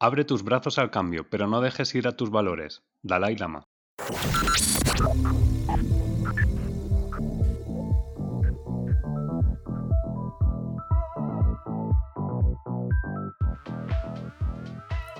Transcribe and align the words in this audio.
Abre 0.00 0.24
tus 0.24 0.44
brazos 0.44 0.78
al 0.78 0.92
cambio, 0.92 1.28
pero 1.28 1.48
no 1.48 1.60
dejes 1.60 1.92
ir 1.96 2.06
a 2.06 2.12
tus 2.12 2.30
valores. 2.30 2.84
Dalai 3.02 3.36
Lama. 3.36 3.64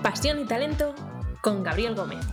Pasión 0.01 0.39
y 0.39 0.45
talento 0.45 0.95
con 1.41 1.61
Gabriel 1.61 1.95
Gómez. 1.95 2.25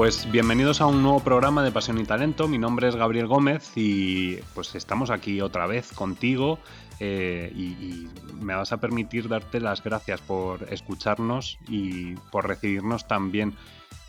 Pues 0.00 0.32
bienvenidos 0.32 0.80
a 0.80 0.86
un 0.86 1.02
nuevo 1.02 1.20
programa 1.20 1.62
de 1.62 1.72
Pasión 1.72 1.98
y 1.98 2.04
Talento. 2.04 2.48
Mi 2.48 2.56
nombre 2.56 2.88
es 2.88 2.96
Gabriel 2.96 3.26
Gómez 3.26 3.72
y 3.76 4.36
pues 4.54 4.74
estamos 4.74 5.10
aquí 5.10 5.42
otra 5.42 5.66
vez 5.66 5.92
contigo 5.92 6.58
eh, 7.00 7.52
y, 7.54 7.64
y, 7.64 8.08
me 8.40 8.54
vas 8.54 8.72
a 8.72 8.78
permitir 8.78 9.28
darte 9.28 9.60
las 9.60 9.84
gracias 9.84 10.22
por 10.22 10.62
escucharnos 10.72 11.58
y 11.68 12.14
por 12.32 12.48
recibirnos 12.48 13.06
también. 13.06 13.54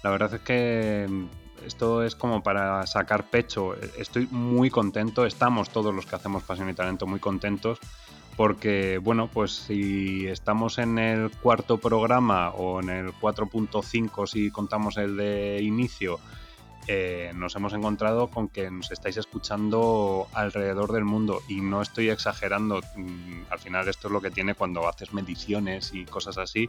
La 0.02 0.12
verdad 0.12 0.34
es 0.34 0.40
que 0.40 1.10
esto 1.66 2.04
es 2.04 2.16
como 2.16 2.42
para 2.42 2.88
sacar 2.88 3.30
pecho. 3.30 3.76
Estoy 3.98 4.30
muy 4.32 4.70
contento, 4.70 5.26
estamos 5.26 5.72
todos 5.72 5.94
los 5.94 6.06
que 6.06 6.16
hacemos 6.16 6.44
Pasión 6.44 6.70
y 6.70 6.74
Talento 6.74 7.06
muy 7.06 7.20
contentos 7.20 7.80
porque, 8.42 8.98
bueno, 8.98 9.30
pues 9.32 9.52
si 9.52 10.26
estamos 10.26 10.80
en 10.80 10.98
el 10.98 11.30
cuarto 11.30 11.78
programa 11.78 12.50
o 12.50 12.82
en 12.82 12.90
el 12.90 13.14
4.5 13.14 14.26
si 14.26 14.50
contamos 14.50 14.98
el 14.98 15.16
de 15.16 15.62
inicio, 15.62 16.20
eh, 16.88 17.34
nos 17.36 17.56
hemos 17.56 17.74
encontrado 17.74 18.32
con 18.32 18.48
que 18.48 18.72
nos 18.72 18.90
estáis 18.90 19.18
escuchando 19.18 20.28
alrededor 20.34 20.92
del 20.92 21.04
mundo 21.04 21.44
y 21.48 21.62
no 21.62 21.84
estoy 21.84 22.10
exagerando. 22.10 22.82
Mm, 22.96 23.44
al 23.52 23.60
final 23.60 23.88
esto 23.88 24.08
es 24.08 24.12
lo 24.12 24.22
que 24.22 24.32
tiene 24.32 24.56
cuando 24.56 24.88
haces 24.88 25.14
mediciones 25.14 25.94
y 25.94 26.06
cosas 26.06 26.40
así 26.40 26.68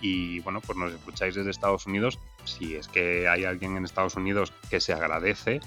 y 0.00 0.40
bueno, 0.40 0.60
pues 0.60 0.76
nos 0.76 0.92
escucháis 0.92 1.36
desde 1.36 1.52
Estados 1.52 1.86
Unidos. 1.86 2.18
Si 2.42 2.74
es 2.74 2.88
que 2.88 3.28
hay 3.28 3.44
alguien 3.44 3.76
en 3.76 3.84
Estados 3.84 4.16
Unidos 4.16 4.52
que 4.68 4.80
se 4.80 4.92
agradece. 4.92 5.60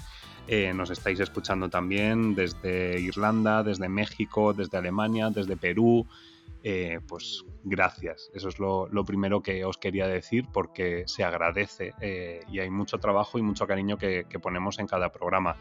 Eh, 0.48 0.72
nos 0.72 0.90
estáis 0.90 1.18
escuchando 1.18 1.68
también 1.68 2.34
desde 2.34 3.00
Irlanda, 3.00 3.64
desde 3.64 3.88
México, 3.88 4.52
desde 4.52 4.78
Alemania, 4.78 5.30
desde 5.30 5.56
Perú. 5.56 6.06
Eh, 6.62 7.00
pues 7.06 7.44
gracias. 7.64 8.30
Eso 8.34 8.48
es 8.48 8.58
lo, 8.58 8.88
primero 9.04 9.42
que 9.42 9.64
os 9.64 9.76
quería 9.76 10.06
decir 10.06 10.46
porque 10.52 11.04
se 11.06 11.24
agradece 11.24 11.94
eh, 12.00 12.40
y 12.48 12.60
hay 12.60 12.70
mucho 12.70 12.98
trabajo 12.98 13.38
y 13.38 13.42
mucho 13.42 13.66
cariño 13.66 13.98
que, 13.98 14.24
ponemos 14.40 14.78
en 14.78 14.86
cada 14.86 15.10
programa. 15.10 15.56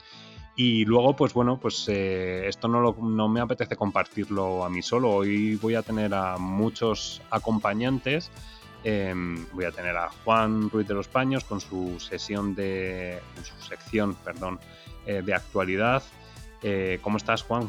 Y 0.56 0.86
luego, 0.86 1.16
pues 1.16 1.34
bueno, 1.34 1.60
pues 1.60 1.90
esto 1.90 2.68
no, 2.68 2.96
no 3.02 3.28
me 3.28 3.42
apetece 3.42 3.76
compartirlo 3.76 4.64
a 4.64 4.70
mí 4.70 4.82
solo. 4.82 5.12
Hoy 5.12 5.58
voy 5.58 5.76
a 5.76 5.82
tener 5.82 6.14
a 6.14 6.38
muchos 6.38 7.22
acompañantes. 7.30 8.32
Em, 8.88 9.48
voy 9.52 9.66
a 9.66 9.72
tener 9.72 9.98
a 9.98 10.10
Juan 10.24 10.70
Ruiz 10.70 10.88
de 10.88 10.94
los 10.94 11.08
Paños 11.08 11.44
con 11.44 11.60
su 11.60 12.00
sesión 12.00 12.54
de, 12.54 13.20
su 13.44 13.60
sección, 13.68 14.14
perdón, 14.14 14.60
eh, 15.08 15.24
de 15.26 15.34
actualidad. 15.34 16.04
Eh, 16.62 17.00
¿Cómo 17.02 17.18
estás, 17.18 17.42
Juan? 17.42 17.68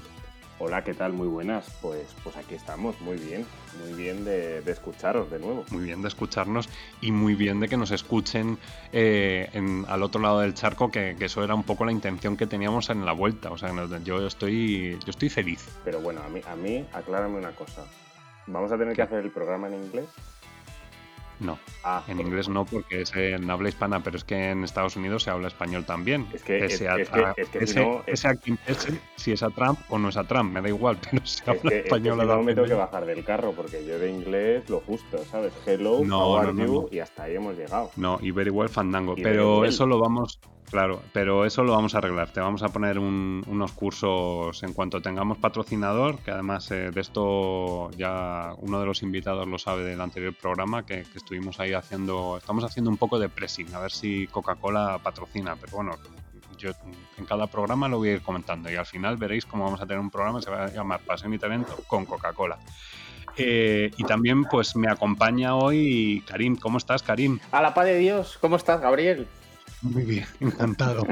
Hola, 0.59 0.85
¿qué 0.85 0.93
tal? 0.93 1.15
Muy 1.15 1.27
buenas. 1.27 1.75
Pues, 1.81 2.15
pues 2.23 2.37
aquí 2.37 2.55
estamos, 2.55 3.01
muy 3.01 3.17
bien, 3.17 3.47
muy 3.83 3.95
bien 3.95 4.27
de, 4.27 4.59
escucharos 4.71 5.31
de 5.31 5.39
nuevo. 5.39 5.65
Muy 5.71 5.85
bien 5.85 6.03
de 6.03 6.09
escucharnos 6.09 6.69
y 7.01 7.13
muy 7.13 7.35
bien 7.35 7.61
de 7.61 7.69
que 7.69 7.79
nos 7.79 7.93
escuchen 7.93 8.59
eh, 8.93 9.49
al 9.89 10.03
otro 10.03 10.21
lado 10.21 10.41
del 10.41 10.53
charco, 10.53 10.91
que, 10.91 11.17
eso 11.19 11.43
era 11.43 11.55
un 11.55 11.63
poco 11.63 11.87
la 11.87 11.93
intención 11.93 12.37
que 12.37 12.47
teníamos 12.47 12.91
en 12.91 13.07
la 13.07 13.13
vuelta. 13.13 13.51
O 13.51 13.57
sea, 13.57 13.73
yo 14.05 14.27
estoy, 14.27 14.99
yo 15.03 15.11
estoy 15.11 15.31
feliz. 15.31 15.67
Pero 15.83 15.99
bueno, 15.99 16.21
a 16.23 16.29
mí, 16.29 16.43
a 16.47 16.57
mí 16.57 16.87
aclárame 16.93 17.39
una 17.39 17.53
cosa. 17.53 17.87
¿Vamos 18.47 18.71
a 18.71 18.77
tener 18.77 18.95
que 18.95 19.01
hacer 19.01 19.25
el 19.25 19.31
programa 19.31 19.69
en 19.69 19.75
inglés? 19.83 20.07
No, 21.39 21.59
ah, 21.85 22.03
en 22.09 22.21
inglés 22.21 22.49
no 22.49 22.65
porque 22.65 23.03
es 23.03 23.15
en 23.15 23.51
habla 23.51 23.69
hispana, 23.69 24.03
pero 24.03 24.17
es 24.17 24.25
que 24.25 24.51
en 24.51 24.65
Estados 24.65 24.97
Unidos 24.97 25.25
se 25.25 25.31
habla 25.31 25.49
español 25.49 25.85
también. 25.85 26.27
Es 26.33 26.43
que, 26.43 26.65
es, 26.65 26.79
que, 26.79 27.03
es 27.37 27.49
que 27.51 27.67
si, 27.67 27.81
no, 27.81 28.03
si 29.17 29.33
es 29.33 29.43
a 29.43 29.51
Trump 29.51 29.79
o 29.91 29.99
no 29.99 30.09
es 30.09 30.17
a 30.17 30.25
Trump, 30.25 30.53
me 30.53 30.63
da 30.63 30.69
igual, 30.69 30.99
pero 31.11 31.25
se 31.27 31.49
habla 31.51 31.75
español. 31.75 32.21
Es 32.21 32.27
que 32.27 32.33
no 32.35 32.43
me 32.43 32.55
tengo 32.55 32.69
que 32.69 32.75
bajar 32.75 33.05
del 33.05 33.25
carro 33.25 33.53
porque 33.53 33.85
yo 33.85 33.99
de 33.99 34.11
inglés 34.11 34.69
lo 34.71 34.81
justo, 34.81 35.19
¿sabes? 35.31 35.53
Hello, 35.67 35.99
how 35.99 36.37
are 36.37 36.53
you? 36.53 36.89
Y 36.91 37.01
hasta 37.01 37.25
ahí 37.25 37.37
hemos 37.37 37.57
llegado. 37.57 37.91
No, 37.97 38.19
y 38.23 38.31
very 38.31 38.51
well 38.51 38.69
fandango, 38.69 39.15
pero 39.15 39.65
eso 39.65 39.87
lo 39.87 39.99
vamos, 39.99 40.41
Claro, 40.71 41.01
pero 41.13 41.45
eso 41.45 41.63
lo 41.63 41.73
vamos 41.73 41.95
a 41.95 41.99
arreglar. 41.99 42.31
Te 42.31 42.41
vamos 42.41 42.63
a 42.63 42.69
poner 42.69 42.99
unos 42.99 43.73
cursos 43.73 44.63
en 44.63 44.73
cuanto 44.73 45.01
tengamos 45.01 45.39
patrocinador, 45.39 46.19
que 46.19 46.33
además 46.33 46.71
eh, 46.73 46.91
de 46.91 47.01
esto 47.01 47.91
ya 47.93 48.53
uno 48.59 48.81
de 48.81 48.87
los 48.87 49.03
invitados 49.03 49.47
lo 49.47 49.59
sabe 49.59 49.85
del 49.85 50.01
anterior 50.01 50.35
programa, 50.35 50.85
que, 50.85 51.05
estuvimos 51.15 51.61
ahí 51.61 51.73
haciendo, 51.73 52.37
estamos 52.37 52.65
haciendo 52.65 52.91
un 52.91 52.97
poco 52.97 53.19
de 53.19 53.29
pressing, 53.29 53.75
a 53.75 53.79
ver 53.79 53.93
si 53.93 54.27
Coca-Cola 54.27 54.99
patrocina, 55.03 55.57
pero 55.57 55.77
bueno, 55.77 55.93
yo 56.59 56.71
en 57.17 57.25
cada 57.27 57.47
programa 57.47 57.89
lo 57.89 57.99
voy 57.99 58.11
a 58.11 58.13
ir 58.15 58.23
comentando 58.23 58.71
y 58.71 58.75
al 58.75 58.87
final 58.87 59.17
veréis 59.17 59.47
cómo 59.47 59.65
vamos 59.65 59.81
a 59.81 59.87
tener 59.87 60.01
un 60.01 60.11
programa 60.11 60.41
que 60.41 60.47
se 60.47 60.51
va 60.51 60.65
a 60.65 60.71
llamar 60.71 61.01
Pasión 61.01 61.33
y 61.33 61.39
Talento 61.39 61.77
con 61.87 62.07
Coca-Cola. 62.07 62.59
Eh, 63.39 63.91
y 63.97 64.05
también 64.05 64.45
pues 64.45 64.75
me 64.77 64.91
acompaña 64.91 65.55
hoy 65.55 66.25
Karim. 66.27 66.57
¿Cómo 66.57 66.79
estás, 66.79 67.03
Karim? 67.03 67.39
A 67.53 67.61
la 67.61 67.75
paz 67.75 67.85
de 67.85 67.99
Dios. 67.99 68.39
¿Cómo 68.41 68.57
estás, 68.57 68.81
Gabriel? 68.81 69.29
Muy 69.83 70.05
bien, 70.05 70.27
encantado. 70.41 71.07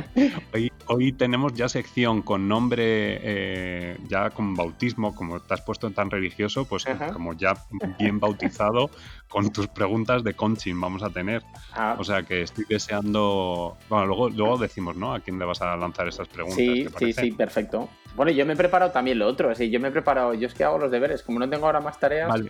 Hoy, 0.52 0.72
hoy 0.86 1.12
tenemos 1.12 1.54
ya 1.54 1.68
sección 1.68 2.22
con 2.22 2.48
nombre, 2.48 2.82
eh, 3.22 3.98
ya 4.08 4.30
con 4.30 4.54
bautismo, 4.54 5.14
como 5.14 5.40
te 5.40 5.54
has 5.54 5.60
puesto 5.60 5.90
tan 5.90 6.10
religioso, 6.10 6.64
pues 6.64 6.84
como 7.12 7.34
ya 7.34 7.54
bien 7.98 8.20
bautizado, 8.20 8.90
con 9.28 9.52
tus 9.52 9.68
preguntas 9.68 10.24
de 10.24 10.34
coaching 10.34 10.80
vamos 10.80 11.02
a 11.02 11.10
tener. 11.10 11.42
Ah. 11.72 11.96
O 11.98 12.04
sea 12.04 12.22
que 12.22 12.42
estoy 12.42 12.64
deseando. 12.68 13.76
Bueno, 13.88 14.06
luego, 14.06 14.30
luego 14.30 14.58
decimos, 14.58 14.96
¿no? 14.96 15.14
A 15.14 15.20
quién 15.20 15.38
le 15.38 15.44
vas 15.44 15.60
a 15.60 15.76
lanzar 15.76 16.08
esas 16.08 16.28
preguntas. 16.28 16.56
Sí, 16.56 16.86
sí, 16.98 17.12
sí, 17.12 17.32
perfecto. 17.32 17.88
Bueno, 18.16 18.30
yo 18.30 18.46
me 18.46 18.52
he 18.52 18.56
preparado 18.56 18.92
también 18.92 19.18
lo 19.18 19.26
otro, 19.26 19.50
así 19.50 19.70
yo 19.70 19.80
me 19.80 19.88
he 19.88 19.90
preparado, 19.90 20.34
yo 20.34 20.46
es 20.46 20.54
que 20.54 20.62
hago 20.62 20.78
los 20.78 20.90
deberes, 20.90 21.24
como 21.24 21.40
no 21.40 21.50
tengo 21.50 21.66
ahora 21.66 21.80
más 21.80 21.98
tareas. 21.98 22.28
Vale. 22.28 22.48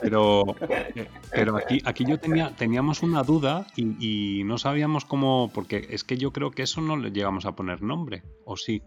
Pero, 0.00 0.56
eh, 0.68 1.08
pero 1.30 1.56
aquí, 1.56 1.80
aquí 1.84 2.04
yo 2.04 2.18
tenía, 2.18 2.50
teníamos 2.56 3.02
una 3.02 3.22
duda 3.22 3.64
y, 3.76 4.42
no 4.44 4.58
sabíamos 4.58 5.04
cómo, 5.04 5.21
porque 5.52 5.86
es 5.90 6.04
que 6.04 6.16
yo 6.16 6.32
creo 6.32 6.50
que 6.50 6.62
eso 6.62 6.80
no 6.80 6.96
le 6.96 7.10
llegamos 7.10 7.46
a 7.46 7.52
poner 7.52 7.82
nombre, 7.82 8.22
¿o 8.44 8.56
sí? 8.56 8.82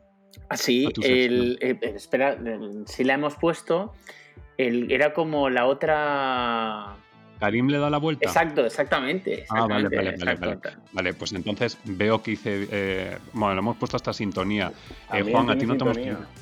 Ah, 0.49 0.57
sí, 0.57 0.87
el, 1.01 1.57
eh, 1.61 1.79
espera, 1.81 2.37
si 2.85 3.03
la 3.03 3.13
hemos 3.13 3.35
puesto, 3.35 3.93
el, 4.57 4.91
era 4.91 5.13
como 5.13 5.49
la 5.49 5.65
otra 5.65 6.97
Karim 7.39 7.67
le 7.67 7.77
da 7.77 7.89
la 7.89 7.97
vuelta. 7.97 8.27
Exacto, 8.27 8.65
exactamente. 8.65 9.45
ah, 9.49 9.67
vale, 9.67 9.89
vale, 9.89 10.15
vale, 10.17 10.59
vale, 10.93 11.13
pues 11.13 11.33
entonces 11.33 11.77
veo 11.83 12.21
que 12.21 12.31
hice. 12.31 12.67
Eh, 12.71 13.17
bueno, 13.33 13.53
le 13.53 13.59
hemos 13.59 13.77
puesto 13.77 13.97
esta 13.97 14.13
sintonía. 14.13 14.71
Eh, 15.13 15.23
Juan, 15.29 15.49
a 15.49 15.57
ti 15.57 15.65
no 15.65 15.75
te 15.77 15.83
hemos. 15.83 15.97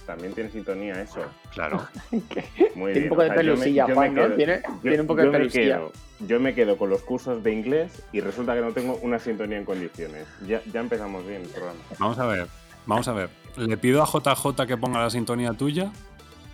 También 0.06 0.34
tiene 0.34 0.50
sintonía 0.50 1.02
eso. 1.02 1.22
Claro. 1.52 1.88
Muy 2.76 2.94
tiene 2.94 3.08
un 3.08 3.10
poco 3.10 3.24
de 3.24 3.32
pelusilla, 3.32 3.86
Juan, 3.94 4.14
¿no? 4.14 4.32
Tiene, 4.32 4.62
tiene, 4.82 5.02
un 5.02 5.08
poco 5.08 5.22
de 5.22 5.30
pelusilla. 5.30 5.82
yo 6.28 6.40
me 6.40 6.54
quedo 6.54 6.78
con 6.78 6.90
los 6.90 7.02
cursos 7.02 7.44
de 7.44 7.52
inglés 7.52 8.04
y 8.12 8.20
resulta 8.20 8.54
que 8.54 8.62
no 8.62 8.72
tengo 8.72 8.98
una 9.02 9.20
sintonía 9.20 9.58
en 9.58 9.66
condiciones. 9.66 10.28
Ya, 10.48 10.62
ya 10.72 10.80
empezamos 10.80 11.26
bien 11.26 11.42
el 11.42 11.50
programa. 11.50 11.80
Vamos 12.00 12.20
a 12.20 12.26
ver, 12.26 12.48
vamos 12.86 13.08
a 13.08 13.14
ver. 13.14 13.30
¿Le 13.58 13.78
pido 13.78 14.02
a 14.02 14.06
JJ 14.06 14.66
que 14.68 14.78
ponga 14.78 15.00
la 15.00 15.10
sintonía 15.10 15.54
tuya? 15.54 15.92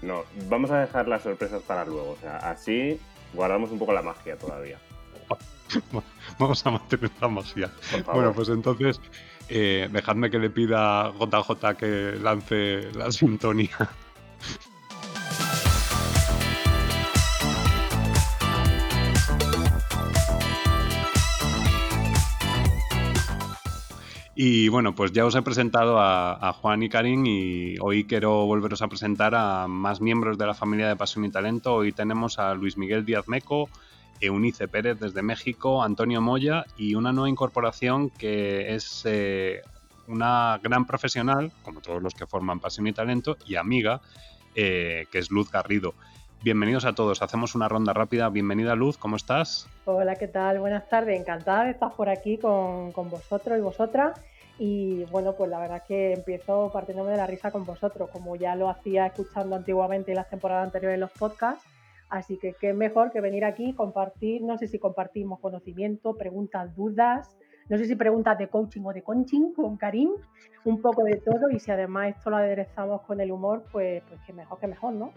No, 0.01 0.23
vamos 0.47 0.71
a 0.71 0.79
dejar 0.79 1.07
las 1.07 1.23
sorpresas 1.23 1.61
para 1.63 1.85
luego. 1.85 2.11
O 2.11 2.17
sea, 2.21 2.37
así 2.37 2.99
guardamos 3.33 3.71
un 3.71 3.79
poco 3.79 3.93
la 3.93 4.01
magia 4.01 4.37
todavía. 4.37 4.79
Vamos 6.39 6.65
a 6.65 6.71
mantener 6.71 7.11
la 7.21 7.27
magia. 7.27 7.71
Bueno, 8.13 8.33
pues 8.33 8.49
entonces, 8.49 8.99
eh, 9.49 9.87
dejadme 9.91 10.29
que 10.29 10.39
le 10.39 10.49
pida 10.49 11.11
JJ 11.11 11.75
que 11.77 12.17
lance 12.21 12.91
la 12.93 13.11
sintonía. 13.11 13.89
Y 24.41 24.69
bueno, 24.69 24.95
pues 24.95 25.11
ya 25.11 25.25
os 25.25 25.35
he 25.35 25.41
presentado 25.41 25.97
a, 25.99 26.53
Juan 26.61 26.81
y 26.81 26.87
Karim 26.87 27.25
y 27.25 27.75
hoy 27.81 28.05
quiero 28.05 28.45
volveros 28.45 28.81
a 28.81 28.87
presentar 28.87 29.35
a 29.35 29.67
más 29.67 29.99
miembros 29.99 30.37
de 30.37 30.45
la 30.45 30.53
familia 30.53 30.87
de 30.87 30.95
Pasión 30.95 31.25
y 31.25 31.29
Talento. 31.29 31.75
Hoy 31.75 31.91
tenemos 31.91 32.39
a 32.39 32.53
Luis 32.53 32.77
Miguel 32.77 33.03
Díaz 33.03 33.27
Meco, 33.27 33.67
Eunice 34.21 34.69
Pérez 34.69 34.97
desde 34.97 35.21
México, 35.23 35.83
Antonio 35.83 36.21
Moya 36.21 36.63
y 36.77 36.95
una 36.95 37.11
nueva 37.11 37.27
incorporación 37.27 38.11
que 38.11 38.73
es 38.73 39.03
eh, 39.03 39.59
una 40.07 40.57
gran 40.63 40.85
profesional, 40.85 41.51
como 41.61 41.81
todos 41.81 42.01
los 42.01 42.13
que 42.13 42.25
forman 42.25 42.61
Pasión 42.61 42.87
y 42.87 42.93
Talento, 42.93 43.35
y 43.45 43.57
amiga, 43.57 43.99
eh, 44.55 45.05
que 45.11 45.19
es 45.19 45.31
Luz 45.31 45.51
Garrido. 45.51 45.95
bienvenidos 46.43 46.85
a 46.85 46.93
todos. 46.93 47.21
Hacemos 47.21 47.55
una 47.55 47.67
ronda 47.67 47.91
rápida. 47.91 48.29
Bienvenida 48.29 48.73
Luz, 48.75 48.97
¿cómo 48.97 49.17
estás? 49.17 49.67
Hola, 49.83 50.15
¿qué 50.15 50.29
tal? 50.29 50.59
Buenas 50.59 50.87
tardes. 50.87 51.19
Encantada 51.19 51.65
de 51.65 51.71
estar 51.71 51.91
por 51.91 52.07
aquí 52.07 52.37
con, 52.37 52.93
con 52.93 53.09
vosotros 53.09 53.57
y 53.57 53.61
vosotras. 53.61 54.17
Y 54.59 55.05
bueno, 55.05 55.35
pues 55.37 55.49
la 55.49 55.57
verdad 55.57 55.77
es 55.77 55.83
que 55.83 56.13
empiezo 56.13 56.69
partiéndome 56.71 57.11
de 57.11 57.17
la 57.17 57.25
risa 57.25 57.49
con 57.49 57.65
vosotros, 57.65 58.09
como 58.09 58.35
ya 58.35 58.55
lo 58.55 58.69
hacía 58.69 59.05
escuchando 59.05 59.55
antiguamente 59.55 60.11
en 60.11 60.17
las 60.17 60.29
temporadas 60.29 60.65
anteriores 60.65 60.97
de 60.97 60.99
los 60.99 61.11
podcasts. 61.11 61.65
Así 62.09 62.37
que 62.37 62.53
qué 62.59 62.73
mejor 62.73 63.11
que 63.11 63.21
venir 63.21 63.45
aquí, 63.45 63.73
compartir, 63.73 64.41
no 64.41 64.57
sé 64.57 64.67
si 64.67 64.77
compartimos 64.77 65.39
conocimiento, 65.39 66.17
preguntas, 66.17 66.75
dudas, 66.75 67.37
no 67.69 67.77
sé 67.77 67.85
si 67.85 67.95
preguntas 67.95 68.37
de 68.37 68.49
coaching 68.49 68.81
o 68.83 68.91
de 68.91 69.03
coaching 69.03 69.53
con 69.53 69.77
Karim, 69.77 70.09
un 70.65 70.81
poco 70.81 71.03
de 71.03 71.17
todo 71.17 71.49
y 71.51 71.59
si 71.59 71.71
además 71.71 72.15
esto 72.17 72.31
lo 72.31 72.37
aderezamos 72.37 73.01
con 73.03 73.21
el 73.21 73.31
humor, 73.31 73.63
pues, 73.71 74.03
pues 74.09 74.19
que 74.25 74.33
mejor 74.33 74.59
que 74.59 74.67
mejor, 74.67 74.93
¿no? 74.93 75.13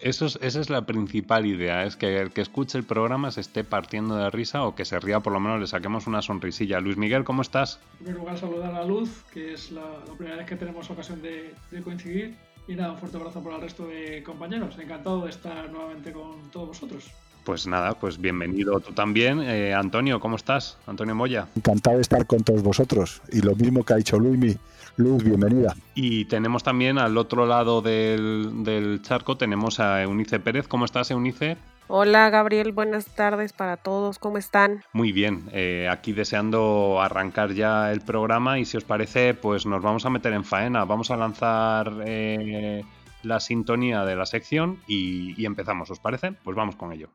Eso 0.00 0.24
es, 0.24 0.38
esa 0.40 0.60
es 0.60 0.70
la 0.70 0.86
principal 0.86 1.44
idea, 1.44 1.84
es 1.84 1.94
que 1.96 2.18
el 2.20 2.30
que 2.30 2.40
escuche 2.40 2.78
el 2.78 2.84
programa 2.84 3.30
se 3.30 3.42
esté 3.42 3.64
partiendo 3.64 4.16
de 4.16 4.30
risa 4.30 4.64
o 4.64 4.74
que 4.74 4.86
se 4.86 4.98
ría, 4.98 5.20
por 5.20 5.32
lo 5.32 5.40
menos 5.40 5.60
le 5.60 5.66
saquemos 5.66 6.06
una 6.06 6.22
sonrisilla. 6.22 6.80
Luis 6.80 6.96
Miguel, 6.96 7.22
¿cómo 7.22 7.42
estás? 7.42 7.80
En 7.98 8.06
primer 8.06 8.20
lugar, 8.20 8.38
saludar 8.38 8.74
a 8.74 8.84
Luz, 8.84 9.24
que 9.32 9.52
es 9.52 9.70
la, 9.70 9.82
primera 10.16 10.36
vez 10.36 10.46
que 10.46 10.56
tenemos 10.56 10.88
ocasión 10.88 11.20
de, 11.20 11.54
de, 11.70 11.82
coincidir. 11.82 12.34
Y 12.66 12.76
nada, 12.76 12.92
un 12.92 12.98
fuerte 12.98 13.18
abrazo 13.18 13.42
para 13.42 13.56
el 13.56 13.62
resto 13.62 13.86
de 13.86 14.22
compañeros. 14.22 14.78
Encantado 14.78 15.24
de 15.24 15.30
estar 15.30 15.70
nuevamente 15.70 16.12
con 16.12 16.50
todos 16.50 16.68
vosotros. 16.68 17.10
Pues 17.44 17.66
nada, 17.66 17.94
pues 17.94 18.18
bienvenido 18.18 18.80
tú 18.80 18.92
también. 18.92 19.40
Eh, 19.42 19.74
Antonio, 19.74 20.20
¿cómo 20.20 20.36
estás? 20.36 20.78
Antonio 20.86 21.14
Moya. 21.14 21.48
Encantado 21.56 21.96
de 21.96 22.02
estar 22.02 22.26
con 22.26 22.42
todos 22.42 22.62
vosotros. 22.62 23.22
Y 23.32 23.40
lo 23.40 23.54
mismo 23.54 23.82
que 23.84 23.94
ha 23.94 23.96
dicho 23.96 24.18
Luis, 24.18 24.56
Luz, 25.00 25.24
bienvenida. 25.24 25.74
Y 25.94 26.26
tenemos 26.26 26.62
también 26.62 26.98
al 26.98 27.16
otro 27.16 27.46
lado 27.46 27.80
del, 27.80 29.00
charco, 29.02 29.36
tenemos 29.38 29.80
a 29.80 30.02
Eunice 30.02 30.40
Pérez. 30.40 30.68
¿Cómo 30.68 30.84
estás, 30.84 31.10
Eunice? 31.10 31.56
Hola 31.88 32.30
Gabriel, 32.30 32.70
buenas 32.70 33.06
tardes 33.06 33.52
para 33.52 33.76
todos, 33.76 34.20
¿cómo 34.20 34.38
están? 34.38 34.84
Muy 34.92 35.10
bien, 35.10 35.48
eh, 35.52 35.88
aquí 35.90 36.12
deseando 36.12 37.00
arrancar 37.00 37.52
ya 37.52 37.90
el 37.90 38.00
programa 38.00 38.60
y 38.60 38.64
si 38.64 38.76
os 38.76 38.84
parece, 38.84 39.34
pues 39.34 39.66
nos 39.66 39.82
vamos 39.82 40.06
a 40.06 40.10
meter 40.10 40.32
en 40.32 40.44
faena, 40.44 40.84
vamos 40.84 41.10
a 41.10 41.16
lanzar 41.16 41.92
eh, 42.06 42.84
la 43.24 43.40
sintonía 43.40 44.04
de 44.04 44.14
la 44.14 44.26
sección 44.26 44.78
y 44.86 45.44
empezamos, 45.44 45.90
¿os 45.90 45.98
parece? 45.98 46.30
Pues 46.30 46.54
vamos 46.54 46.76
con 46.76 46.92
ello. 46.92 47.08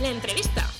La 0.00 0.08
entrevista. 0.08 0.73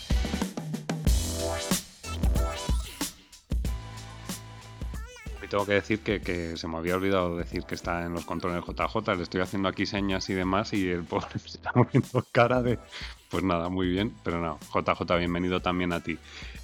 Tengo 5.48 5.66
que 5.66 5.74
decir 5.74 6.00
que, 6.00 6.56
se 6.56 6.68
me 6.68 6.76
había 6.76 6.96
olvidado 6.96 7.36
decir 7.36 7.64
que 7.64 7.74
está 7.74 8.04
en 8.04 8.12
los 8.12 8.24
controles 8.24 8.64
JJ. 8.64 9.16
Le 9.16 9.22
estoy 9.22 9.40
haciendo 9.40 9.68
aquí 9.68 9.86
señas 9.86 10.28
y 10.30 10.34
demás 10.34 10.72
y 10.72 10.88
el 10.88 11.04
pobre 11.04 11.26
me 11.34 11.46
está 11.46 11.72
poniendo 11.72 12.24
cara 12.32 12.62
de... 12.62 12.78
Pues 13.30 13.42
nada, 13.42 13.68
muy 13.68 13.88
bien, 13.88 14.14
pero 14.22 14.40
no, 14.40 14.58
JJ, 14.72 15.18
bienvenido 15.18 15.60
también 15.60 15.92
a 15.92 16.00
ti. 16.00 16.18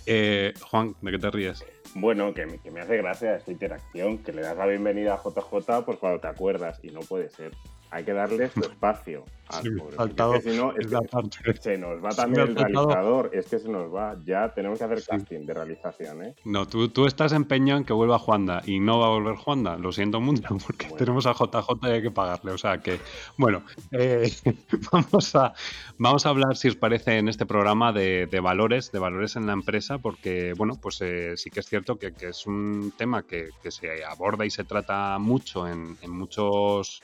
Eh, 0.07 0.55
Juan, 0.71 0.95
¿de 1.01 1.11
qué 1.11 1.19
te 1.19 1.31
ríes? 1.31 1.65
Bueno, 1.95 2.33
que 2.33 2.47
me, 2.47 2.59
que 2.59 2.71
me 2.71 2.81
hace 2.81 2.97
gracia 2.97 3.37
esta 3.37 3.51
interacción, 3.51 4.19
que 4.19 4.33
le 4.33 4.43
das 4.43 4.57
la 4.57 4.67
bienvenida 4.67 5.15
a 5.15 5.17
JJ 5.17 5.85
pues 5.85 5.99
cuando 5.99 6.21
te 6.21 6.29
acuerdas 6.29 6.79
y 6.83 6.91
no 6.91 7.01
puede 7.01 7.29
ser 7.29 7.53
hay 7.91 8.05
que 8.05 8.13
darle 8.13 8.49
su 8.51 8.61
espacio 8.61 9.25
al 9.99 10.11
pobre. 10.11 10.41
si 10.41 10.57
no, 10.57 10.73
se 11.61 11.79
nos 11.79 12.05
va 12.05 12.11
también 12.11 12.49
el 12.49 12.55
realizador, 12.55 13.31
es 13.33 13.47
que 13.47 13.59
se 13.59 13.69
nos 13.69 13.93
va. 13.93 14.17
Ya 14.25 14.53
tenemos 14.55 14.79
que 14.79 14.85
hacer 14.85 15.03
casting 15.05 15.47
de 15.47 15.55
realización, 15.55 16.25
¿eh? 16.25 16.35
No, 16.45 16.67
tú, 16.67 16.89
tú 16.89 17.07
estás 17.07 17.33
empeñado 17.33 17.79
en 17.79 17.85
que 17.85 17.93
vuelva 17.93 18.19
Juanda 18.19 18.63
y 18.65 18.81
no 18.81 18.99
va 18.99 19.07
a 19.07 19.11
volver 19.11 19.37
Juanda. 19.37 19.77
Lo 19.77 19.93
siento 19.93 20.21
mucho 20.21 20.57
porque 20.67 20.87
tenemos 20.97 21.27
a 21.27 21.33
JJ 21.33 21.69
y 21.83 21.87
hay 21.87 22.03
que 22.03 22.11
pagarle. 22.11 22.53
O 22.53 22.59
sea 22.59 22.79
que, 22.79 23.01
bueno, 23.37 23.63
eh, 23.91 24.31
vamos, 24.93 25.35
a, 25.35 25.53
vamos 25.99 26.27
a 26.27 26.29
hablar, 26.29 26.57
si 26.57 26.69
os 26.69 26.77
parece, 26.77 27.19
en 27.19 27.29
este 27.29 27.47
programa 27.47 27.93
de, 27.93 28.27
valores, 28.41 28.93
de 28.93 28.99
valores 28.99 29.37
en 29.37 29.47
la 29.47 29.53
empresa, 29.53 29.99
porque, 29.99 30.55
bueno, 30.57 30.79
pues 30.81 31.01
eh, 31.01 31.37
sí 31.37 31.51
que 31.51 31.61
es 31.61 31.67
cierto 31.67 31.99
que, 31.99 32.13
es 32.21 32.47
un 32.47 32.93
tema 32.97 33.25
que, 33.25 33.51
se 33.69 34.05
aborda 34.05 34.45
y 34.45 34.51
se 34.51 34.65
trata 34.65 35.19
mucho 35.19 35.67
en, 35.67 35.97
en 36.03 36.11
muchos 36.11 37.03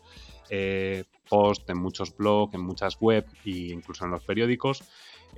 eh, 0.50 1.04
post 1.28 1.68
en 1.70 1.78
muchos 1.78 2.16
blogs, 2.16 2.54
en 2.54 2.60
muchas 2.60 3.00
web 3.00 3.26
e 3.44 3.72
incluso 3.72 4.04
en 4.04 4.12
los 4.12 4.22
periódicos. 4.22 4.82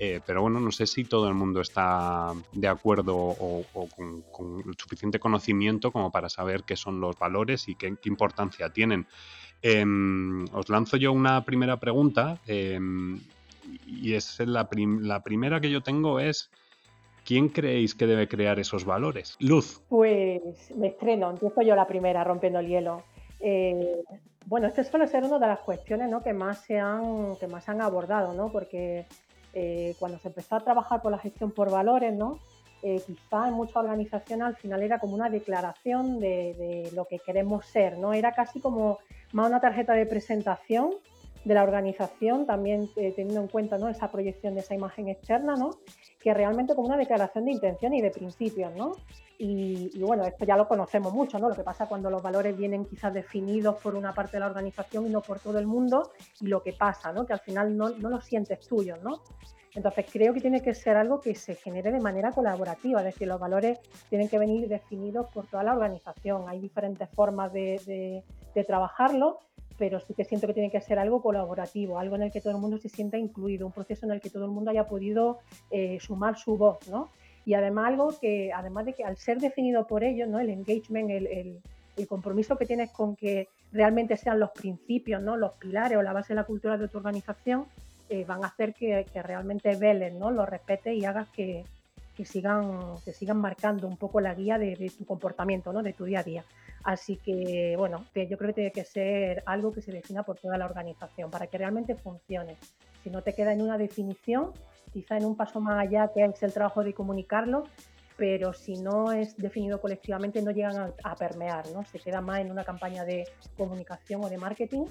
Eh, 0.01 0.21
pero 0.25 0.43
bueno, 0.43 0.61
no 0.61 0.71
sé 0.71 0.87
si 0.87 1.05
todo 1.05 1.27
el 1.27 1.35
mundo 1.35 1.61
está 1.61 2.33
de 2.53 2.69
acuerdo 2.69 3.17
o, 3.17 3.65
con, 4.31 4.63
el 4.65 4.77
suficiente 4.79 5.19
conocimiento 5.19 5.91
como 5.91 6.13
para 6.13 6.29
saber 6.29 6.63
qué 6.63 6.77
son 6.77 7.01
los 7.01 7.19
valores 7.19 7.69
y 7.69 7.75
qué, 7.75 7.93
importancia 8.05 8.71
tienen. 8.71 9.07
Em, 9.61 10.45
os 10.53 10.69
lanzo 10.69 10.97
yo 10.97 11.13
una 11.13 11.45
primera 11.45 11.79
pregunta 11.79 12.39
em, 12.47 13.19
y 13.87 14.15
es 14.15 14.39
la, 14.39 14.69
primera 14.69 15.61
que 15.61 15.69
yo 15.69 15.83
tengo 15.83 16.21
es 16.21 16.49
¿quién 17.25 17.49
creéis 17.49 17.97
que 17.97 18.07
debe 18.07 18.29
crear 18.29 18.61
esos 18.61 18.85
valores? 18.85 19.37
Luz. 19.41 19.83
Pues 19.89 20.41
me 20.77 20.89
estreno, 20.89 21.31
empiezo 21.31 21.63
yo 21.63 21.75
la 21.75 21.89
primera 21.89 22.23
rompiendo 22.23 22.61
el 22.61 22.69
hielo. 22.69 23.03
Bueno, 24.49 24.67
este 24.67 24.83
suele 24.83 25.07
ser 25.07 25.25
una 25.25 25.39
de 25.39 25.47
las 25.47 25.59
cuestiones 25.59 26.09
¿no? 26.09 26.23
que, 26.23 26.33
más 26.33 26.61
se 26.61 26.81
han, 26.81 27.37
que 27.37 27.47
más 27.47 27.69
han 27.69 27.83
abordado, 27.83 28.33
¿no? 28.33 28.51
porque 28.51 29.05
eh, 29.53 29.95
cuando 29.99 30.19
se 30.19 30.29
empezó 30.29 30.57
a 30.57 30.61
trabajar 30.61 31.03
por 31.03 31.13
la 31.13 31.19
gestión 31.19 31.51
por 31.51 31.71
valores, 31.71 32.15
¿no? 32.15 32.39
Eh, 32.83 33.03
quizá 33.07 33.49
en 33.49 33.55
muchas 33.55 33.77
organizaciones 33.77 34.47
al 34.47 34.57
final 34.57 34.83
era 34.83 35.01
como 35.01 35.15
una 35.15 35.29
declaración 35.29 36.19
de, 36.19 36.55
de, 36.55 36.91
lo 36.95 37.05
que 37.05 37.19
queremos 37.19 37.67
ser, 37.67 37.99
¿no? 37.99 38.15
Era 38.15 38.33
casi 38.33 38.59
como 38.59 38.99
más 39.33 39.49
una 39.49 39.61
tarjeta 39.61 39.93
de 39.93 40.07
presentación 40.07 40.93
de 41.49 41.55
la 41.55 41.63
organización, 41.63 42.45
también 42.45 42.91
eh, 42.97 43.13
teniendo 43.17 43.41
en 43.41 43.49
cuenta 43.49 43.79
¿no? 43.79 43.89
esa 43.89 44.11
proyección 44.11 44.55
de 44.55 44.61
esa 44.61 44.75
imagen 44.75 45.09
externa, 45.09 45.55
¿no? 45.57 45.71
que 46.21 46.35
realmente 46.35 46.75
como 46.75 46.89
una 46.89 46.99
declaración 46.99 47.47
de 47.47 47.53
intención 47.53 47.95
y 47.95 48.03
de 48.03 48.11
principios. 48.11 48.75
¿no? 48.77 48.93
Y, 49.39 49.99
bueno, 50.03 50.25
esto 50.25 50.45
ya 50.45 50.59
lo 50.59 50.69
conocemos 50.69 51.15
mucho, 51.15 51.39
¿no? 51.39 51.49
Lo 51.49 51.55
que 51.55 51.63
pasa 51.63 51.87
cuando 51.87 52.11
los 52.11 52.23
valores 52.23 52.55
vienen 52.57 52.85
quizás 52.85 53.15
definidos 53.15 53.77
por 53.81 53.95
una 53.95 54.13
parte 54.13 54.33
de 54.33 54.41
la 54.41 54.47
organización 54.47 55.07
y 55.07 55.11
no 55.11 55.23
por 55.23 55.39
todo 55.39 55.59
el 55.59 55.67
mundo, 55.67 56.11
y 56.41 56.49
lo 56.49 56.61
que 56.61 56.73
pasa, 56.73 57.13
¿no? 57.13 57.25
Que 57.25 57.35
al 57.35 57.41
final 57.41 57.77
no, 57.77 57.91
no 57.91 58.11
lo 58.11 58.21
sientes 58.21 58.67
tuyo, 58.67 58.97
¿no? 58.97 59.23
Entonces 59.77 60.07
creo 60.13 60.35
que 60.35 60.41
tiene 60.41 60.61
que 60.61 60.75
ser 60.75 60.97
algo 60.97 61.21
que 61.21 61.37
se 61.37 61.55
genere 61.55 61.93
de 61.93 62.01
manera 62.01 62.33
colaborativa, 62.33 62.99
es 62.99 63.07
decir, 63.07 63.29
los 63.29 63.39
valores 63.39 63.79
tienen 64.11 64.29
que 64.29 64.39
venir 64.39 64.69
definidos 64.69 65.29
por 65.33 65.47
toda 65.47 65.63
la 65.63 65.73
organización. 65.73 66.49
Hay 66.49 66.59
diferentes 66.59 67.09
formas 67.11 67.53
de, 67.53 67.81
de, 67.87 68.25
de 68.59 68.65
trabajarlo, 68.65 69.39
pero 69.79 70.01
sí 70.01 70.13
que 70.13 70.25
siento 70.25 70.47
que 70.47 70.55
tiene 70.55 70.71
que 70.71 70.81
ser 70.81 70.99
algo 70.99 71.23
colaborativo, 71.23 71.99
algo 71.99 72.17
en 72.17 72.23
el 72.23 72.33
que 72.33 72.41
todo 72.41 72.53
el 72.53 72.61
mundo 72.61 72.79
se 72.79 72.89
sienta 72.89 73.17
incluido, 73.17 73.67
un 73.67 73.73
proceso 73.73 74.07
en 74.07 74.13
el 74.13 74.21
que 74.21 74.31
todo 74.31 74.45
el 74.45 74.51
mundo 74.51 74.71
haya 74.71 74.87
podido 74.87 75.39
eh, 75.71 75.99
sumar 76.01 76.37
su 76.37 76.57
voz, 76.57 76.87
¿no? 76.89 77.09
Y 77.47 77.55
además 77.55 77.87
algo 77.87 78.19
que, 78.21 78.53
además 78.53 78.85
de 78.87 78.93
que 78.93 79.05
al 79.05 79.17
ser 79.17 79.39
definido 79.39 79.87
por 79.87 80.05
ellos, 80.05 80.29
¿no? 80.29 80.41
El 80.41 80.51
engagement, 80.51 81.11
el, 81.11 81.61
compromiso 82.07 82.57
que 82.57 82.65
tienes 82.65 82.93
con 82.93 83.17
que 83.17 83.49
realmente 83.73 84.17
sean 84.17 84.39
los 84.39 84.51
principios, 84.51 85.21
¿no? 85.21 85.37
Los 85.37 85.55
pilares 85.55 85.99
o 85.99 86.03
la 86.03 86.13
base 86.13 86.29
de 86.29 86.37
la 86.37 86.45
cultura 86.45 86.79
de 86.79 86.87
tu 86.87 86.99
organización, 86.99 87.67
eh, 88.09 88.25
van 88.25 88.45
a 88.45 88.49
hacer 88.49 88.73
que, 88.73 89.05
realmente 89.15 89.75
velen, 89.75 90.17
¿no? 90.17 90.31
Lo 90.31 90.47
respetes 90.47 90.95
y 90.95 91.05
hagas 91.05 91.29
que, 91.31 91.65
sigan, 92.25 92.95
que 93.05 93.13
sigan 93.13 93.39
marcando 93.39 93.89
un 93.89 93.97
poco 93.97 94.21
la 94.21 94.35
guía 94.35 94.59
de, 94.59 94.77
de 94.77 94.91
tu 94.91 95.05
comportamiento, 95.05 95.73
¿no? 95.73 95.83
De 95.83 95.93
tu 95.93 96.05
día 96.05 96.21
a 96.21 96.23
día. 96.23 96.45
Así 96.85 97.17
que, 97.17 97.75
bueno, 97.77 98.07
yo 98.15 98.39
creo 98.39 98.49
que 98.49 98.55
tiene 98.55 98.73
que 98.73 98.85
ser 98.85 99.43
algo 99.47 99.73
que 99.73 99.83
se 99.83 99.93
defina 99.93 100.23
por 100.23 100.39
toda 100.39 100.57
la 100.57 100.67
organización 100.67 101.31
para 101.31 101.47
que 101.47 101.59
realmente 101.59 101.95
funcione. 101.95 102.57
Si 103.03 103.11
no 103.11 103.23
te 103.23 103.35
queda 103.35 103.53
en 103.53 103.63
una 103.63 103.79
definición, 103.79 104.53
quizá 104.93 105.17
en 105.17 105.25
un 105.25 105.37
paso 105.37 105.61
más 105.61 105.79
allá 105.79 106.11
que 106.13 106.25
es 106.25 106.43
el 106.43 106.53
trabajo 106.53 106.83
de 106.83 106.95
comunicarlo, 106.95 107.65
pero 108.17 108.53
si 108.53 108.75
no 108.75 109.13
es 109.13 109.37
definido 109.37 109.81
colectivamente 109.81 110.43
no 110.43 110.51
llegan 110.51 110.93
a, 111.05 111.15
permear, 111.15 111.69
¿no? 111.73 111.85
Se 111.85 112.01
queda 112.01 112.21
más 112.21 112.41
en 112.41 112.51
una 112.51 112.65
campaña 112.65 113.05
de 113.05 113.25
comunicación 113.57 114.25
o 114.25 114.29
de 114.29 114.39
marketing, 114.39 114.87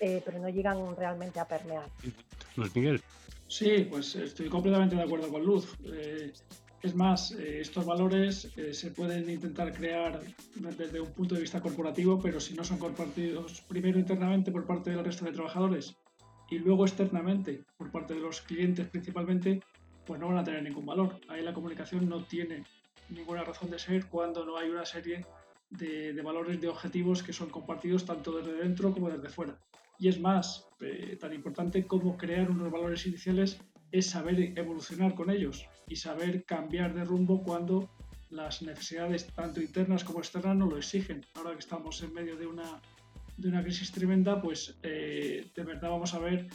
eh, 0.00 0.22
pero 0.24 0.38
no 0.38 0.48
llegan 0.48 0.96
realmente 0.96 1.38
a 1.38 1.46
permear. 1.46 1.84
Luis 2.56 2.74
Miguel. 2.74 3.02
Sí, 3.46 3.86
pues 3.90 4.14
estoy 4.16 4.48
completamente 4.48 4.96
de 4.96 5.02
acuerdo 5.02 5.28
con 5.28 5.44
Luz. 5.44 5.68
Eh, 5.84 6.32
es 6.82 6.96
más, 6.96 7.30
eh, 7.32 7.60
estos 7.60 7.86
valores 7.86 8.50
eh, 8.56 8.74
se 8.74 8.90
pueden 8.90 9.30
intentar 9.30 9.72
crear 9.72 10.20
desde 10.76 11.00
un 11.00 11.12
punto 11.12 11.36
de 11.36 11.40
vista 11.40 11.60
corporativo, 11.60 12.20
pero 12.20 12.40
si 12.40 12.54
no 12.54 12.64
son 12.64 12.78
compartidos 12.78 13.60
primero 13.62 14.00
internamente 14.00 14.50
por 14.50 14.66
parte 14.66 14.90
del 14.90 15.04
resto 15.04 15.24
de 15.24 15.32
trabajadores 15.32 15.94
y 16.50 16.58
luego 16.58 16.84
externamente 16.84 17.62
por 17.76 17.92
parte 17.92 18.14
de 18.14 18.20
los 18.20 18.42
clientes 18.42 18.88
principalmente, 18.88 19.62
pues 20.04 20.20
no 20.20 20.28
van 20.28 20.38
a 20.38 20.44
tener 20.44 20.62
ningún 20.64 20.84
valor. 20.84 21.20
Ahí 21.28 21.42
la 21.42 21.54
comunicación 21.54 22.08
no 22.08 22.24
tiene 22.24 22.64
ninguna 23.10 23.44
razón 23.44 23.70
de 23.70 23.78
ser 23.78 24.06
cuando 24.06 24.44
no 24.44 24.56
hay 24.56 24.68
una 24.68 24.84
serie 24.84 25.24
de, 25.70 26.20
valores, 26.20 26.60
de 26.60 26.68
objetivos 26.68 27.22
que 27.22 27.32
son 27.32 27.48
compartidos 27.48 28.04
tanto 28.04 28.36
desde 28.36 28.54
dentro 28.54 28.92
como 28.92 29.08
desde 29.08 29.28
fuera. 29.28 29.56
Y 30.00 30.08
es 30.08 30.18
más, 30.18 30.66
eh, 30.80 31.16
tan 31.20 31.32
importante 31.32 31.86
como 31.86 32.16
crear 32.16 32.50
unos 32.50 32.72
valores 32.72 33.06
iniciales 33.06 33.60
es 33.92 34.06
saber 34.06 34.58
evolucionar 34.58 35.14
con 35.14 35.30
ellos 35.30 35.68
y 35.88 35.96
saber 35.96 36.44
cambiar 36.44 36.94
de 36.94 37.04
rumbo 37.04 37.42
cuando 37.42 37.90
las 38.30 38.62
necesidades 38.62 39.26
tanto 39.26 39.60
internas 39.60 40.04
como 40.04 40.20
externas 40.20 40.56
no 40.56 40.66
lo 40.66 40.78
exigen. 40.78 41.24
Ahora 41.34 41.52
que 41.52 41.58
estamos 41.58 42.02
en 42.02 42.12
medio 42.14 42.36
de 42.36 42.46
una, 42.46 42.80
de 43.36 43.48
una 43.48 43.62
crisis 43.62 43.92
tremenda, 43.92 44.40
pues 44.40 44.76
eh, 44.82 45.50
de 45.54 45.62
verdad 45.62 45.90
vamos 45.90 46.14
a 46.14 46.18
ver 46.18 46.48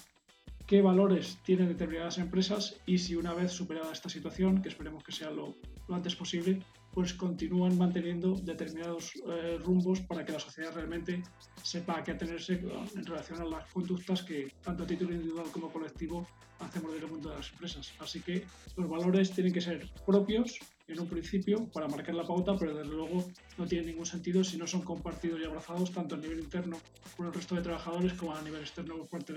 qué 0.66 0.82
valores 0.82 1.38
tienen 1.44 1.70
determinadas 1.70 2.18
empresas 2.18 2.76
y 2.86 2.98
si 2.98 3.16
una 3.16 3.34
vez 3.34 3.52
superada 3.52 3.92
esta 3.92 4.10
situación, 4.10 4.62
que 4.62 4.70
esperemos 4.70 5.04
que 5.04 5.12
sea 5.12 5.30
lo, 5.30 5.56
antes 5.90 6.16
posible, 6.16 6.60
pues 6.98 7.14
continúan 7.14 7.78
manteniendo 7.78 8.34
determinados 8.42 9.14
eh, 9.28 9.60
rumbos 9.64 10.02
para 10.02 10.26
que 10.26 10.32
la 10.32 10.40
sociedad 10.40 10.74
realmente 10.74 11.22
sepa 11.62 12.00
a 12.00 12.04
qué 12.04 12.14
atenerse 12.14 12.54
en 12.96 13.06
relación 13.06 13.40
a 13.40 13.46
las 13.46 13.72
conductas 13.72 14.24
que 14.24 14.52
tanto 14.64 14.82
a 14.82 14.88
título 14.88 15.14
individual 15.14 15.46
como 15.52 15.70
colectivo 15.70 16.26
hacemos 16.58 16.92
desde 16.94 17.06
el 17.06 17.12
mundo 17.12 17.30
de 17.30 17.36
las 17.36 17.52
empresas. 17.52 17.94
Así 18.00 18.20
que 18.22 18.48
los 18.76 18.90
valores 18.90 19.30
tienen 19.30 19.54
que 19.54 19.62
ser 19.62 19.88
propios 20.08 20.58
en 20.88 21.00
un 21.00 21.08
principio 21.08 21.68
para 21.72 21.88
marcar 21.88 22.16
la 22.16 22.26
pauta, 22.26 22.58
pero 22.58 22.74
desde 22.76 22.92
luego 22.92 23.24
no 23.60 23.68
tiene 23.68 23.86
ningún 23.92 24.08
sentido 24.08 24.44
si 24.44 24.58
no 24.58 24.66
son 24.66 24.82
compartidos 24.82 25.40
y 25.40 25.46
abrazados 25.46 25.92
tanto 25.92 26.16
a 26.16 26.18
nivel 26.18 26.40
interno 26.40 26.78
por 27.16 27.28
el 27.28 27.34
resto 27.34 27.54
de 27.54 27.62
trabajadores 27.62 28.14
como 28.14 28.34
a 28.34 28.42
nivel 28.42 28.62
externo 28.62 28.98
por 28.98 29.08
parte 29.08 29.36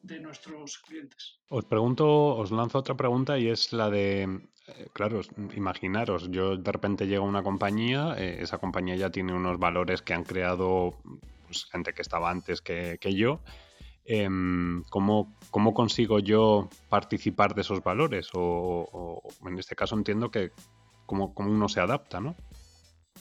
de 0.00 0.20
nuestros 0.20 0.78
clientes. 0.78 1.36
Os 1.50 1.66
pregunto, 1.66 2.34
os 2.34 2.50
lanzo 2.50 2.78
otra 2.78 2.96
pregunta 2.96 3.38
y 3.38 3.48
es 3.48 3.74
la 3.74 3.90
de, 3.90 4.40
claro, 4.92 5.20
imaginaros, 5.54 6.30
yo 6.30 6.56
de 6.56 6.72
repente 6.72 7.06
llego 7.06 7.24
a 7.24 7.28
una 7.28 7.42
compañía, 7.42 8.14
eh, 8.18 8.38
esa 8.40 8.58
compañía 8.58 8.96
ya 8.96 9.10
tiene 9.10 9.32
unos 9.32 9.58
valores 9.58 10.02
que 10.02 10.14
han 10.14 10.24
creado 10.24 10.94
pues, 11.46 11.66
gente 11.66 11.92
que 11.92 12.02
estaba 12.02 12.30
antes 12.30 12.60
que, 12.60 12.98
que 13.00 13.14
yo 13.14 13.40
Em, 14.10 14.84
¿cómo, 14.84 15.34
¿cómo, 15.50 15.74
consigo 15.74 16.18
yo 16.18 16.70
participar 16.88 17.54
de 17.54 17.60
esos 17.60 17.84
valores? 17.84 18.30
O, 18.32 19.20
en 19.46 19.58
este 19.58 19.76
caso 19.76 19.96
entiendo 19.96 20.30
que 20.30 20.50
cómo, 21.04 21.34
uno 21.36 21.68
se 21.68 21.80
adapta, 21.80 22.18
¿no? 22.18 22.34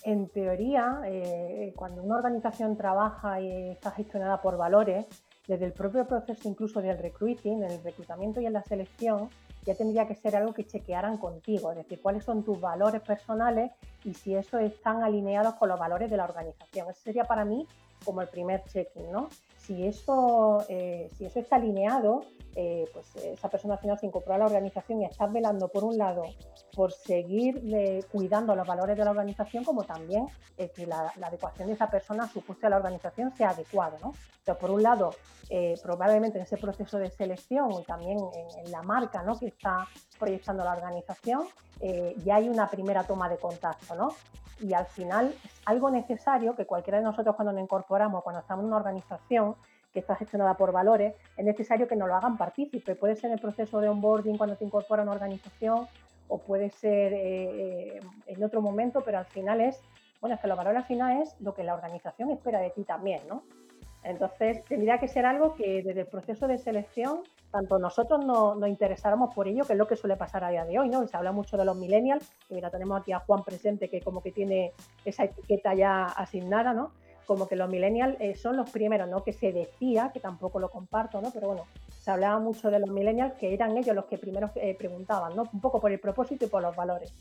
En 0.03 0.29
teoría, 0.29 1.01
eh, 1.05 1.73
cuando 1.75 2.01
una 2.01 2.15
organización 2.15 2.77
trabaja 2.77 3.41
y 3.41 3.71
está 3.71 3.91
gestionada 3.91 4.41
por 4.41 4.55
valores, 4.55 5.05
desde 5.45 5.65
el 5.65 5.73
propio 5.73 6.07
proceso 6.07 6.47
incluso 6.47 6.81
del 6.81 6.97
recruiting, 6.97 7.63
en 7.63 7.71
el 7.71 7.83
reclutamiento 7.83 8.39
y 8.39 8.45
en 8.45 8.53
la 8.53 8.63
selección, 8.63 9.29
ya 9.67 9.75
tendría 9.75 10.07
que 10.07 10.15
ser 10.15 10.33
algo 10.37 10.53
que 10.53 10.65
chequearan 10.65 11.17
contigo, 11.17 11.71
es 11.71 11.77
decir, 11.77 12.01
cuáles 12.01 12.23
son 12.23 12.43
tus 12.43 12.59
valores 12.61 13.01
personales 13.01 13.69
y 14.05 14.13
si 14.13 14.33
eso 14.33 14.57
están 14.59 15.03
alineados 15.03 15.55
con 15.55 15.67
los 15.67 15.77
valores 15.77 16.09
de 16.09 16.15
la 16.15 16.23
organización. 16.23 16.89
Ese 16.89 17.01
sería 17.01 17.25
para 17.25 17.43
mí 17.43 17.67
como 18.05 18.21
el 18.21 18.29
primer 18.29 18.63
checking, 18.63 19.11
¿no? 19.11 19.27
Si 19.67 19.85
eso, 19.85 20.65
eh, 20.69 21.09
si 21.17 21.25
eso 21.25 21.41
está 21.41 21.57
alineado, 21.57 22.21
eh, 22.55 22.85
pues 22.93 23.13
esa 23.17 23.49
persona 23.49 23.73
al 23.73 23.79
final 23.81 23.99
se 23.99 24.05
incorpora 24.05 24.35
a 24.35 24.39
la 24.39 24.45
organización 24.45 25.01
y 25.01 25.05
está 25.05 25.27
velando, 25.27 25.67
por 25.67 25.83
un 25.83 25.97
lado, 25.97 26.23
por 26.73 26.93
seguir 26.93 27.61
eh, 27.65 27.99
cuidando 28.09 28.55
los 28.55 28.65
valores 28.65 28.97
de 28.97 29.03
la 29.03 29.11
organización, 29.11 29.65
como 29.65 29.83
también 29.83 30.25
que 30.73 30.87
la, 30.87 31.13
adecuación 31.21 31.67
de 31.67 31.73
esa 31.73 31.89
persona 31.89 32.23
a 32.23 32.29
su 32.29 32.41
puesto 32.41 32.65
de 32.65 32.71
la 32.71 32.77
organización 32.77 33.35
sea 33.35 33.49
adecuado. 33.49 33.97
¿no? 34.01 34.13
Entonces, 34.39 34.61
por 34.61 34.71
un 34.71 34.81
lado, 34.81 35.11
probablemente 35.83 36.37
en 36.37 36.45
ese 36.45 36.57
proceso 36.57 36.97
de 36.97 37.11
selección 37.11 37.71
y 37.73 37.83
también 37.83 38.17
en, 38.63 38.71
la 38.71 38.81
marca 38.81 39.21
¿no? 39.21 39.37
que 39.37 39.47
está 39.47 39.87
proyectando 40.17 40.63
la 40.63 40.71
organización, 40.71 41.45
ya 42.23 42.37
hay 42.37 42.49
una 42.49 42.69
primera 42.69 43.03
toma 43.03 43.29
de 43.29 43.37
contacto. 43.37 43.93
¿no? 43.93 44.15
Y 44.59 44.73
al 44.73 44.85
final 44.85 45.33
es 45.43 45.51
algo 45.65 45.89
necesario 45.89 46.55
que 46.55 46.65
cualquiera 46.65 46.99
de 46.99 47.03
nosotros 47.03 47.35
cuando 47.35 47.51
nos 47.51 47.61
incorporamos, 47.61 48.23
cuando 48.23 48.41
estamos 48.41 48.63
en 48.63 48.67
una 48.67 48.77
organización 48.77 49.55
que 49.93 49.99
está 49.99 50.15
gestionada 50.15 50.55
por 50.55 50.71
valores, 50.71 51.15
es 51.37 51.45
necesario 51.45 51.87
que 51.87 51.95
nos 51.95 52.07
lo 52.07 52.15
hagan 52.15 52.37
partícipe. 52.37 52.95
Puede 52.95 53.15
ser 53.15 53.25
en 53.25 53.33
el 53.33 53.39
proceso 53.39 53.79
de 53.79 53.89
onboarding 53.89 54.37
cuando 54.37 54.55
te 54.55 54.65
incorpora 54.65 55.01
a 55.01 55.03
una 55.03 55.13
organización 55.13 55.87
o 56.27 56.39
puede 56.39 56.69
ser 56.69 57.13
eh, 57.13 57.97
eh, 57.97 57.99
en 58.27 58.43
otro 58.43 58.61
momento, 58.61 59.01
pero 59.01 59.17
al 59.19 59.25
final 59.25 59.61
es, 59.61 59.79
bueno, 60.19 60.35
es 60.35 60.41
que 60.41 60.47
los 60.47 60.57
valores 60.57 60.81
al 60.81 60.87
final 60.87 61.21
es 61.21 61.35
lo 61.39 61.53
que 61.53 61.63
la 61.63 61.73
organización 61.73 62.31
espera 62.31 62.59
de 62.59 62.69
ti 62.71 62.83
también, 62.83 63.21
¿no? 63.27 63.43
Entonces, 64.03 64.63
tendría 64.65 64.99
que 64.99 65.07
ser 65.07 65.25
algo 65.25 65.55
que 65.55 65.83
desde 65.83 66.01
el 66.01 66.07
proceso 66.07 66.47
de 66.47 66.57
selección, 66.57 67.23
tanto 67.51 67.79
nosotros 67.79 68.23
nos 68.25 68.67
interesáramos 68.67 69.33
por 69.33 69.47
ello, 69.47 69.65
que 69.65 69.73
es 69.73 69.79
lo 69.79 69.87
que 69.87 69.95
suele 69.95 70.15
pasar 70.15 70.43
a 70.43 70.49
día 70.49 70.65
de 70.65 70.79
hoy, 70.79 70.89
¿no? 70.89 71.07
Se 71.07 71.17
habla 71.17 71.31
mucho 71.31 71.57
de 71.57 71.65
los 71.65 71.77
millennials, 71.77 72.29
y 72.49 72.55
mira, 72.55 72.69
tenemos 72.69 72.99
aquí 72.99 73.11
a 73.11 73.19
Juan 73.19 73.43
presente 73.43 73.89
que 73.89 74.01
como 74.01 74.21
que 74.21 74.31
tiene 74.31 74.73
esa 75.05 75.23
etiqueta 75.23 75.73
ya 75.73 76.05
asignada, 76.05 76.73
¿no? 76.73 76.91
Como 77.25 77.47
que 77.47 77.55
los 77.55 77.69
millennials 77.69 78.15
eh, 78.19 78.35
son 78.35 78.57
los 78.57 78.69
primeros, 78.69 79.09
¿no? 79.09 79.23
Que 79.23 79.33
se 79.33 79.51
decía, 79.51 80.11
que 80.13 80.19
tampoco 80.19 80.59
lo 80.59 80.69
comparto, 80.69 81.21
¿no? 81.21 81.31
Pero 81.31 81.47
bueno, 81.47 81.63
se 81.89 82.11
hablaba 82.11 82.39
mucho 82.39 82.69
de 82.69 82.79
los 82.79 82.89
millennials, 82.89 83.33
que 83.33 83.53
eran 83.53 83.77
ellos 83.77 83.95
los 83.95 84.05
que 84.05 84.17
primero 84.17 84.49
eh, 84.55 84.75
preguntaban, 84.77 85.35
¿no? 85.35 85.43
Un 85.51 85.61
poco 85.61 85.79
por 85.79 85.91
el 85.91 85.99
propósito 85.99 86.45
y 86.45 86.47
por 86.47 86.61
los 86.61 86.75
valores. 86.75 87.13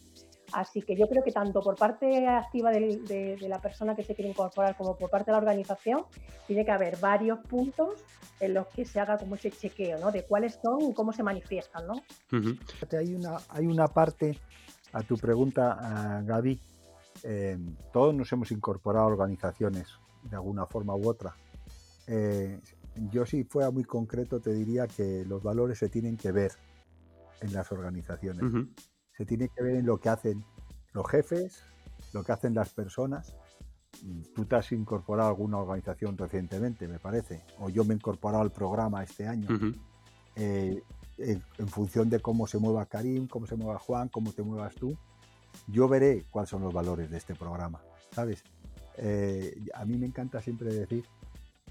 Así 0.57 0.81
que 0.81 0.97
yo 0.97 1.07
creo 1.07 1.23
que 1.23 1.33
tanto 1.33 1.61
por 1.61 1.77
parte 1.77 2.27
activa 2.27 2.71
de, 2.71 3.37
la 3.43 3.61
persona 3.61 3.95
que 3.95 4.03
se 4.03 4.15
quiere 4.15 4.31
incorporar 4.31 4.75
como 4.75 4.97
por 4.97 5.11
parte 5.11 5.27
de 5.27 5.33
la 5.33 5.39
organización, 5.39 6.05
tiene 6.47 6.65
que 6.65 6.71
haber 6.71 6.97
varios 6.97 7.41
puntos 7.41 8.03
en 8.41 8.55
los 8.55 8.67
que 8.69 8.87
se 8.87 8.99
haga 8.99 9.19
como 9.19 9.35
ese 9.35 9.51
chequeo, 9.51 9.99
¿no? 9.99 10.11
De 10.11 10.25
cuáles 10.25 10.59
son 10.63 10.81
y 10.81 10.95
cómo 10.95 11.13
se 11.13 11.23
manifiestan, 11.23 11.87
¿no? 11.87 11.97
hay, 12.97 13.15
una, 13.15 13.37
hay 13.51 13.67
una 13.67 13.87
parte 13.89 14.39
a 14.95 15.03
tu 15.03 15.19
pregunta, 15.19 16.23
Gaby. 16.25 16.59
Eh, 17.23 17.59
todos 17.93 18.15
nos 18.15 18.33
hemos 18.33 18.51
incorporado 18.51 19.05
a 19.05 19.09
organizaciones 19.09 19.89
de 20.23 20.37
alguna 20.37 20.65
forma 20.65 20.95
u 20.95 21.07
otra. 21.07 21.37
Eh, 22.07 22.59
yo 23.11 23.27
si 23.27 23.45
fuera 23.45 23.71
muy 23.71 23.85
concreto 23.85 24.41
te 24.41 24.55
diría 24.55 24.87
que 24.87 25.23
los 25.27 25.43
valores 25.43 25.79
se 25.79 25.91
tienen 25.91 26.17
que 26.17 26.33
ver 26.33 26.53
en 27.43 27.53
las 27.53 27.71
organizaciones 27.73 28.43
se 29.17 29.25
tiene 29.25 29.49
que 29.49 29.63
ver 29.63 29.77
en 29.77 29.87
lo 29.87 29.99
que 29.99 30.09
hacen 30.09 30.45
los 30.93 31.09
jefes, 31.09 31.63
lo 32.13 32.23
que 32.23 32.33
hacen 32.33 32.55
las 32.55 32.71
personas. 32.71 33.35
Mm, 34.03 34.23
tú 34.35 34.45
te 34.45 34.57
has 34.57 34.71
incorporado 34.73 35.29
a 35.29 35.33
alguna 35.33 35.59
organización 35.59 36.17
recientemente, 36.19 36.89
me 36.89 36.99
parece, 36.99 37.45
o 37.59 37.69
yo 37.69 37.85
me 37.85 37.95
he 37.95 37.97
incorporado 37.97 38.43
al 38.43 38.53
programa 38.53 39.03
este 39.03 39.27
año. 39.27 39.49
Eh, 40.37 40.83
en, 41.19 41.69
función 41.69 42.11
de 42.11 42.21
cómo 42.21 42.47
se 42.47 42.59
mueva 42.59 42.85
Karim, 42.85 43.27
cómo 43.27 43.47
se 43.47 43.57
mueva 43.57 43.79
Juan, 43.79 44.09
cómo 44.09 44.33
te 44.33 44.43
muevas 44.43 44.75
tú, 44.75 44.97
yo 45.67 45.89
veré 45.89 46.27
cuáles 46.31 46.51
son 46.51 46.63
los 46.63 46.75
valores 46.75 47.11
de 47.11 47.17
este 47.17 47.35
programa, 47.35 47.81
¿sabes? 48.11 48.45
Eh, 48.99 49.59
a 49.75 49.85
mí 49.85 49.97
me 49.97 50.07
encanta 50.07 50.43
siempre 50.43 50.73
decir 50.73 51.07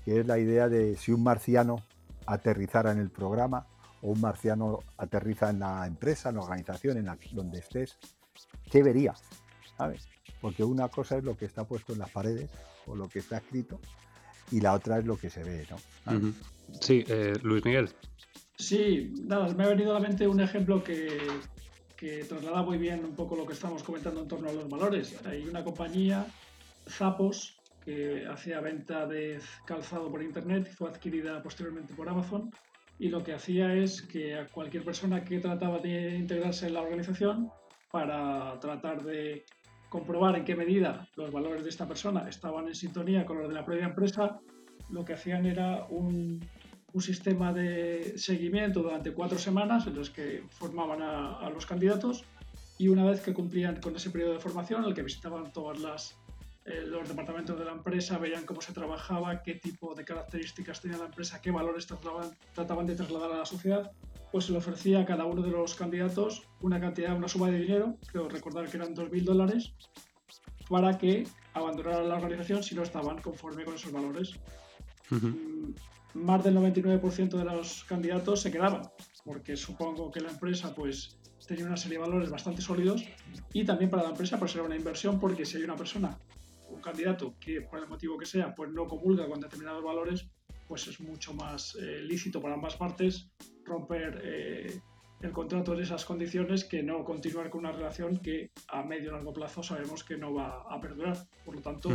que 0.04 0.20
es 0.20 0.25
la 0.25 0.40
idea 0.40 0.70
de 0.70 0.96
si 0.96 1.12
un 1.12 1.24
marciano 1.24 1.78
aterrizara 2.25 2.92
en 2.92 3.00
el 3.00 3.10
programa, 3.10 3.68
o 4.02 4.12
un 4.12 4.22
marciano 4.22 4.80
aterriza 4.98 5.50
en 5.50 5.60
la 5.60 5.88
empresa, 5.88 6.30
en 6.30 6.36
la 6.36 6.42
organización, 6.42 6.98
en 6.98 7.06
la, 7.06 7.18
donde 7.32 7.60
estés, 7.60 7.98
¿qué 8.72 8.84
vería? 8.84 9.14
¿Sabes? 9.78 10.08
Porque 10.42 10.64
una 10.64 10.88
cosa 10.90 11.18
es 11.18 11.24
lo 11.24 11.38
que 11.38 11.46
está 11.46 11.64
puesto 11.66 11.94
en 11.94 12.00
las 12.00 12.10
paredes 12.10 12.50
o 12.88 12.96
lo 12.96 13.08
que 13.08 13.20
está 13.20 13.38
escrito 13.38 13.80
y 14.52 14.62
la 14.62 14.74
otra 14.74 15.00
es 15.00 15.06
lo 15.06 15.18
que 15.18 15.30
se 15.30 15.44
ve, 15.44 15.68
¿no? 15.70 15.78
Sí, 16.82 17.04
eh, 17.08 17.34
Luis 17.42 17.64
Miguel. 17.66 17.90
Sí, 18.58 19.14
nada, 19.24 19.54
me 19.54 19.66
ha 19.66 19.70
venido 19.70 19.92
a 19.92 20.00
la 20.00 20.08
mente 20.08 20.28
un 20.28 20.40
ejemplo 20.40 20.84
que, 20.84 21.18
que 21.98 22.24
traslada 22.25 22.62
muy 22.64 22.78
bien 22.78 23.04
un 23.04 23.16
poco 23.16 23.36
lo 23.36 23.46
que 23.46 23.54
estamos 23.54 23.84
comentando 23.84 24.22
en 24.22 24.28
torno 24.28 24.50
a 24.50 24.54
los 24.54 24.70
valores. 24.70 25.16
Hay 25.25 25.48
una 25.48 25.64
compañía, 25.64 26.25
Zapos, 26.88 27.58
que 27.84 28.25
hacía 28.28 28.62
venta 28.62 29.06
de 29.06 29.40
calzado 29.66 30.10
por 30.10 30.24
internet 30.24 30.68
y 30.72 30.75
fue 30.75 30.90
adquirida 30.90 31.42
posteriormente 31.44 31.94
por 31.94 32.10
Amazon 32.10 32.52
y 33.00 33.10
lo 33.10 33.24
que 33.24 33.34
hacía 33.34 33.74
es 33.74 34.02
que 34.02 34.36
a 34.36 34.48
cualquier 34.48 34.84
persona 34.84 35.24
que 35.24 35.40
trataba 35.40 35.80
de 35.80 36.16
integrarse 36.16 36.68
en 36.68 36.75
la 36.75 36.82
organización 36.82 37.50
para 37.92 38.60
tratar 38.60 39.04
de 39.04 39.46
comprobar 39.90 40.36
en 40.36 40.46
qué 40.46 40.56
medida 40.56 41.08
los 41.16 41.32
valores 41.32 41.64
de 41.64 41.70
esta 41.70 41.88
persona 41.88 42.28
estaban 42.28 42.68
en 42.68 42.75
sintonía 42.75 43.25
con 43.25 43.38
los 43.38 43.48
de 43.48 43.56
la 43.56 43.66
propia 43.66 43.86
empresa, 43.86 44.40
lo 44.90 45.06
que 45.06 45.14
hacían 45.14 45.46
era 45.46 45.86
un, 45.90 46.40
un 46.94 47.02
sistema 47.02 47.54
de 47.54 48.18
seguimiento 48.18 48.82
durante 48.82 49.14
cuatro 49.14 49.38
semanas 49.38 49.88
en 49.88 49.96
los 49.96 50.10
que 50.10 50.44
formaban 50.50 51.02
a, 51.02 51.40
a 51.40 51.50
los 51.50 51.66
candidatos 51.66 52.24
y 52.78 52.88
una 52.90 53.06
vez 53.06 53.22
que 53.22 53.34
cumplían 53.34 53.80
con 53.82 53.96
ese 53.96 54.10
periodo 54.10 54.34
de 54.34 54.40
formación, 54.40 54.84
en 54.84 54.90
el 54.90 54.94
que 54.94 55.04
visitaban 55.04 55.52
todas 55.54 55.80
las 55.80 56.18
eh, 56.65 56.84
los 56.88 57.07
departamentos 57.07 57.60
de 57.60 57.63
la 57.63 57.74
empresa 57.74 58.17
veían 58.17 58.43
cómo 58.43 58.60
se 58.60 58.74
trabajaba, 58.74 59.43
qué 59.43 59.53
tipo 59.53 59.93
de 59.93 60.03
características 60.03 60.81
tenía 60.81 60.98
la 60.98 61.05
empresa, 61.05 61.39
qué 61.39 61.51
valores 61.51 61.86
trataban, 61.86 62.88
de 62.88 62.95
trasladar 62.95 63.31
a 63.31 63.38
la 63.38 63.45
sociedad, 63.45 63.91
pues 64.31 64.45
se 64.45 64.51
le 64.51 64.57
ofrecía 64.57 65.01
a 65.01 65.05
cada 65.05 65.25
uno 65.25 65.43
de 65.43 65.51
los 65.51 65.75
candidatos 65.75 66.41
una 66.62 66.79
cantidad, 66.81 67.15
una 67.15 67.27
suma 67.27 67.51
de 67.51 67.60
dinero, 67.60 67.98
creo 68.07 68.27
recordar 68.27 68.67
que 68.67 68.77
eran 68.77 68.95
2.000 68.95 69.24
dólares, 69.24 69.74
para 70.67 70.98
que 70.98 71.27
abandonaran 71.53 72.10
la 72.10 72.15
organización 72.15 72.63
si 72.63 72.74
no 72.74 72.81
estaban 72.81 73.22
conforme 73.22 73.63
con 73.63 73.75
esos 73.75 73.91
valores. 73.91 74.34
Mm, 75.12 75.69
más 76.15 76.43
del 76.43 76.55
99% 76.55 77.38
de 77.38 77.45
los 77.45 77.84
candidatos 77.84 78.41
se 78.41 78.51
quedaban, 78.51 78.89
porque 79.24 79.55
supongo 79.55 80.10
que 80.10 80.19
la 80.19 80.31
empresa 80.31 80.74
pues 80.74 81.19
tenía 81.45 81.67
una 81.67 81.77
serie 81.77 82.00
de 82.00 82.05
valores 82.05 82.31
bastante 82.31 82.63
sólidos 82.63 83.03
y 83.53 83.63
también 83.65 83.91
para 83.91 84.01
la 84.01 84.10
empresa 84.10 84.39
pues 84.39 84.55
era 84.55 84.63
una 84.63 84.75
inversión 84.75 85.19
porque 85.19 85.45
si 85.45 85.57
hay 85.57 85.63
una 85.63 85.75
persona 85.75 86.17
candidato 86.86 87.36
que 87.39 87.62
por 87.62 87.80
el 87.80 87.88
motivo 87.88 88.18
que 88.18 88.25
sea 88.25 88.54
pues 88.54 88.70
no 88.72 88.88
comulga 88.88 89.27
con 89.27 89.42
determinados 89.42 89.84
valores, 89.84 90.27
pues 90.68 90.88
es 90.88 91.00
mucho 91.00 91.34
más 91.34 91.75
eh, 91.75 92.01
lícito 92.01 92.42
para 92.42 92.54
ambas 92.54 92.75
partes 92.75 93.30
romper 93.65 94.22
eh, 94.24 94.80
el 95.22 95.32
contrato 95.32 95.74
en 95.74 95.82
esas 95.82 96.06
condiciones 96.06 96.63
que 96.63 96.84
no 96.84 97.04
continuar 97.04 97.50
con 97.50 97.62
una 97.62 97.72
relación 97.72 98.18
que 98.18 98.51
a 98.68 98.84
medio 98.84 99.10
y 99.10 99.12
largo 99.13 99.34
plazo 99.34 99.63
sabemos 99.63 100.04
que 100.04 100.18
no 100.18 100.34
va 100.34 100.63
a 100.70 100.80
perdurar. 100.80 101.18
Por 101.44 101.56
lo 101.56 101.62
tanto, 101.62 101.89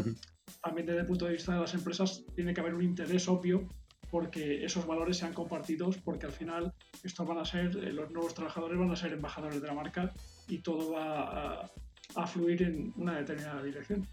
también 0.63 0.87
desde 0.87 1.01
el 1.01 1.07
punto 1.07 1.27
de 1.27 1.33
vista 1.33 1.55
de 1.55 1.61
las 1.61 1.75
empresas 1.75 2.25
tiene 2.35 2.53
que 2.53 2.61
haber 2.61 2.75
un 2.75 2.83
interés 2.83 3.29
obvio 3.29 3.69
porque 4.11 4.65
esos 4.65 4.85
valores 4.87 5.19
sean 5.19 5.33
compartidos, 5.33 5.99
porque 5.99 6.27
al 6.27 6.33
final 6.33 6.73
estos 7.05 7.29
van 7.29 7.39
a 7.39 7.45
ser, 7.45 7.77
eh, 7.77 7.93
los 7.93 8.11
nuevos 8.11 8.35
trabajadores 8.35 8.77
van 8.77 8.91
a 8.91 8.97
ser 8.97 9.13
embajadores 9.13 9.61
de 9.61 9.69
la 9.69 9.75
marca 9.75 10.13
y 10.49 10.59
todo 10.59 10.93
va 10.93 11.71
a 12.17 12.27
fluir 12.27 12.63
en 12.63 12.93
una 12.97 13.19
determinada 13.19 13.63
dirección. 13.63 14.05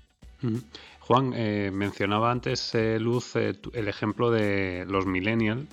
Juan, 1.08 1.32
eh, 1.38 1.72
mencionaba 1.72 2.30
antes, 2.30 2.76
eh, 2.76 3.00
Luz, 3.00 3.38
eh, 3.38 3.54
el 3.72 3.88
ejemplo 3.88 4.30
de 4.30 4.86
los 4.90 5.06
millennials. 5.06 5.66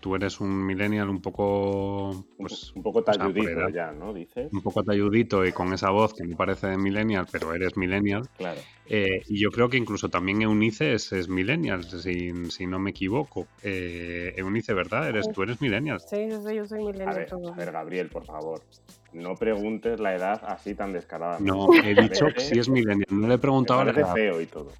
tú 0.00 0.16
eres 0.16 0.40
un 0.40 0.66
millennial 0.66 1.08
un 1.08 1.22
poco... 1.22 2.26
Pues, 2.36 2.72
un 2.74 2.82
poco 2.82 3.04
talludito 3.04 3.68
ya, 3.68 3.92
¿no? 3.92 4.12
Dices. 4.12 4.52
Un 4.52 4.62
poco 4.62 4.82
talludito 4.82 5.46
y 5.46 5.52
con 5.52 5.72
esa 5.72 5.90
voz 5.90 6.12
que 6.12 6.26
me 6.26 6.34
parece 6.34 6.66
de 6.66 6.76
millennial, 6.76 7.26
pero 7.30 7.54
eres 7.54 7.76
millennial. 7.76 8.28
Claro. 8.36 8.60
y 8.88 9.40
yo 9.40 9.50
creo 9.52 9.68
que 9.68 9.76
incluso 9.76 10.08
también 10.08 10.42
Eunice 10.42 10.94
es, 10.94 11.12
es 11.12 11.28
millennial, 11.28 11.84
si, 11.84 12.50
si, 12.50 12.66
no 12.66 12.80
me 12.80 12.90
equivoco. 12.90 13.46
Eunice, 13.62 14.74
¿verdad? 14.74 15.08
Eres, 15.08 15.28
Tú 15.32 15.44
eres 15.44 15.60
millennial. 15.60 16.00
Sí, 16.00 16.28
yo 16.28 16.42
soy, 16.42 16.56
yo 16.56 16.66
soy 16.66 16.84
millennial. 16.84 17.28
a 17.30 17.56
ver, 17.56 17.70
Gabriel, 17.70 18.08
por 18.08 18.24
favor 18.24 18.60
no 19.12 19.34
preguntes 19.34 20.00
la 20.00 20.14
edad 20.14 20.42
así 20.46 20.74
tan 20.74 20.92
descarada. 20.92 21.38
No, 21.40 21.68
he 21.84 21.94
dicho 21.94 22.26
que 22.34 22.40
si 22.40 22.58
es 22.58 22.68
millennial. 22.68 23.06
No 23.10 23.28
le 23.28 23.34
he 23.34 23.38
preguntado 23.38 23.84
la 23.84 23.90
edad. 23.92 24.12
feo 24.14 24.40
y 24.40 24.46
todo. 24.46 24.72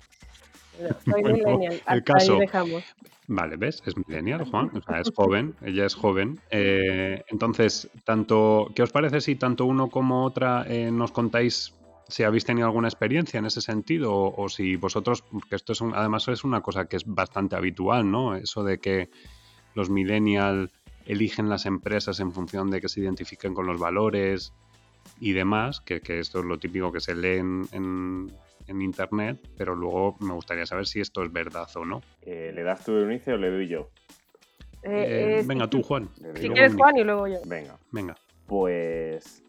soy 1.05 1.23
millennial. 1.23 1.81
El 1.89 2.05
caso. 2.05 2.39
dejamos. 2.39 2.85
Vale, 3.27 3.57
¿ves? 3.57 3.81
Es 3.87 3.97
millennial, 3.97 4.45
Juan. 4.51 4.73
O 4.75 4.83
sea, 4.83 5.01
es 5.01 5.13
joven. 5.15 5.55
Ella 5.63 5.87
es 5.87 5.95
joven. 5.95 6.41
Eh, 6.51 7.23
entonces, 7.29 7.89
tanto, 8.05 8.73
¿qué 8.75 8.83
os 8.83 8.91
parece 8.91 9.21
si 9.21 9.37
tanto 9.37 9.67
uno 9.67 9.89
como 9.89 10.25
otra 10.25 10.65
eh, 10.67 10.91
nos 10.91 11.13
contáis 11.13 11.73
si 12.11 12.25
habéis 12.25 12.45
tenido 12.45 12.67
alguna 12.67 12.89
experiencia 12.89 13.39
en 13.39 13.47
ese 13.47 13.61
sentido 13.61 14.13
o, 14.13 14.49
si 14.49 14.77
vosotros, 14.77 15.23
porque 15.23 15.57
esto 15.57 15.73
es 15.73 15.83
además 15.83 16.27
es 16.29 16.45
una 16.45 16.61
cosa 16.61 16.87
que 16.87 16.97
es 16.97 17.05
bastante 17.07 17.57
habitual, 17.57 18.11
¿no? 18.11 18.35
Eso 18.35 18.65
de 18.65 18.79
que 18.79 19.11
los 19.75 19.91
millennials 19.91 20.73
eligen 21.07 21.49
las 21.49 21.67
empresas 21.67 22.21
en 22.21 22.33
función 22.33 22.71
de 22.71 22.81
que 22.81 22.89
se 22.89 23.01
identifiquen 23.01 23.55
con 23.55 23.67
los 23.67 23.79
valores 23.79 24.53
y 25.19 25.33
demás, 25.33 25.81
que, 25.81 26.01
esto 26.07 26.41
es 26.41 26.45
lo 26.45 26.59
típico 26.59 26.93
que 26.93 27.01
se 27.01 27.15
lee 27.15 27.39
en, 27.39 28.31
Internet, 28.69 29.41
pero 29.59 29.75
luego 29.75 30.17
me 30.21 30.33
gustaría 30.33 30.65
saber 30.65 30.87
si 30.87 31.01
esto 31.01 31.25
es 31.25 31.33
verdad 31.33 31.67
o 31.75 31.85
no. 31.85 32.03
Eh, 32.23 32.53
¿Le 32.55 32.63
das 32.63 32.85
tú 32.85 32.95
el 32.95 33.11
inicio 33.11 33.35
o 33.35 33.37
le 33.37 33.51
doy 33.51 33.67
yo? 33.67 33.91
Eh, 34.85 35.41
eh, 35.41 35.45
venga, 35.45 35.69
tú, 35.69 35.83
Juan. 35.83 36.09
Si 36.37 36.49
quieres, 36.49 36.77
Juan, 36.77 36.97
y 36.97 37.03
luego 37.03 37.27
yo. 37.27 37.41
Venga. 37.47 37.77
Venga. 37.91 38.15
Pues 38.47 39.43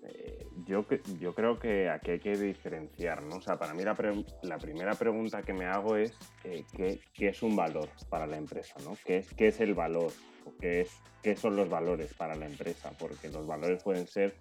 yo, 0.65 0.85
yo 1.19 1.35
creo 1.35 1.59
que 1.59 1.87
aquí 1.87 2.11
hay 2.11 2.19
que 2.19 2.35
diferenciar, 2.35 3.21
¿no? 3.23 3.35
O 3.35 3.41
sea, 3.41 3.57
para 3.57 3.75
mí 3.75 3.83
la, 3.83 3.95
la 4.41 4.57
primera 4.57 4.93
pregunta 4.95 5.43
que 5.43 5.53
me 5.53 5.65
hago 5.65 5.95
es 5.95 6.17
¿qué, 6.41 6.99
¿qué, 7.13 7.27
es 7.27 7.43
un 7.43 7.55
valor 7.55 7.89
para 8.09 8.25
la 8.25 8.37
empresa, 8.37 8.73
¿no? 8.83 8.97
¿Qué 9.05 9.17
es, 9.17 9.33
qué 9.35 9.49
es 9.49 9.59
el 9.59 9.75
valor? 9.75 10.11
Qué, 10.59 10.87
son 11.35 11.55
los 11.55 11.69
valores 11.69 12.13
para 12.13 12.35
la 12.35 12.45
empresa, 12.45 12.91
porque 12.97 13.29
los 13.29 13.45
valores 13.45 13.83
pueden 13.83 14.07
ser 14.07 14.35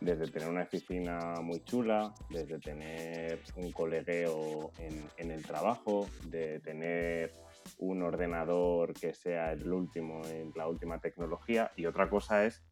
desde 0.00 0.28
tener 0.28 0.48
una 0.48 0.62
oficina 0.62 1.40
muy 1.42 1.60
chula, 1.64 2.14
desde 2.30 2.58
tener 2.58 3.40
un 3.56 3.72
colegueo 3.72 4.72
en, 4.78 5.30
el 5.30 5.44
trabajo, 5.44 6.08
de 6.26 6.60
tener 6.60 7.32
un 7.78 8.02
ordenador 8.02 8.92
que 8.94 9.14
sea 9.14 9.52
el 9.52 9.72
último 9.72 10.24
en 10.26 10.52
la 10.54 10.68
última 10.68 11.00
tecnología 11.00 11.72
y 11.76 11.86
otra 11.86 12.08
cosa 12.08 12.44
es 12.44 12.62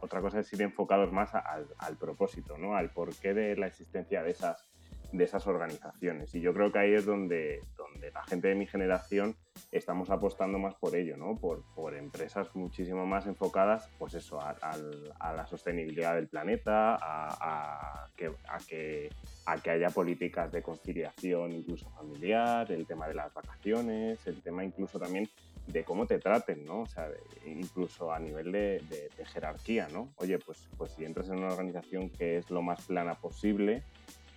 otra 0.00 0.20
cosa 0.20 0.40
es 0.40 0.52
ir 0.52 0.62
enfocados 0.62 1.12
más 1.12 1.34
al, 1.34 1.66
al, 1.78 1.96
propósito, 1.96 2.56
¿no? 2.58 2.76
al 2.76 2.90
porqué 2.92 3.34
de 3.34 3.56
la 3.56 3.66
existencia 3.66 4.22
de 4.22 4.30
esas, 4.30 4.67
de 5.12 5.24
esas 5.24 5.46
organizaciones. 5.46 6.34
Y 6.34 6.40
yo 6.40 6.52
creo 6.52 6.70
que 6.70 6.78
ahí 6.78 6.94
es 6.94 7.06
donde, 7.06 7.60
donde 7.76 8.10
la 8.10 8.22
gente 8.24 8.48
de 8.48 8.54
mi 8.54 8.66
generación 8.66 9.36
estamos 9.72 10.10
apostando 10.10 10.58
más 10.58 10.74
por 10.74 10.94
ello, 10.94 11.16
¿no? 11.16 11.36
Por, 11.36 11.64
por 11.74 11.94
empresas 11.94 12.54
muchísimo 12.54 13.06
más 13.06 13.26
enfocadas, 13.26 13.88
pues 13.98 14.14
eso, 14.14 14.40
a, 14.40 15.32
la 15.32 15.46
sostenibilidad 15.46 16.14
del 16.14 16.28
planeta, 16.28 16.98
a, 17.00 18.06
que, 18.16 18.26
a, 18.26 18.58
que, 18.68 19.10
a 19.46 19.58
que 19.58 19.70
haya 19.70 19.88
políticas 19.88 20.52
de 20.52 20.62
conciliación 20.62 21.52
incluso 21.52 21.90
familiar, 21.90 22.70
el 22.70 22.86
tema 22.86 23.08
de 23.08 23.14
las 23.14 23.32
vacaciones, 23.32 24.26
el 24.26 24.42
tema 24.42 24.64
incluso 24.64 24.98
también 24.98 25.28
de 25.66 25.84
cómo 25.84 26.06
te 26.06 26.18
traten, 26.18 26.64
¿no? 26.64 26.80
O 26.82 26.86
sea, 26.86 27.10
incluso 27.46 28.10
a 28.10 28.18
nivel 28.18 28.52
de, 28.52 28.82
de, 28.88 29.24
jerarquía, 29.26 29.88
¿no? 29.92 30.08
Oye, 30.16 30.38
pues, 30.38 30.66
pues 30.78 30.92
si 30.92 31.04
entras 31.04 31.28
en 31.28 31.38
una 31.38 31.48
organización 31.48 32.08
que 32.08 32.38
es 32.38 32.50
lo 32.50 32.62
más 32.62 32.86
plana 32.86 33.14
posible, 33.16 33.82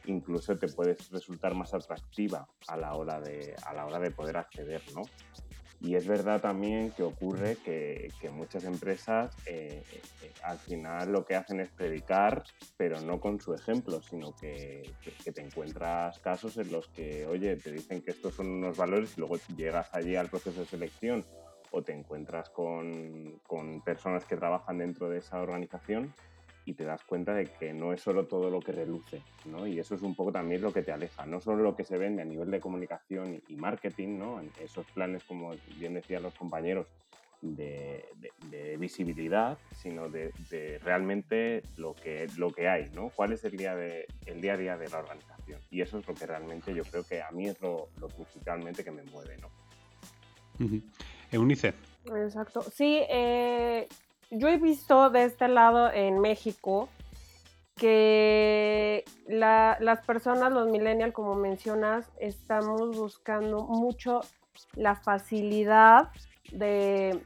incluso 0.06 0.58
te 0.58 0.68
puedes 0.68 1.10
resultar 1.12 1.54
más 1.56 1.74
atractiva 1.74 2.48
a 2.68 2.78
la 2.78 2.94
hora 2.96 3.20
de, 3.20 3.56
a 3.66 3.74
la 3.74 3.86
hora 3.86 4.00
de 4.00 4.12
poder 4.12 4.38
acceder, 4.38 4.82
¿no? 4.94 5.04
Y 5.84 5.96
es 5.96 6.06
verdad 6.06 6.40
también 6.40 6.92
que 6.92 7.02
ocurre 7.02 7.58
que, 7.66 8.12
que 8.22 8.30
muchas 8.30 8.66
empresas 8.66 9.36
eh, 9.48 9.84
eh, 10.22 10.32
al 10.44 10.60
final 10.60 11.12
lo 11.12 11.26
que 11.26 11.36
hacen 11.36 11.60
es 11.60 11.70
predicar, 11.70 12.44
pero 12.78 13.02
no 13.02 13.20
con 13.20 13.42
su 13.42 13.56
ejemplo, 13.56 14.00
sino 14.04 14.36
que, 14.36 14.94
que, 15.24 15.32
te 15.32 15.42
encuentras 15.42 16.20
casos 16.20 16.58
en 16.58 16.72
los 16.72 16.88
que, 16.90 17.26
oye, 17.26 17.56
te 17.56 17.72
dicen 17.72 18.04
que 18.04 18.12
estos 18.12 18.36
son 18.36 18.50
unos 18.50 18.78
valores 18.78 19.18
y 19.18 19.22
luego 19.22 19.38
llegas 19.56 19.90
allí 19.96 20.16
al 20.16 20.30
proceso 20.30 20.60
de 20.60 20.68
selección 20.68 21.26
o 21.72 21.82
te 21.82 21.94
encuentras 21.94 22.52
con, 22.52 23.40
con 23.48 23.82
personas 23.82 24.26
que 24.26 24.38
trabajan 24.38 24.78
dentro 24.78 25.10
de 25.10 25.18
esa 25.18 25.42
organización 25.42 26.14
y 26.72 26.74
te 26.74 26.86
das 26.86 27.04
cuenta 27.04 27.34
de 27.34 27.46
que 27.46 27.74
no 27.74 27.92
es 27.92 28.02
solo 28.02 28.26
todo 28.28 28.50
lo 28.50 28.62
que 28.62 28.72
reluce, 28.72 29.22
¿no? 29.46 29.68
Y 29.68 29.78
eso 29.78 29.94
es 29.94 30.02
un 30.02 30.16
poco 30.16 30.32
también 30.32 30.62
lo 30.62 30.72
que 30.72 30.84
te 30.84 30.94
aleja, 30.94 31.26
no 31.26 31.42
solo 31.42 31.64
lo 31.64 31.76
que 31.76 31.84
se 31.84 31.98
vende 31.98 32.22
a 32.22 32.26
nivel 32.26 32.50
de 32.50 32.62
comunicación 32.62 33.42
y 33.50 33.56
marketing, 33.56 34.18
¿no? 34.18 34.42
Esos 34.64 34.86
planes, 34.92 35.24
como 35.26 35.52
bien 35.78 35.96
decían 35.96 36.24
los 36.24 36.34
compañeros, 36.34 36.88
de, 37.42 38.06
visibilidad, 38.80 39.58
sino 39.76 40.08
de, 40.08 40.32
realmente 40.84 41.62
lo 41.76 41.94
que, 41.94 42.28
lo 42.38 42.52
que 42.52 42.70
hay, 42.70 42.90
¿no? 42.96 43.10
¿Cuál 43.10 43.34
es 43.34 43.44
el 43.44 43.58
día, 43.58 43.76
de, 43.76 44.08
el 44.26 44.40
día 44.40 44.54
a 44.54 44.58
día 44.58 44.78
de 44.78 44.88
la 44.88 45.00
organización? 45.00 45.60
Y 45.72 45.82
eso 45.82 46.00
es 46.00 46.08
lo 46.08 46.14
que 46.14 46.26
realmente 46.26 46.74
yo 46.74 46.84
creo 46.84 47.04
que 47.04 47.22
a 47.22 47.32
mí 47.32 47.48
es 47.48 47.60
lo, 47.62 47.90
principalmente 48.16 48.84
que 48.84 48.92
me 48.92 49.04
mueve, 49.04 49.38
¿no? 49.42 49.50
Eunice. 51.32 51.74
Exacto. 52.06 52.62
Sí, 52.62 53.02
eh, 53.10 53.88
yo 54.32 54.48
he 54.48 54.58
visto 54.58 55.10
de 55.10 55.26
este 55.26 55.48
lado 55.48 55.92
en 55.92 56.20
México 56.20 56.90
que 57.76 59.04
las 59.28 60.06
personas, 60.06 60.52
los 60.54 60.70
millennials, 60.70 61.14
como 61.14 61.36
mencionas, 61.36 62.10
estamos 62.18 62.96
buscando 62.96 63.64
mucho 63.64 64.22
la 64.76 64.96
facilidad 64.96 66.10
de, 66.52 67.24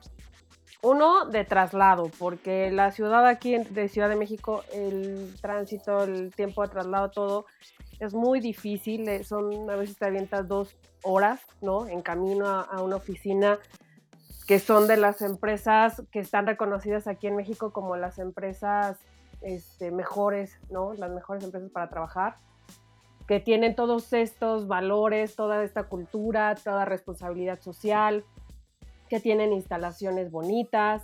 uno, 0.82 1.26
de 1.26 1.44
traslado, 1.44 2.10
porque 2.18 2.72
la 2.72 2.92
ciudad 2.92 3.28
aquí 3.28 3.58
de 3.58 3.88
Ciudad 3.88 4.10
de 4.10 4.16
México, 4.16 4.64
el 4.74 5.36
tránsito, 5.42 6.04
el 6.04 6.34
tiempo 6.34 6.64
de 6.64 6.70
traslado, 6.70 7.12
todo 7.12 7.46
es 8.00 8.14
muy 8.14 8.40
difícil, 8.40 9.08
eh, 9.08 9.24
son 9.24 9.70
a 9.70 9.76
veces 9.76 9.98
te 9.98 10.06
avientas 10.06 10.48
dos 10.48 10.76
horas, 11.04 11.42
¿no? 11.62 11.88
En 11.88 12.02
camino 12.02 12.48
a 12.48 12.82
una 12.82 12.96
oficina 12.96 13.60
que 14.46 14.60
son 14.60 14.88
de 14.88 14.98
las 14.98 15.22
empresas 15.22 16.04
que 16.12 16.20
están 16.20 16.46
reconocidas 16.46 17.08
aquí 17.08 17.28
en 17.28 17.36
México 17.36 17.72
como 17.72 17.96
las 17.96 18.20
empresas 18.20 18.98
este, 19.42 19.92
mejores, 19.92 20.60
¿no? 20.70 20.94
Las 20.94 21.12
mejores 21.12 21.44
empresas 21.44 21.72
para 21.72 21.90
trabajar, 21.90 22.38
que 23.28 23.40
tienen 23.40 23.76
todos 23.76 24.14
estos 24.14 24.68
valores, 24.68 25.36
toda 25.36 25.64
esta 25.64 25.84
cultura, 25.84 26.56
toda 26.64 26.86
responsabilidad 26.86 27.60
social, 27.60 28.24
que 29.10 29.20
tienen 29.20 29.52
instalaciones 29.52 30.30
bonitas. 30.32 31.04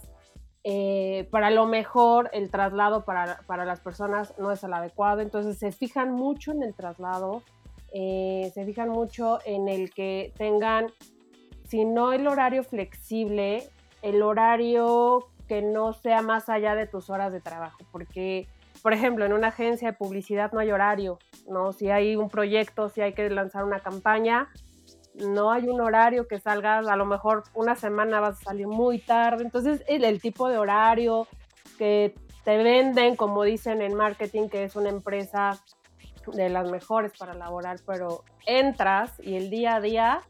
Eh, 0.63 1.27
para 1.32 1.49
lo 1.49 1.65
mejor 1.65 2.30
el 2.34 2.51
traslado 2.51 3.04
para, 3.04 3.39
para, 3.47 3.65
las 3.65 3.80
personas 3.80 4.38
no 4.38 4.51
es 4.51 4.63
el 4.63 4.73
adecuado, 4.73 5.21
entonces 5.21 5.58
se 5.58 5.71
fijan 5.71 6.12
mucho 6.12 6.51
en 6.51 6.62
el 6.62 6.75
traslado, 6.75 7.41
eh, 7.91 8.51
se 8.54 8.63
fijan 8.65 8.89
mucho 8.89 9.39
en 9.43 9.67
el 9.67 9.91
que 9.91 10.32
tengan 10.38 10.91
sino 11.71 12.12
el 12.12 12.27
horario 12.27 12.65
flexible, 12.65 13.63
el 14.01 14.21
horario 14.23 15.29
que 15.47 15.62
no 15.62 15.93
sea 15.93 16.21
más 16.21 16.49
allá 16.49 16.75
de 16.75 16.86
tus 16.86 17.10
horas 17.10 17.31
de 17.31 17.39
trabajo, 17.39 17.77
porque, 17.93 18.45
por 18.81 18.91
ejemplo, 18.91 19.23
en 19.23 19.31
una 19.31 19.47
agencia 19.47 19.91
de 19.91 19.97
publicidad 19.97 20.51
no 20.51 20.60
hay 20.60 20.69
horario, 20.69 21.17
¿no? 21.47 21.71
Si 21.71 21.89
hay 21.89 22.17
un 22.17 22.29
proyecto, 22.29 22.89
si 22.89 22.99
hay 22.99 23.13
que 23.13 23.29
lanzar 23.29 23.63
una 23.63 23.79
campaña, 23.79 24.49
no 25.15 25.49
hay 25.49 25.69
un 25.69 25.79
horario 25.79 26.27
que 26.27 26.39
salgas, 26.39 26.88
a 26.88 26.97
lo 26.97 27.05
mejor 27.05 27.43
una 27.53 27.77
semana 27.77 28.19
vas 28.19 28.41
a 28.41 28.43
salir 28.43 28.67
muy 28.67 28.99
tarde, 28.99 29.45
entonces 29.45 29.81
el, 29.88 30.03
el 30.03 30.19
tipo 30.19 30.49
de 30.49 30.57
horario 30.57 31.25
que 31.77 32.13
te 32.43 32.57
venden, 32.57 33.15
como 33.15 33.43
dicen 33.43 33.81
en 33.81 33.95
marketing, 33.95 34.49
que 34.49 34.65
es 34.65 34.75
una 34.75 34.89
empresa 34.89 35.51
de 36.34 36.49
las 36.49 36.69
mejores 36.69 37.13
para 37.17 37.34
laborar, 37.34 37.77
pero 37.88 38.25
entras 38.45 39.17
y 39.21 39.36
el 39.36 39.49
día 39.49 39.75
a 39.75 39.79
día 39.79 40.21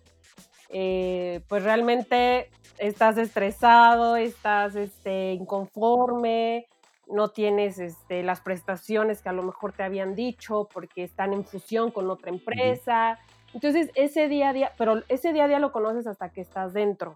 eh, 0.74 1.42
pues 1.48 1.64
realmente 1.64 2.50
estás 2.78 3.18
estresado, 3.18 4.16
estás 4.16 4.76
este, 4.76 5.34
inconforme, 5.34 6.66
no 7.08 7.30
tienes 7.30 7.78
este, 7.78 8.24
las 8.24 8.42
prestaciones 8.42 9.22
que 9.22 9.30
a 9.30 9.34
lo 9.34 9.44
mejor 9.44 9.74
te 9.74 9.84
habían 9.84 10.16
dicho 10.16 10.70
porque 10.74 11.04
están 11.04 11.34
en 11.34 11.44
fusión 11.44 11.92
con 11.92 12.10
otra 12.10 12.32
empresa. 12.32 13.20
Entonces, 13.54 13.92
ese 13.96 14.30
día 14.30 14.50
a 14.50 14.54
día, 14.54 14.72
pero 14.78 15.04
ese 15.10 15.34
día 15.34 15.44
a 15.44 15.48
día 15.48 15.60
lo 15.60 15.72
conoces 15.72 16.08
hasta 16.08 16.30
que 16.30 16.42
estás 16.42 16.74
dentro, 16.74 17.14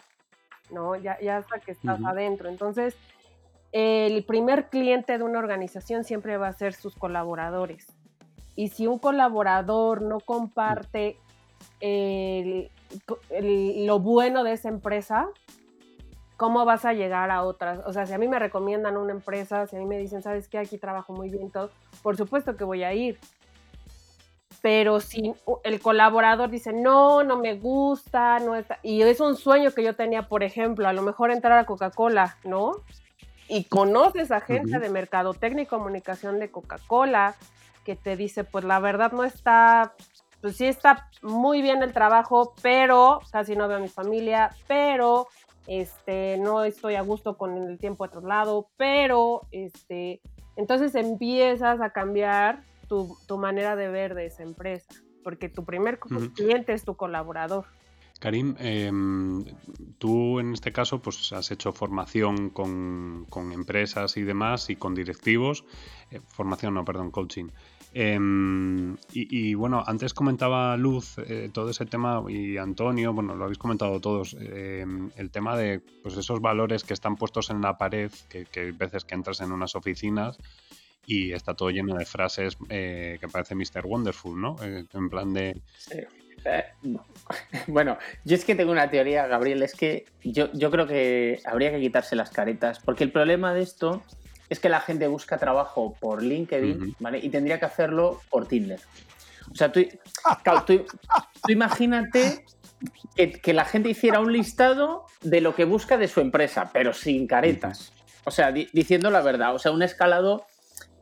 ¿no? 0.69 0.95
Ya, 0.97 1.17
ya 1.21 1.37
hasta 1.37 1.59
que 1.59 1.71
estás 1.71 1.99
adentro. 2.03 2.49
Entonces, 2.49 2.97
el 3.71 4.23
primer 4.25 4.69
cliente 4.69 5.17
de 5.17 5.23
una 5.23 5.39
organización 5.39 6.03
siempre 6.03 6.37
va 6.37 6.49
a 6.49 6.53
ser 6.53 6.73
sus 6.73 6.95
colaboradores. 6.95 7.87
Y 8.55 8.69
si 8.69 8.87
un 8.87 8.99
colaborador 8.99 10.01
no 10.01 10.19
comparte 10.19 11.17
lo 13.29 13.99
bueno 13.99 14.43
de 14.43 14.53
esa 14.53 14.69
empresa, 14.69 15.27
¿cómo 16.37 16.65
vas 16.65 16.85
a 16.85 16.93
llegar 16.93 17.31
a 17.31 17.43
otras? 17.43 17.79
O 17.85 17.93
sea, 17.93 18.05
si 18.05 18.13
a 18.13 18.17
mí 18.17 18.27
me 18.27 18.39
recomiendan 18.39 18.97
una 18.97 19.11
empresa, 19.11 19.67
si 19.67 19.75
a 19.75 19.79
mí 19.79 19.85
me 19.85 19.97
dicen, 19.97 20.21
¿sabes 20.21 20.47
qué? 20.47 20.57
Aquí 20.57 20.77
trabajo 20.77 21.13
muy 21.13 21.29
bien 21.29 21.51
todo, 21.51 21.69
por 22.01 22.17
supuesto 22.17 22.55
que 22.55 22.63
voy 22.63 22.83
a 22.83 22.93
ir. 22.93 23.19
Pero 24.61 24.99
si 24.99 25.33
el 25.63 25.79
colaborador 25.79 26.49
dice, 26.49 26.73
no, 26.73 27.23
no 27.23 27.37
me 27.37 27.55
gusta, 27.55 28.39
no 28.39 28.55
está, 28.55 28.79
y 28.81 29.01
es 29.03 29.19
un 29.19 29.35
sueño 29.35 29.71
que 29.71 29.83
yo 29.83 29.95
tenía, 29.95 30.27
por 30.27 30.43
ejemplo, 30.43 30.87
a 30.87 30.93
lo 30.93 31.03
mejor 31.03 31.29
entrar 31.29 31.59
a 31.59 31.65
Coca-Cola, 31.65 32.37
¿no? 32.43 32.71
Y 33.47 33.65
conoces 33.65 34.31
a 34.31 34.41
gente 34.41 34.79
de 34.79 34.89
mercadotecnia 34.89 35.63
y 35.63 35.67
comunicación 35.67 36.39
de 36.39 36.49
Coca-Cola 36.49 37.35
que 37.83 37.95
te 37.95 38.17
dice, 38.17 38.43
pues 38.43 38.65
la 38.65 38.79
verdad 38.79 39.11
no 39.11 39.23
está 39.23 39.93
pues 40.45 40.57
sí 40.57 40.67
está 40.67 41.09
muy 41.23 41.63
bien 41.63 41.81
el 41.81 41.91
trabajo, 41.91 42.53
pero 42.61 43.19
casi 43.31 43.55
no 43.55 43.67
veo 43.67 43.77
a 43.77 43.79
mi 43.79 43.87
familia, 43.87 44.51
pero 44.67 45.27
este, 45.65 46.37
no 46.37 46.63
estoy 46.63 46.93
a 46.93 47.01
gusto 47.01 47.35
con 47.35 47.57
el 47.57 47.79
tiempo 47.79 48.05
de 48.05 48.11
traslado, 48.11 48.67
pero 48.77 49.41
este, 49.49 50.21
entonces 50.55 50.93
empiezas 50.93 51.81
a 51.81 51.89
cambiar 51.89 52.61
tu, 52.87 53.17
manera 53.39 53.75
de 53.75 53.87
ver 53.87 54.13
de 54.13 54.27
esa 54.27 54.43
empresa, 54.43 54.93
porque 55.23 55.49
tu 55.49 55.65
primer 55.65 55.97
cliente 55.97 56.73
es 56.73 56.83
tu 56.83 56.95
colaborador. 56.95 57.65
Karim, 58.19 58.55
em, 58.59 59.45
tú 59.97 60.39
en 60.39 60.53
este 60.53 60.71
caso 60.71 61.01
pues 61.01 61.33
has 61.33 61.49
hecho 61.49 61.73
formación 61.73 62.51
con, 62.51 63.25
empresas 63.51 64.15
y 64.17 64.21
demás 64.21 64.69
y 64.69 64.75
con 64.75 64.93
directivos, 64.93 65.65
eh, 66.11 66.21
formación 66.29 66.75
no, 66.75 66.85
perdón, 66.85 67.09
coaching. 67.09 67.47
Em, 67.97 68.97
y, 69.13 69.53
bueno, 69.53 69.81
antes 69.87 70.13
comentaba 70.13 70.75
Luz 70.75 71.17
eh, 71.17 71.49
todo 71.53 71.69
ese 71.69 71.85
tema 71.85 72.21
y 72.27 72.57
Antonio, 72.57 73.13
bueno, 73.13 73.35
lo 73.35 73.45
habéis 73.45 73.57
comentado 73.57 74.01
todos, 74.01 74.35
em, 74.37 75.11
el 75.15 75.31
tema 75.31 75.55
de 75.55 75.79
pues 76.03 76.17
esos 76.17 76.41
valores 76.41 76.83
que 76.83 76.93
están 76.93 77.15
puestos 77.15 77.51
en 77.51 77.61
la 77.61 77.77
pared, 77.77 78.11
que, 78.27 78.45
hay 78.59 78.71
veces 78.71 79.05
que 79.05 79.15
entras 79.15 79.39
en 79.39 79.53
unas 79.53 79.75
oficinas 79.75 80.37
y 81.05 81.31
está 81.31 81.53
todo 81.53 81.69
lleno 81.69 81.95
de 81.95 82.05
frases 82.05 82.57
eh, 82.67 83.17
que 83.17 83.29
parece 83.29 83.55
Mr. 83.55 83.85
Wonderful, 83.85 84.41
¿no? 84.41 84.57
Eh, 84.61 84.83
en 84.93 85.09
plan 85.09 85.33
de... 85.33 85.61
Bueno, 87.67 87.97
yo 88.23 88.35
es 88.35 88.45
que 88.45 88.55
tengo 88.55 88.71
una 88.71 88.91
teoría, 88.91 89.25
Gabriel, 89.25 89.63
es 89.63 89.73
que 89.73 90.05
yo, 90.21 90.51
yo 90.51 90.69
creo 90.69 90.85
que 90.85 91.39
habría 91.45 91.71
que 91.71 91.79
quitarse 91.79 92.15
las 92.15 92.29
caretas, 92.29 92.79
porque 92.79 93.03
el 93.03 93.11
problema 93.11 93.53
de 93.53 93.63
esto 93.63 94.03
es 94.49 94.59
que 94.59 94.69
la 94.69 94.79
gente 94.79 95.07
busca 95.07 95.37
trabajo 95.37 95.95
por 95.99 96.21
LinkedIn, 96.21 96.95
¿vale? 96.99 97.19
Y 97.19 97.29
tendría 97.29 97.59
que 97.59 97.65
hacerlo 97.65 98.21
por 98.29 98.47
Tinder. 98.47 98.79
O 99.51 99.55
sea, 99.55 99.71
tú, 99.71 99.85
imagínate 101.47 102.45
que, 103.15 103.53
la 103.53 103.65
gente 103.65 103.89
hiciera 103.89 104.19
un 104.19 104.31
listado 104.33 105.05
de 105.21 105.41
lo 105.41 105.55
que 105.55 105.65
busca 105.65 105.97
de 105.97 106.07
su 106.07 106.21
empresa, 106.21 106.69
pero 106.73 106.93
sin 106.93 107.27
caretas. 107.27 107.93
O 108.25 108.31
sea, 108.31 108.51
diciendo 108.51 109.11
la 109.11 109.21
verdad, 109.21 109.53
o 109.55 109.59
sea, 109.59 109.71
un 109.71 109.83
escalado 109.83 110.45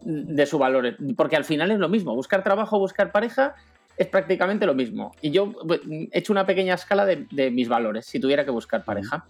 de 0.01 0.45
su 0.45 0.58
valor. 0.58 0.97
Porque 1.15 1.36
al 1.36 1.45
final 1.45 1.71
es 1.71 1.79
lo 1.79 1.89
mismo. 1.89 2.15
Buscar 2.15 2.43
trabajo, 2.43 2.79
buscar 2.79 3.12
pareja 3.12 3.56
es 3.97 4.08
prácticamente 4.08 4.65
lo 4.65 4.73
mismo. 4.73 5.13
Y 5.21 5.32
yo 5.32 5.51
pues, 5.65 5.82
he 5.88 6.19
hecho 6.19 6.34
una 6.34 6.45
pequeña 6.45 6.75
escala 6.75 7.06
de, 7.06 7.27
de 7.32 7.51
mis 7.51 7.69
valores 7.69 8.06
si 8.06 8.19
tuviera 8.19 8.43
que 8.43 8.51
buscar 8.51 8.84
pareja 8.84 9.25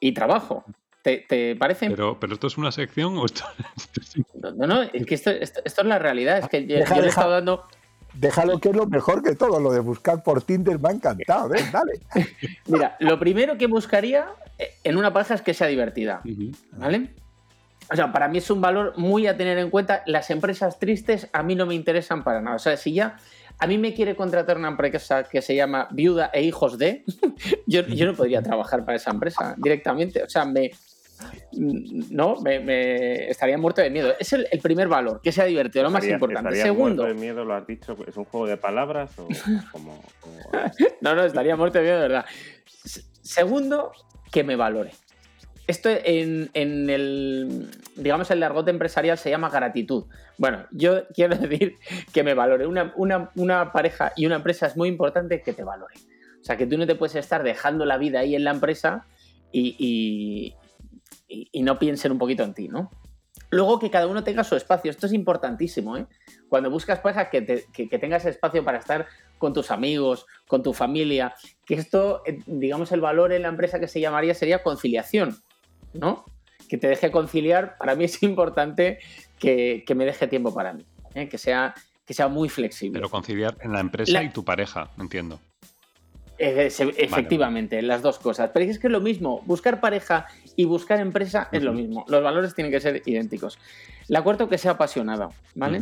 y 0.00 0.12
trabajo. 0.12 0.64
¿Te, 1.02 1.56
parece? 1.56 1.88
Pero, 1.88 2.18
pero 2.20 2.34
esto 2.34 2.46
es 2.46 2.58
una 2.58 2.70
sección 2.70 3.16
o 3.16 3.24
esto, 3.24 3.44
No, 4.56 4.66
no, 4.66 4.82
es 4.82 5.06
que 5.06 5.14
esto, 5.14 5.30
es 5.30 5.84
la 5.84 5.98
realidad. 5.98 6.38
Es 6.38 6.48
que 6.48 6.66
yo, 6.66 6.76
le 6.76 6.82
he 6.82 7.08
estado 7.08 7.30
dando. 7.30 7.64
Déjalo 8.12 8.58
que 8.58 8.70
es 8.70 8.76
lo 8.76 8.86
mejor 8.86 9.22
que 9.22 9.34
todo, 9.34 9.60
lo 9.60 9.72
de 9.72 9.80
buscar 9.80 10.22
por 10.22 10.42
Tinder 10.42 10.78
me 10.78 10.88
ha 10.88 10.92
encantado, 10.92 11.48
dale. 11.48 12.00
Mira, 12.66 12.96
lo 12.98 13.18
primero 13.18 13.56
que 13.56 13.66
buscaría 13.66 14.26
eh, 14.58 14.74
en 14.82 14.96
una 14.96 15.12
pareja 15.12 15.34
es 15.34 15.42
que 15.42 15.54
sea 15.54 15.68
divertida, 15.68 16.20
¿vale? 16.72 17.14
O 17.92 17.96
sea, 17.96 18.12
para 18.12 18.28
mí 18.28 18.38
es 18.38 18.50
un 18.50 18.60
valor 18.60 18.94
muy 18.96 19.26
a 19.26 19.36
tener 19.36 19.58
en 19.58 19.70
cuenta. 19.70 20.02
Las 20.06 20.30
empresas 20.30 20.78
tristes 20.78 21.28
a 21.32 21.42
mí 21.42 21.54
no 21.54 21.66
me 21.66 21.74
interesan 21.74 22.22
para 22.22 22.40
nada. 22.40 22.56
O 22.56 22.60
sea, 22.60 22.76
si 22.76 22.92
ya 22.92 23.16
a 23.58 23.66
mí 23.66 23.78
me 23.78 23.94
quiere 23.94 24.14
contratar 24.14 24.56
una 24.56 24.68
empresa 24.68 25.24
que 25.24 25.42
se 25.42 25.54
llama 25.54 25.88
Viuda 25.90 26.30
e 26.32 26.42
Hijos 26.42 26.78
de, 26.78 27.04
yo, 27.66 27.82
yo 27.82 28.06
no 28.06 28.14
podría 28.14 28.42
trabajar 28.42 28.84
para 28.84 28.96
esa 28.96 29.10
empresa 29.10 29.54
directamente. 29.56 30.22
O 30.22 30.28
sea, 30.28 30.44
me, 30.44 30.70
no, 31.52 32.36
me, 32.40 33.28
estaría 33.30 33.58
muerto 33.58 33.80
de 33.80 33.90
miedo. 33.90 34.14
Es 34.18 34.32
el, 34.32 34.46
primer 34.62 34.88
valor, 34.88 35.20
que 35.22 35.32
sea 35.32 35.44
divertido, 35.44 35.84
lo 35.84 35.90
más 35.90 36.06
importante. 36.06 36.56
Segundo. 36.56 37.02
Muerto 37.02 37.14
de 37.14 37.20
miedo, 37.20 37.44
lo 37.44 37.54
has 37.54 37.66
dicho, 37.66 37.96
¿es 38.06 38.16
un 38.16 38.24
juego 38.24 38.46
de 38.46 38.56
palabras 38.56 39.18
o 39.18 39.28
como, 39.72 40.02
no, 41.00 41.14
no, 41.14 41.24
estaría 41.24 41.56
muerto 41.56 41.78
de 41.78 41.84
miedo, 41.84 41.96
de 41.96 42.08
verdad. 42.08 42.24
Segundo, 43.22 43.92
que 44.30 44.44
me 44.44 44.56
valore. 44.56 44.92
Esto 45.66 45.88
en, 45.88 46.50
el, 46.54 47.70
digamos, 47.94 48.28
el 48.32 48.42
argot 48.42 48.66
empresarial 48.66 49.16
se 49.16 49.30
llama 49.30 49.50
gratitud. 49.50 50.06
Bueno, 50.36 50.66
yo 50.72 51.06
quiero 51.14 51.36
decir 51.36 51.76
que 52.12 52.24
me 52.24 52.34
valore. 52.34 52.66
Una, 52.66 52.92
una 53.36 53.72
pareja 53.72 54.12
y 54.16 54.26
una 54.26 54.36
empresa 54.36 54.66
es 54.66 54.76
muy 54.76 54.88
importante 54.88 55.42
que 55.42 55.52
te 55.52 55.62
valore. 55.62 55.94
O 56.40 56.44
sea, 56.44 56.56
que 56.56 56.66
tú 56.66 56.76
no 56.78 56.86
te 56.86 56.94
puedes 56.94 57.14
estar 57.14 57.42
dejando 57.42 57.84
la 57.84 57.98
vida 57.98 58.20
ahí 58.20 58.34
en 58.34 58.44
la 58.44 58.50
empresa 58.50 59.06
y, 59.52 59.76
y, 59.78 60.54
no 61.54 61.78
piensen 61.78 62.12
un 62.12 62.18
poquito 62.18 62.42
en 62.42 62.54
ti, 62.54 62.68
¿no? 62.68 62.90
Luego 63.50 63.78
que 63.78 63.90
cada 63.90 64.06
uno 64.06 64.22
tenga 64.22 64.44
su 64.44 64.54
espacio, 64.54 64.90
esto 64.90 65.06
es 65.06 65.12
importantísimo, 65.12 65.96
¿eh? 65.96 66.06
Cuando 66.48 66.70
buscas 66.70 67.00
pareja, 67.00 67.30
que, 67.30 67.42
tengas 67.98 68.24
espacio 68.24 68.64
para 68.64 68.78
estar 68.78 69.06
con 69.38 69.52
tus 69.52 69.70
amigos, 69.70 70.26
con 70.46 70.62
tu 70.62 70.72
familia, 70.72 71.34
que 71.64 71.74
esto, 71.74 72.22
eh, 72.26 72.38
digamos, 72.46 72.92
el 72.92 73.00
valor 73.00 73.32
en 73.32 73.42
la 73.42 73.48
empresa 73.48 73.80
que 73.80 73.88
se 73.88 74.00
llamaría 74.00 74.34
sería 74.34 74.62
conciliación, 74.62 75.36
¿no? 75.94 76.24
Que 76.68 76.78
te 76.78 76.86
deje 76.86 77.10
conciliar, 77.10 77.76
para 77.78 77.96
mí 77.96 78.04
es 78.04 78.22
importante 78.22 78.98
que, 79.38 79.84
me 79.96 80.04
deje 80.04 80.28
tiempo 80.28 80.54
para 80.54 80.72
mí, 80.72 80.86
¿eh? 81.14 81.28
que, 81.28 81.38
sea, 81.38 81.74
que 82.06 82.14
sea 82.14 82.28
muy 82.28 82.48
flexible. 82.48 82.98
Pero 83.00 83.10
conciliar 83.10 83.56
en 83.62 83.72
la 83.72 83.80
empresa 83.80 84.22
y 84.22 84.30
tu 84.30 84.44
pareja, 84.44 84.90
entiendo. 84.98 85.40
Efectivamente, 86.40 87.82
las 87.82 88.00
dos 88.00 88.18
cosas. 88.18 88.50
Pero 88.52 88.64
es 88.64 88.78
que 88.78 88.86
es 88.86 88.92
lo 88.92 89.00
mismo, 89.00 89.42
buscar 89.44 89.80
pareja 89.80 90.26
y 90.56 90.64
buscar 90.64 90.98
empresa 91.00 91.48
es 91.52 91.62
lo 91.62 91.72
mismo. 91.72 92.04
Los 92.08 92.22
valores 92.22 92.54
tienen 92.54 92.72
que 92.72 92.80
ser 92.80 93.02
idénticos. 93.04 93.58
La 94.08 94.22
cuarto 94.22 94.48
que 94.48 94.56
sea 94.56 94.72
apasionado, 94.72 95.32
¿vale? 95.54 95.80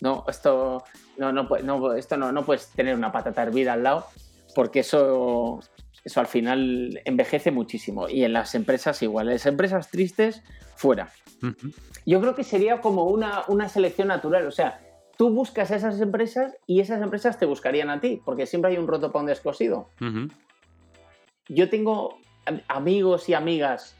No, 0.00 0.24
esto 0.28 0.82
no, 1.16 1.32
no, 1.32 1.94
esto 1.94 2.16
no, 2.16 2.32
no 2.32 2.44
puedes 2.44 2.68
tener 2.70 2.94
una 2.94 3.12
patata 3.12 3.42
hervida 3.42 3.74
al 3.74 3.84
lado, 3.84 4.06
porque 4.54 4.80
eso, 4.80 5.60
eso 6.04 6.20
al 6.20 6.26
final 6.26 7.00
envejece 7.04 7.52
muchísimo. 7.52 8.08
Y 8.08 8.24
en 8.24 8.32
las 8.32 8.54
empresas 8.54 9.02
igual. 9.02 9.28
En 9.28 9.34
las 9.34 9.46
empresas 9.46 9.90
tristes, 9.90 10.42
fuera. 10.74 11.12
Yo 12.04 12.20
creo 12.20 12.34
que 12.34 12.44
sería 12.44 12.80
como 12.80 13.04
una, 13.04 13.44
una 13.46 13.68
selección 13.68 14.08
natural. 14.08 14.46
O 14.46 14.50
sea, 14.50 14.80
tú 15.20 15.28
buscas 15.28 15.70
a 15.70 15.76
esas 15.76 16.00
empresas 16.00 16.56
y 16.66 16.80
esas 16.80 17.02
empresas 17.02 17.38
te 17.38 17.44
buscarían 17.44 17.90
a 17.90 18.00
ti, 18.00 18.22
porque 18.24 18.46
siempre 18.46 18.70
hay 18.70 18.78
un 18.78 18.88
roto 18.88 19.12
para 19.12 19.20
un 19.20 19.26
descosido. 19.26 19.90
Yo 21.46 21.68
tengo 21.68 22.18
amigos 22.68 23.28
y 23.28 23.34
amigas 23.34 23.94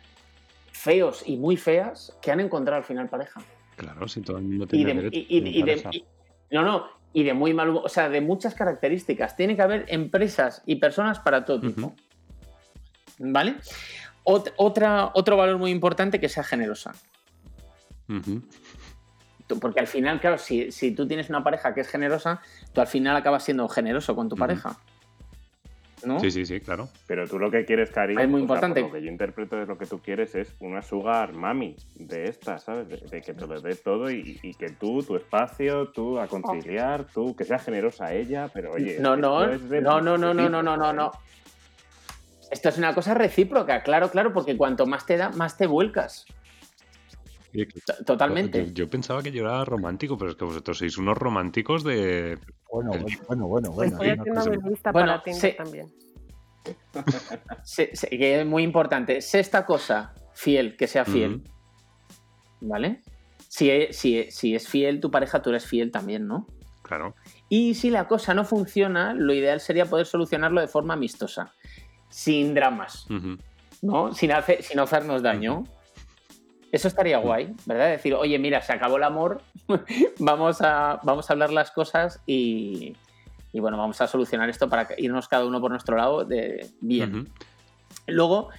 feos 0.73 1.23
y 1.27 1.37
muy 1.37 1.59
feas 1.59 2.17
que 2.23 2.31
han 2.31 2.41
encontrado 2.41 2.79
al 2.79 2.85
final 2.85 3.11
pareja. 3.11 3.43
Claro, 3.77 4.09
si 4.09 4.23
todo 4.23 4.39
el 4.39 4.45
mundo 4.45 4.67
tiene 4.67 4.95
derecho 4.95 5.91
No, 6.51 6.63
no, 6.63 6.87
y 7.13 7.23
de 7.23 7.35
muy 7.35 7.53
mal, 7.53 7.69
o 7.69 7.89
sea, 7.91 8.09
de 8.09 8.23
muchas 8.23 8.55
características. 8.55 9.37
Tiene 9.37 9.57
que 9.57 9.61
haber 9.61 9.85
empresas 9.89 10.63
y 10.65 10.77
personas 10.77 11.19
para 11.19 11.45
todo 11.45 11.61
tipo. 11.61 11.95
¿Vale? 13.19 13.57
otra, 14.25 15.11
otro 15.13 15.37
valor 15.37 15.59
muy 15.59 15.71
importante 15.71 16.19
que 16.19 16.31
sea 16.31 16.45
generosa 16.45 16.95
porque 19.59 19.81
al 19.81 19.87
final, 19.87 20.21
claro, 20.21 20.39
si, 20.39 20.71
si, 20.71 20.93
tú 20.93 21.07
tienes 21.09 21.29
una 21.29 21.43
pareja 21.43 21.75
que 21.75 21.81
es 21.81 21.89
generosa, 21.89 22.41
tú 22.73 22.81
al 22.81 22.87
final 22.87 23.17
acabas 23.17 23.45
siendo 23.45 23.69
generoso 23.69 24.15
con 24.15 24.29
tu 24.29 24.37
pareja. 24.37 24.77
¿No? 26.05 26.19
Sí, 26.19 26.31
sí, 26.31 26.47
sí, 26.47 26.61
claro. 26.61 26.89
Pero 27.07 27.29
tú 27.29 27.39
lo 27.39 27.51
que 27.51 27.65
quieres, 27.67 27.91
cariño, 27.91 28.21
es 28.21 28.29
muy 28.29 28.41
importante. 28.41 28.81
Lo 28.81 28.91
que 28.91 29.03
yo 29.03 29.11
interpreto 29.11 29.57
de 29.57 29.67
lo 29.67 29.77
que 29.77 29.85
tú 29.85 30.01
quieres 30.01 30.35
es 30.35 30.55
una 30.61 30.81
sugar 30.81 31.35
mami 31.35 31.77
de 31.95 32.25
esta, 32.25 32.59
¿sabes? 32.59 32.89
De, 32.89 33.21
que 33.21 33.35
te 33.35 33.47
lo 33.47 33.61
dé 33.61 33.75
todo 33.75 34.11
y, 34.11 34.55
que 34.59 34.71
tú, 34.71 35.03
tu 35.03 35.17
espacio, 35.17 35.89
tú 35.89 36.19
a 36.19 36.27
conciliar, 36.27 37.05
tú, 37.05 37.37
que 37.37 37.45
sea 37.45 37.59
generosa 37.59 38.15
ella, 38.15 38.49
pero 38.53 38.73
oye. 38.73 38.99
No, 38.99 39.15
no, 39.15 39.47
no, 39.47 39.59
no, 39.81 40.01
no, 40.01 40.17
no, 40.17 40.35
no, 40.35 40.63
no, 40.63 40.77
no, 40.77 40.93
no. 40.93 41.07
¿eh? 41.09 41.31
Esto 42.51 42.69
es 42.69 42.79
una 42.79 42.95
cosa 42.95 43.15
recíproca, 43.15 43.83
claro, 43.83 44.11
claro, 44.11 44.33
porque 44.33 44.57
cuanto 44.57 44.85
más 44.85 45.07
te 45.07 45.17
da, 45.17 45.31
más 45.31 45.57
te 45.57 45.67
vuelcas. 45.67 46.27
Totalmente. 48.07 48.73
Yo, 48.73 48.89
pensaba 48.89 49.23
que 49.23 49.33
yo 49.33 49.43
era 49.43 49.65
romántico, 49.65 50.17
pero 50.17 50.31
es 50.31 50.37
que 50.37 50.45
vosotros 50.45 50.79
sois 50.79 50.97
unos 50.99 51.19
románticos 51.19 51.85
de. 51.85 52.39
Bueno, 52.71 52.91
bueno, 53.27 53.49
bueno, 53.49 53.73
bueno. 53.73 53.93
Estoy 53.93 54.11
haciendo 54.11 54.63
mi 54.63 54.71
lista 54.71 54.93
para 54.93 55.23
Tinder 55.23 55.57
también. 55.57 55.89
que 58.11 58.41
es 58.41 58.47
muy 58.47 58.63
importante. 58.63 59.21
Sexta 59.21 59.67
cosa, 59.67 60.15
fiel, 60.35 60.77
que 60.77 60.87
sea 60.87 61.05
fiel. 61.05 61.43
¿Vale? 62.61 63.01
Si 63.49 63.71
es, 63.71 63.97
si 63.97 64.55
es 64.55 64.69
fiel 64.69 65.01
tu 65.01 65.11
pareja, 65.11 65.43
tú 65.43 65.51
eres 65.51 65.67
fiel 65.67 65.91
también, 65.91 66.29
¿no? 66.29 66.47
Claro. 66.83 67.15
Y 67.49 67.75
si 67.75 67.91
la 67.91 68.07
cosa 68.07 68.35
no 68.35 68.45
funciona, 68.45 69.15
lo 69.15 69.33
ideal 69.33 69.61
sería 69.61 69.87
poder 69.87 70.07
solucionarlo 70.07 70.61
de 70.61 70.69
forma 70.69 70.95
amistosa, 70.95 71.53
sin 72.09 72.55
dramas, 72.55 73.07
¿no? 73.83 74.13
Sin, 74.13 74.31
sin 74.61 74.81
hacernos 74.81 75.23
daño. 75.23 75.65
Eso 76.73 76.89
estaría 76.89 77.19
guay, 77.19 77.55
¿verdad? 77.67 77.91
Decir, 77.91 78.15
oye, 78.15 78.39
mira, 78.39 78.63
se 78.63 78.73
acabó 78.73 78.97
el 78.97 79.03
amor, 79.03 79.43
vamos, 80.19 80.61
a, 80.61 81.01
vamos 81.03 81.29
a 81.29 81.33
hablar 81.33 81.53
las 81.53 81.71
cosas 81.71 82.21
y, 82.27 82.95
bueno, 83.53 83.77
vamos 83.77 84.01
a 84.01 84.07
solucionar 84.07 84.49
esto 84.49 84.69
para 84.69 84.89
irnos 84.97 85.27
cada 85.29 85.45
uno 85.45 85.61
por 85.61 85.71
nuestro 85.71 85.97
lado 85.97 86.25
de 86.25 86.69
bien. 86.81 87.29
Luego, 88.07 88.51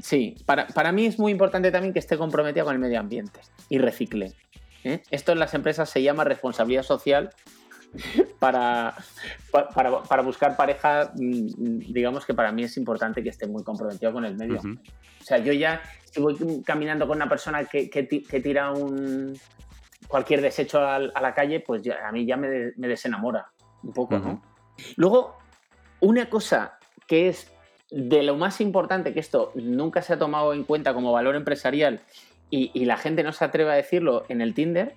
sí, 0.00 0.36
para, 0.46 0.66
para, 0.68 0.90
mí 0.90 1.06
es 1.06 1.18
muy 1.18 1.30
importante 1.30 1.70
también 1.70 1.92
que 1.92 2.00
esté 2.00 2.18
comprometido 2.18 2.66
con 2.66 2.74
el 2.74 2.80
medio 2.80 2.98
ambiente 2.98 3.40
y 3.68 3.78
recicle. 3.78 4.32
¿eh? 4.84 5.02
Esto 5.10 5.32
en 5.32 5.38
las 5.38 5.54
empresas 5.54 5.88
se 5.88 6.02
llama 6.02 6.24
responsabilidad 6.24 6.82
social 6.82 7.30
para, 8.38 8.94
para, 9.74 10.22
buscar 10.22 10.56
pareja, 10.56 11.12
mm, 11.14 11.92
digamos 11.92 12.24
que 12.24 12.34
para 12.34 12.52
mí 12.52 12.64
es 12.64 12.76
importante 12.76 13.22
que 13.22 13.28
esté 13.28 13.46
muy 13.46 13.62
comprometido 13.62 14.12
con 14.12 14.24
el 14.24 14.36
medio. 14.36 14.60
O 14.60 15.24
sea, 15.24 15.38
yo 15.38 15.52
ya, 15.52 15.82
si 16.04 16.20
voy 16.20 16.62
caminando 16.64 17.06
con 17.06 17.16
una 17.16 17.28
persona 17.28 17.64
que, 17.64 17.88
tira 18.42 18.72
un 18.72 19.38
cualquier 20.08 20.40
desecho 20.40 20.80
a, 20.80 20.98
la 20.98 21.34
calle, 21.34 21.60
pues 21.60 21.82
a 21.88 22.10
mí 22.12 22.26
ya 22.26 22.36
me, 22.36 22.72
desenamora 22.76 23.50
un 23.82 23.92
poco, 23.92 24.18
¿no? 24.18 24.42
Luego, 24.96 25.36
una 26.00 26.28
cosa 26.30 26.78
que 27.06 27.28
es 27.28 27.52
de 27.90 28.22
lo 28.22 28.36
más 28.36 28.60
importante, 28.60 29.12
que 29.12 29.20
esto 29.20 29.52
nunca 29.54 30.00
se 30.00 30.14
ha 30.14 30.18
tomado 30.18 30.54
en 30.54 30.64
cuenta 30.64 30.94
como 30.94 31.12
valor 31.12 31.36
empresarial 31.36 32.00
y, 32.48 32.70
y 32.72 32.86
la 32.86 32.96
gente 32.96 33.22
no 33.22 33.32
se 33.32 33.44
atreve 33.44 33.70
a 33.70 33.74
decirlo 33.74 34.24
en 34.28 34.40
el 34.40 34.54
Tinder, 34.54 34.94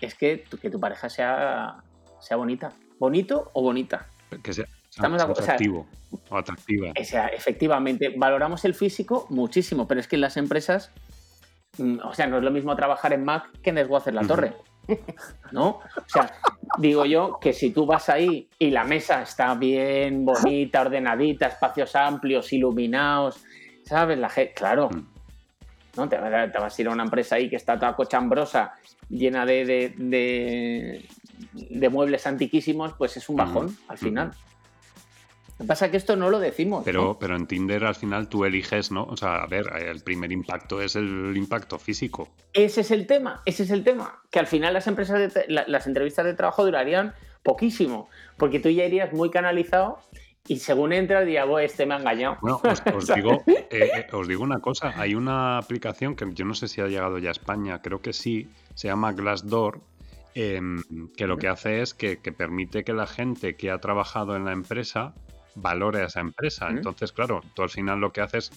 es 0.00 0.14
que, 0.14 0.44
que 0.60 0.70
tu 0.70 0.80
pareja 0.80 1.08
sea 1.08 1.82
sea 2.20 2.36
bonita. 2.36 2.72
¿Bonito 2.98 3.50
o 3.54 3.62
bonita? 3.62 4.06
Que 4.42 4.52
sea, 4.52 4.66
Estamos 4.90 5.22
atractivo 5.22 5.86
o, 6.28 6.36
atractiva. 6.36 6.92
sea, 7.04 7.28
efectivamente, 7.28 8.12
valoramos 8.16 8.64
el 8.64 8.74
físico 8.74 9.26
muchísimo, 9.30 9.86
pero 9.86 10.00
es 10.00 10.08
que 10.08 10.16
en 10.16 10.22
las 10.22 10.36
empresas, 10.36 10.90
mm, 11.78 12.00
o 12.02 12.12
sea, 12.12 12.26
no 12.26 12.38
es 12.38 12.42
lo 12.42 12.50
mismo 12.50 12.74
trabajar 12.74 13.12
en 13.12 13.24
Mac 13.24 13.48
que 13.62 13.70
en 13.70 13.76
Desguacer 13.76 14.14
la 14.14 14.22
Torre. 14.22 14.54
¿No? 15.52 15.68
O 15.68 16.08
sea, 16.08 16.32
digo 16.78 17.06
yo 17.06 17.38
que 17.40 17.52
si 17.52 17.70
tú 17.70 17.86
vas 17.86 18.08
ahí 18.08 18.48
y 18.58 18.70
la 18.70 18.82
mesa 18.82 19.22
está 19.22 19.54
bien 19.54 20.24
bonita, 20.24 20.80
ordenadita, 20.80 21.46
espacios 21.46 21.94
amplios, 21.94 22.52
iluminados, 22.52 23.40
¿sabes? 23.84 24.18
La 24.18 24.28
gente, 24.28 24.54
claro, 24.54 24.90
mm. 24.90 25.06
¿no? 25.96 26.08
Te, 26.08 26.18
vas 26.18 26.78
a 26.78 26.82
ir 26.82 26.88
a 26.88 26.92
una 26.92 27.04
empresa 27.04 27.36
ahí 27.36 27.48
que 27.48 27.56
está 27.56 27.78
toda 27.78 27.94
cochambrosa, 27.94 28.74
llena 29.08 29.46
de, 29.46 29.94
de 29.96 31.06
muebles 31.90 32.26
antiquísimos, 32.26 32.94
pues 32.94 33.16
es 33.16 33.28
un 33.28 33.36
bajón 33.36 33.76
al 33.88 33.98
final. 33.98 34.32
Lo 35.58 35.64
que 35.64 35.68
pasa 35.68 35.86
es 35.86 35.90
que 35.90 35.98
esto 35.98 36.16
no 36.16 36.30
lo 36.30 36.38
decimos. 36.38 36.84
Pero, 36.86 37.18
pero 37.20 37.36
en 37.36 37.46
Tinder 37.46 37.84
al 37.84 37.94
final 37.94 38.28
tú 38.28 38.46
eliges, 38.46 38.90
¿no? 38.90 39.04
O 39.04 39.16
sea, 39.16 39.42
a 39.42 39.46
ver, 39.46 39.66
el 39.76 40.00
primer 40.00 40.32
impacto 40.32 40.80
es 40.80 40.96
el 40.96 41.34
impacto 41.36 41.78
físico. 41.78 42.28
Ese 42.54 42.80
es 42.80 42.90
el 42.90 43.06
tema, 43.06 43.42
ese 43.44 43.64
es 43.64 43.70
el 43.70 43.84
tema. 43.84 44.22
Que 44.30 44.38
al 44.38 44.46
final 44.46 44.72
las 44.72 44.86
empresas, 44.86 45.34
las 45.48 45.86
entrevistas 45.86 46.24
de 46.24 46.32
trabajo 46.32 46.64
durarían 46.64 47.12
poquísimo, 47.42 48.08
porque 48.38 48.58
tú 48.58 48.70
ya 48.70 48.86
irías 48.86 49.12
muy 49.12 49.30
canalizado 49.30 49.98
y 50.46 50.56
según 50.58 50.92
entra 50.92 51.20
diría, 51.20 51.44
este 51.60 51.86
me 51.86 51.94
ha 51.94 51.98
engañado. 51.98 52.38
Bueno, 52.40 52.60
os, 52.94 53.06
digo, 53.14 53.42
eh, 53.46 53.66
eh, 53.70 54.06
os 54.12 54.26
digo 54.26 54.42
una 54.42 54.60
cosa, 54.60 54.94
hay 54.96 55.14
una 55.14 55.58
aplicación 55.58 56.16
que 56.16 56.26
yo 56.32 56.44
no 56.44 56.54
sé 56.54 56.68
si 56.68 56.80
ha 56.80 56.86
llegado 56.86 57.18
ya 57.18 57.28
a 57.28 57.32
España, 57.32 57.82
creo 57.82 58.00
que 58.00 58.12
sí, 58.12 58.48
se 58.74 58.88
llama 58.88 59.12
Glassdoor, 59.12 59.80
Em, 60.34 60.82
que 61.16 61.26
lo 61.26 61.38
que 61.38 61.48
hace 61.48 61.82
es 61.82 61.94
que, 61.94 62.16
permite 62.16 62.84
que 62.84 62.92
la 62.92 63.06
gente 63.06 63.56
que 63.56 63.70
ha 63.70 63.78
trabajado 63.78 64.36
en 64.36 64.44
la 64.44 64.52
empresa 64.52 65.14
valore 65.56 66.02
a 66.02 66.06
esa 66.06 66.20
empresa. 66.20 66.68
Entonces, 66.70 67.12
claro, 67.12 67.42
tú 67.54 67.62
al 67.62 67.70
final 67.70 68.00
lo 68.00 68.12
que 68.12 68.20
haces 68.20 68.52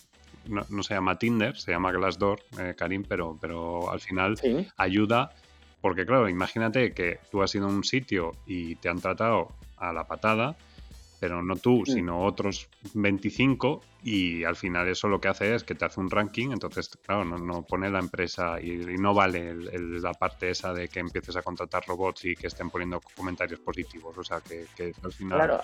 no, 0.47 0.83
se 0.83 0.93
llama 0.93 1.17
Tinder, 1.17 1.57
se 1.57 1.71
llama 1.71 1.91
Glassdoor, 1.91 2.39
eh, 2.59 2.75
Karim, 2.77 3.03
pero, 3.07 3.37
pero 3.39 3.89
al 3.89 3.99
final 3.99 4.35
ayuda, 4.77 5.31
porque 5.81 6.05
claro, 6.05 6.29
imagínate 6.29 6.93
que 6.93 7.19
tú 7.31 7.41
has 7.41 7.55
ido 7.55 7.65
a 7.65 7.69
un 7.69 7.83
sitio 7.83 8.33
y 8.45 8.75
te 8.75 8.89
han 8.89 8.99
tratado 8.99 9.49
a 9.77 9.93
la 9.93 10.05
patada, 10.05 10.55
pero 11.23 11.41
no 11.41 11.55
tú, 11.55 11.83
sino 11.85 12.25
otros 12.25 12.67
25 12.95 13.81
y 14.03 14.43
al 14.43 14.57
final 14.57 14.89
eso 14.89 15.07
lo 15.07 15.21
que 15.21 15.29
hace 15.29 15.55
es 15.55 15.63
que 15.63 15.73
te 15.73 15.85
hace 15.85 16.01
un 16.01 16.09
ranking, 16.09 16.49
entonces 16.51 16.89
claro, 17.01 17.23
no, 17.23 17.61
pone 17.61 17.89
la 17.89 17.99
empresa 17.99 18.59
y, 18.59 18.75
no 18.99 19.13
vale 19.13 19.55
la 19.55 20.11
parte 20.15 20.49
esa 20.49 20.73
de 20.73 20.89
que 20.89 20.99
empieces 20.99 21.37
a 21.37 21.41
contratar 21.41 21.85
robots 21.87 22.25
y 22.25 22.35
que 22.35 22.47
estén 22.47 22.69
poniendo 22.69 22.99
comentarios 23.15 23.61
positivos, 23.61 24.17
o 24.17 24.23
sea 24.25 24.41
que, 24.41 24.65
al 25.01 25.13
final... 25.13 25.37
Claro, 25.37 25.61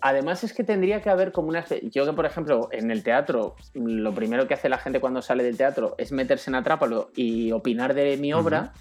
además 0.00 0.42
es 0.42 0.54
que 0.54 0.64
tendría 0.64 1.02
que 1.02 1.10
haber 1.10 1.32
como 1.32 1.48
una... 1.48 1.62
Yo 1.82 2.06
que 2.06 2.14
por 2.14 2.24
ejemplo 2.24 2.70
en 2.72 2.90
el 2.90 3.02
teatro, 3.02 3.56
lo 3.74 4.14
primero 4.14 4.48
que 4.48 4.54
hace 4.54 4.70
la 4.70 4.78
gente 4.78 5.00
cuando 5.00 5.20
sale 5.20 5.44
del 5.44 5.58
teatro 5.58 5.96
es 5.98 6.12
meterse 6.12 6.48
en 6.48 6.54
Atrápalo 6.54 7.10
y 7.14 7.52
opinar 7.52 7.92
de 7.92 8.16
mi 8.16 8.32
obra. 8.32 8.72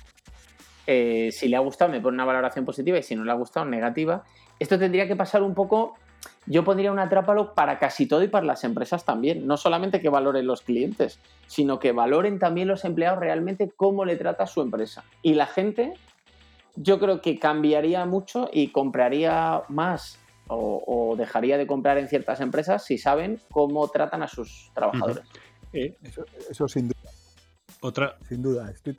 Eh, 0.87 1.31
si 1.33 1.49
le 1.49 1.57
ha 1.57 1.59
gustado 1.59 1.91
me 1.91 1.99
pone 1.99 2.15
una 2.15 2.25
valoración 2.25 2.63
positiva 2.63 2.97
y 2.97 3.03
si 3.03 3.15
no 3.15 3.25
le 3.25 3.31
ha 3.31 3.35
gustado 3.35 3.65
negativa 3.65 4.23
esto 4.59 4.79
tendría 4.79 5.07
que 5.07 5.15
pasar 5.15 5.43
un 5.43 5.53
poco, 5.53 5.95
yo 6.45 6.63
pondría 6.63 6.91
un 6.91 6.99
atrápalo 6.99 7.53
para 7.53 7.79
casi 7.79 8.07
todo 8.07 8.23
y 8.23 8.27
para 8.27 8.45
las 8.45 8.63
empresas 8.63 9.05
también. 9.05 9.47
No 9.47 9.57
solamente 9.57 10.01
que 10.01 10.09
valoren 10.09 10.47
los 10.47 10.61
clientes, 10.61 11.19
sino 11.47 11.79
que 11.79 11.91
valoren 11.91 12.39
también 12.39 12.67
los 12.67 12.85
empleados 12.85 13.19
realmente 13.19 13.71
cómo 13.75 14.05
le 14.05 14.15
trata 14.15 14.47
su 14.47 14.61
empresa. 14.61 15.03
Y 15.21 15.33
la 15.33 15.47
gente, 15.47 15.93
yo 16.75 16.99
creo 16.99 17.21
que 17.21 17.39
cambiaría 17.39 18.05
mucho 18.05 18.49
y 18.51 18.69
compraría 18.69 19.63
más 19.69 20.19
o, 20.47 21.15
dejaría 21.17 21.57
de 21.57 21.65
comprar 21.65 21.97
en 21.97 22.07
ciertas 22.07 22.39
empresas 22.39 22.83
si 22.83 22.97
saben 22.97 23.39
cómo 23.49 23.87
tratan 23.87 24.21
a 24.21 24.27
sus 24.27 24.71
trabajadores. 24.75 25.23
eso, 25.73 26.67
sin 26.67 26.89
duda. 26.89 27.11
Otra. 27.81 28.17
Sin 28.29 28.41
duda, 28.41 28.69
estoy 28.71 28.95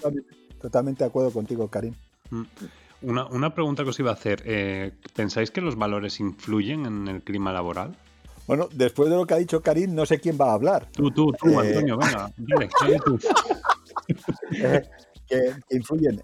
totalmente, 0.61 1.05
de 1.05 1.09
acuerdo 1.09 1.31
contigo, 1.31 1.69
Karim. 1.69 1.95
Mm. 2.31 2.42
Una, 3.03 3.55
pregunta 3.55 3.85
que 3.85 3.91
os 3.91 3.99
iba 4.01 4.11
a 4.11 4.15
hacer. 4.15 4.43
Eh, 4.47 4.93
¿Pensáis 5.15 5.51
que 5.51 5.61
los 5.61 5.77
valores 5.77 6.19
influyen 6.21 6.87
en 6.87 7.09
el 7.09 7.23
clima 7.23 7.53
laboral? 7.53 7.97
Bueno, 8.47 8.69
después 8.73 9.11
de 9.11 9.17
lo 9.17 9.27
que 9.27 9.35
ha 9.35 9.39
dicho 9.39 9.61
Karim, 9.61 9.95
no 9.95 10.07
sé 10.07 10.19
quién 10.19 10.39
va 10.41 10.51
a 10.51 10.55
hablar. 10.55 10.89
Tú, 10.93 11.11
tú, 11.11 11.33
tú, 11.33 11.61
eh, 11.61 11.69
Antonio, 11.69 11.99
venga, 11.99 12.33
dile, 12.37 12.99
tú. 13.05 13.19
Eh, 14.63 14.83
que, 15.27 15.77
influyen 15.77 16.23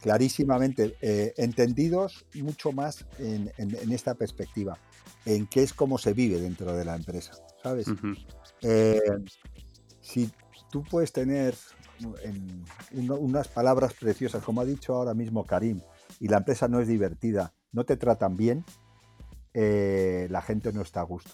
clarísimamente, 0.00 0.96
entendidos 1.36 2.24
mucho 2.36 2.72
más 2.72 3.04
en, 3.18 3.52
esta 3.92 4.14
perspectiva, 4.14 4.78
en 5.26 5.46
qué 5.46 5.62
es 5.62 5.74
cómo 5.74 5.98
se 5.98 6.14
vive 6.14 6.40
dentro 6.40 6.74
de 6.74 6.86
la 6.86 6.96
empresa, 6.96 7.32
¿sabes? 7.62 7.86
si 10.00 10.30
tú 10.70 10.82
puedes 10.84 11.12
tener 11.12 11.54
en 12.22 13.10
unas 13.10 13.48
palabras 13.48 13.92
preciosas, 13.92 14.42
como 14.42 14.62
ha 14.62 14.64
dicho 14.64 14.94
ahora 14.94 15.12
mismo 15.12 15.44
Karim, 15.44 15.82
y 16.20 16.28
la 16.28 16.36
empresa 16.36 16.68
no 16.68 16.78
es 16.80 16.86
divertida, 16.86 17.54
no 17.72 17.84
te 17.84 17.96
tratan 17.96 18.36
bien, 18.36 18.64
eh, 19.54 20.28
la 20.30 20.42
gente 20.42 20.72
no 20.72 20.82
está 20.82 21.00
a 21.00 21.04
gusto. 21.04 21.32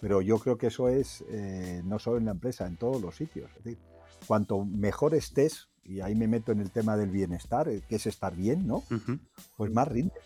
Pero 0.00 0.22
yo 0.22 0.38
creo 0.38 0.56
que 0.56 0.68
eso 0.68 0.88
es 0.88 1.22
eh, 1.28 1.82
no 1.84 1.98
solo 1.98 2.16
en 2.16 2.24
la 2.24 2.30
empresa, 2.32 2.66
en 2.66 2.76
todos 2.76 3.00
los 3.00 3.14
sitios. 3.14 3.50
Es 3.58 3.64
decir, 3.64 3.78
cuanto 4.26 4.64
mejor 4.64 5.14
estés, 5.14 5.68
y 5.84 6.00
ahí 6.00 6.14
me 6.14 6.26
meto 6.26 6.50
en 6.52 6.60
el 6.60 6.70
tema 6.70 6.96
del 6.96 7.10
bienestar, 7.10 7.68
eh, 7.68 7.82
que 7.86 7.96
es 7.96 8.06
estar 8.06 8.34
bien, 8.34 8.66
¿no? 8.66 8.82
Pues 9.58 9.70
más 9.70 9.86
rindes. 9.86 10.24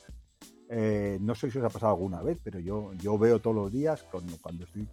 no 1.20 1.34
sé 1.34 1.50
si 1.50 1.58
os 1.58 1.64
ha 1.64 1.68
pasado 1.68 1.92
alguna 1.92 2.22
vez, 2.22 2.38
pero 2.44 2.60
yo, 2.60 2.92
yo 2.94 3.18
veo 3.18 3.40
todos 3.40 3.56
los 3.56 3.72
días 3.72 4.04
cuando, 4.04 4.36
cuando 4.40 4.64
estoy 4.64 4.88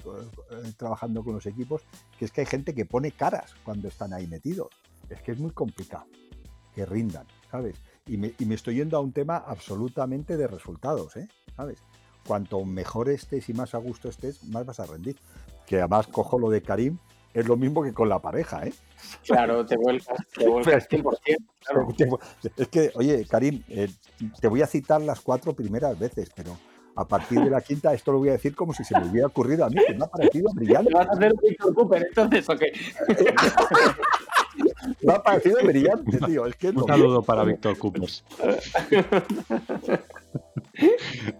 trabajando 0.76 1.24
con 1.24 1.36
los 1.36 1.46
equipos 1.46 1.84
que 2.17 2.26
es 2.26 2.32
que 2.32 2.41
hay 2.41 2.48
gente 2.48 2.74
que 2.74 2.86
pone 2.86 3.12
caras 3.12 3.54
cuando 3.63 3.88
están 3.88 4.12
ahí 4.12 4.26
metidos. 4.26 4.70
Es 5.08 5.22
que 5.22 5.34
es 5.34 5.39
muy 5.39 5.52
complicado 5.52 6.08
que 6.74 6.86
rindan, 6.86 7.28
¿sabes? 7.52 7.76
Y 8.08 8.18
me, 8.18 8.34
estoy 8.56 8.76
yendo 8.76 8.98
a 8.98 9.00
un 9.00 9.12
tema 9.12 9.38
absolutamente 9.38 10.36
de 10.36 10.48
resultados, 10.48 11.16
¿eh? 11.18 11.28
¿Sabes? 11.56 11.78
Cuanto 12.26 12.64
mejor 12.66 13.10
estés 13.10 13.48
y 13.50 13.54
más 13.54 13.74
a 13.76 13.78
gusto 13.78 14.10
estés, 14.10 14.44
más 14.46 14.66
vas 14.66 14.80
a 14.80 14.86
rendir. 14.86 15.18
Que 15.66 15.80
además 15.80 16.08
cojo 16.08 16.40
lo 16.40 16.50
de 16.50 16.62
Karim, 16.62 16.98
es 17.34 17.48
lo 17.48 17.56
mismo 17.56 17.84
que 17.84 17.94
con 17.94 18.10
la 18.10 18.20
pareja, 18.20 18.66
¿eh? 18.66 18.74
Claro, 19.26 19.66
te 19.66 19.78
vuelcas, 19.78 20.18
te 20.36 20.48
vuelcas 20.48 20.90
100%. 20.90 22.20
Es 22.58 22.68
que, 22.68 22.92
oye, 22.96 23.26
Karim, 23.28 23.64
eh, 23.70 23.90
te 24.40 24.48
voy 24.48 24.62
a 24.62 24.68
citar 24.68 25.02
las 25.02 25.22
cuatro 25.22 25.54
primeras 25.54 25.98
veces, 25.98 26.30
pero 26.36 26.58
a 26.96 27.08
partir 27.08 27.40
de 27.40 27.50
la 27.50 27.62
quinta 27.62 27.94
esto 27.94 28.12
lo 28.12 28.20
voy 28.20 28.30
a 28.30 28.34
decir 28.34 28.56
como 28.56 28.74
si 28.74 28.84
se 28.84 29.00
me 29.00 29.08
hubiera 29.08 29.28
ocurrido 29.28 29.66
a 29.66 29.70
mí, 29.70 29.78
que 29.86 29.94
me 29.94 30.04
ha 30.04 30.08
parecido 30.08 30.52
brillante. 30.54 30.90
¿Te 30.90 30.96
vas 30.96 31.08
a 31.08 31.12
hacer 31.12 31.34
un 31.34 31.40
Víctor 31.42 31.74
Cooper 31.74 32.06
entonces 32.08 32.50
o 32.50 32.56
qué? 32.56 32.72
Me 35.04 35.14
ha 35.14 35.22
parecido 35.22 35.58
brillante, 35.64 36.18
tío. 36.26 36.44
Un 36.44 36.88
saludo 36.88 37.22
para 37.22 37.44
Víctor 37.44 37.78
Coopers. 37.78 38.24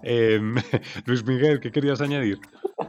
Em, 0.04 0.56
Luis 1.06 1.26
Miguel, 1.26 1.60
¿qué 1.60 1.72
querías 1.72 2.02
añadir? 2.02 2.40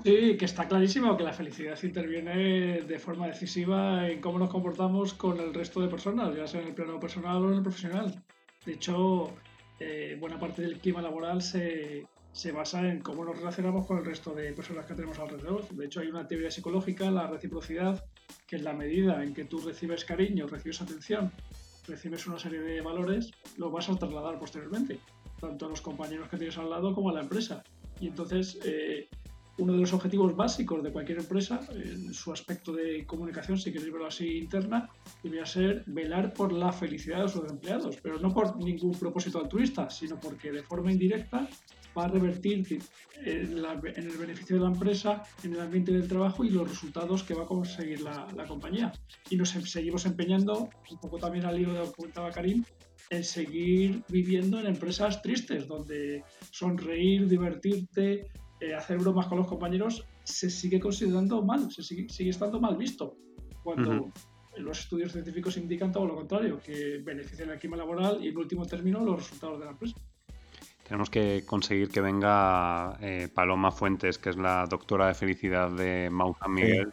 Sí, 0.05 0.37
que 0.37 0.45
está 0.45 0.67
clarísimo 0.67 1.17
que 1.17 1.23
la 1.23 1.33
felicidad 1.33 1.79
interviene 1.83 2.83
de 2.83 2.99
forma 2.99 3.29
decisiva 3.29 4.09
en 4.09 4.21
cómo 4.21 4.39
nos 4.39 4.51
comportamos 4.51 5.15
con 5.15 5.39
el 5.39 5.55
resto 5.55 5.81
de 5.81 5.89
personas, 5.89 6.35
ya 6.37 6.47
sea 6.47 6.61
en 6.61 6.69
el 6.69 6.75
plano 6.75 6.99
personal 6.99 7.45
o 7.45 7.49
en 7.51 7.59
el 7.59 7.63
profesional. 7.63 8.23
De 8.67 8.73
hecho, 8.73 9.31
eh, 9.79 10.17
buena 10.19 10.39
parte 10.39 10.63
del 10.63 10.79
clima 10.79 11.01
laboral 11.01 11.41
se, 11.43 12.05
se 12.33 12.51
basa 12.51 12.89
en 12.89 13.01
cómo 13.01 13.25
nos 13.25 13.37
relacionamos 13.37 13.87
con 13.87 13.99
el 13.99 14.05
resto 14.05 14.35
de 14.35 14.53
personas 14.53 14.87
que 14.87 14.95
tenemos 14.95 15.19
alrededor. 15.19 15.69
De 15.69 15.87
hecho, 15.87 16.01
hay 16.01 16.09
una 16.09 16.27
teoría 16.27 16.51
psicológica, 16.51 17.11
la 17.11 17.27
reciprocidad, 17.27 18.05
que 18.47 18.57
en 18.57 18.65
la 18.65 18.73
medida 18.73 19.23
en 19.23 19.35
que 19.35 19.45
tú 19.45 19.59
recibes 19.61 20.05
cariño, 20.05 20.47
recibes 20.47 20.81
atención, 20.81 21.31
recibes 21.87 22.27
una 22.27 22.39
serie 22.39 22.61
de 22.61 22.81
valores, 22.81 23.33
lo 23.59 23.71
vas 23.71 23.89
a 23.89 23.97
trasladar 23.97 24.39
posteriormente, 24.39 24.99
tanto 25.41 25.67
a 25.67 25.69
los 25.69 25.83
compañeros 25.83 26.29
que 26.29 26.39
tienes 26.39 26.57
al 26.57 26.71
lado 26.71 26.95
como 26.95 27.11
a 27.11 27.13
la 27.13 27.21
empresa. 27.21 27.63
Y 28.01 28.09
entonces, 28.09 28.59
eh, 28.65 29.09
uno 29.59 29.75
de 29.75 29.81
los 29.81 29.93
objetivos 29.93 30.35
básicos 30.35 30.83
de 30.83 30.91
cualquier 30.91 31.19
empresa, 31.19 31.61
en 31.73 32.15
su 32.15 32.33
aspecto 32.33 32.73
de 32.73 33.05
comunicación, 33.07 33.59
si 33.59 33.73
queréis 33.73 33.93
verlo 33.93 34.07
así 34.07 34.39
interna, 34.39 34.89
debería 35.23 35.45
ser 35.45 35.85
velar 35.87 36.33
por 36.33 36.53
la 36.53 36.73
felicidad 36.73 37.23
de 37.23 37.29
sus 37.29 37.49
empleados, 37.51 37.99
pero 38.03 38.19
no 38.19 38.33
por 38.33 38.57
ningún 38.57 38.93
propósito 38.99 39.39
altruista, 39.39 39.91
sino 39.91 40.19
porque 40.19 40.51
de 40.51 40.63
forma 40.63 40.91
indirecta 40.91 41.47
va 41.97 42.05
a 42.05 42.09
revertir 42.09 42.67
en, 43.25 43.59
el 43.59 44.17
beneficio 44.19 44.57
de 44.57 44.63
la 44.63 44.69
empresa, 44.69 45.23
en 45.43 45.55
el 45.55 45.61
ambiente 45.61 45.93
del 45.93 46.09
trabajo 46.09 46.45
y 46.45 46.51
los 46.51 46.69
resultados 46.69 47.23
que 47.23 47.35
va 47.35 47.45
a 47.45 47.47
conseguir 47.47 48.01
la, 48.01 48.27
compañía. 48.47 48.93
Y 49.31 49.37
nos 49.37 49.55
em, 49.55 49.63
seguimos 49.63 50.07
empeñando, 50.07 50.69
un 50.91 50.99
poco 51.01 51.19
también 51.19 51.45
al 51.45 51.59
hilo 51.59 51.73
de 51.73 51.81
lo 51.81 51.87
que 51.87 51.97
comentaba 51.97 52.31
Karim, 52.31 52.65
en 53.11 53.25
seguir 53.25 54.03
viviendo 54.09 54.61
en 54.61 54.67
empresas 54.67 55.23
tristes, 55.23 55.67
donde 55.69 56.25
sonreír, 56.51 57.29
divertirte, 57.29 58.31
eh, 58.61 58.75
hacer 58.75 58.99
bromas 58.99 59.27
con 59.27 59.39
los 59.39 59.47
compañeros 59.47 60.07
se 60.25 60.49
sigue 60.49 60.79
considerando 60.79 61.43
mal, 61.43 61.71
se 61.71 61.83
sigue, 61.83 62.09
sigue 62.09 62.31
estando 62.31 62.61
mal 62.61 62.77
visto. 62.77 63.17
Cuando 63.63 64.13
los 64.57 64.81
estudios 64.81 65.13
científicos 65.13 65.57
indican 65.57 65.93
todo 65.93 66.07
lo 66.07 66.15
contrario, 66.15 66.59
que 66.59 66.99
benefician 66.99 67.51
el 67.51 67.59
clima 67.59 67.77
laboral 67.77 68.25
y 68.25 68.29
en 68.29 68.37
último 68.37 68.67
término 68.67 69.05
los 69.05 69.17
resultados 69.17 69.59
de 69.59 69.65
la 69.65 69.71
empresa. 69.73 69.97
Tenemos 70.93 71.09
que 71.09 71.45
conseguir 71.47 71.89
que 71.89 72.03
venga 72.03 72.99
eh, 73.01 73.27
Paloma 73.35 73.71
Fuentes, 73.71 74.19
que 74.19 74.29
es 74.29 74.37
la 74.37 74.67
doctora 74.67 75.07
de 75.07 75.15
felicidad 75.15 75.71
de 75.71 76.11
Mau 76.11 76.37
Miguel. 76.49 76.93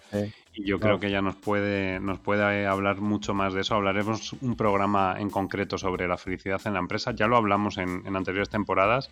Y 0.54 0.64
yo 0.64 0.80
creo 0.80 1.02
que 1.02 1.08
ella 1.08 1.22
nos 1.22 1.36
puede, 1.36 2.00
nos 2.00 2.18
puede 2.18 2.66
hablar 2.66 3.02
mucho 3.02 3.34
más 3.34 3.54
de 3.54 3.60
eso. 3.60 3.76
Hablaremos 3.76 4.32
un 4.42 4.56
programa 4.56 5.18
en 5.20 5.30
concreto 5.30 5.78
sobre 5.78 6.08
la 6.08 6.18
felicidad 6.18 6.62
en 6.64 6.76
la 6.76 6.80
empresa. 6.80 7.12
Ya 7.12 7.28
lo 7.28 7.36
hablamos 7.36 7.78
en, 7.78 8.16
anteriores 8.16 8.48
temporadas, 8.48 9.12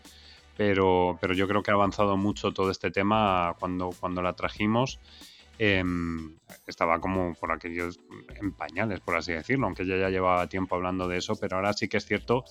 pero, 0.56 1.18
pero 1.20 1.34
yo 1.34 1.50
creo 1.50 1.64
que 1.64 1.72
ha 1.72 1.74
avanzado 1.74 2.16
mucho 2.16 2.54
todo 2.54 2.72
este 2.72 2.90
tema 2.90 3.58
cuando, 3.60 3.90
cuando 4.00 4.22
la 4.22 4.38
trajimos. 4.38 5.02
Em, 5.60 6.38
estaba 6.66 7.02
como 7.02 7.34
por 7.34 7.52
aquellos 7.52 8.00
en 8.40 8.54
pañales, 8.54 9.02
por 9.02 9.18
así 9.18 9.34
decirlo, 9.34 9.66
aunque 9.66 9.84
ella 9.84 9.98
ya 9.98 10.10
llevaba 10.10 10.48
tiempo 10.48 10.76
hablando 10.76 11.10
de 11.10 11.18
eso, 11.18 11.36
pero 11.36 11.58
ahora 11.58 11.74
sí 11.74 11.90
que 11.90 11.98
es 11.98 12.06
cierto 12.06 12.46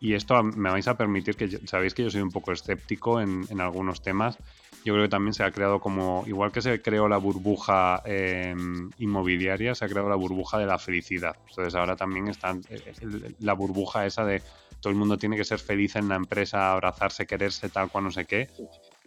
y 0.00 0.14
esto 0.14 0.42
me 0.42 0.70
vais 0.70 0.86
a 0.86 0.96
permitir 0.96 1.36
que 1.36 1.48
sabéis 1.66 1.94
que 1.94 2.04
yo 2.04 2.10
soy 2.10 2.20
un 2.20 2.30
poco 2.30 2.52
escéptico 2.52 3.20
en, 3.20 3.60
algunos 3.60 4.00
temas. 4.00 4.38
Yo 4.84 4.94
creo 4.94 5.06
que 5.06 5.10
también 5.10 5.34
se 5.34 5.42
ha 5.42 5.50
creado 5.50 5.80
como, 5.80 6.24
igual 6.26 6.52
que 6.52 6.62
se 6.62 6.80
creó 6.80 7.08
la 7.08 7.16
burbuja 7.16 8.00
em, 8.04 8.90
inmobiliaria, 8.98 9.74
se 9.74 9.84
ha 9.84 9.88
creado 9.88 10.08
la 10.08 10.14
burbuja 10.14 10.58
de 10.58 10.66
la 10.66 10.78
felicidad. 10.78 11.34
Entonces 11.48 11.74
ahora 11.74 11.96
también 11.96 12.28
está 12.28 12.56
eh, 12.68 13.34
la 13.40 13.54
burbuja 13.54 14.06
esa 14.06 14.24
de 14.24 14.40
todo 14.80 14.92
el 14.92 14.98
mundo 14.98 15.18
tiene 15.18 15.36
que 15.36 15.44
ser 15.44 15.58
feliz 15.58 15.96
en 15.96 16.08
la 16.08 16.14
empresa, 16.14 16.72
abrazarse, 16.72 17.26
quererse, 17.26 17.68
tal 17.68 17.90
cual, 17.90 18.04
no 18.04 18.10
sé 18.10 18.24
qué. 18.24 18.48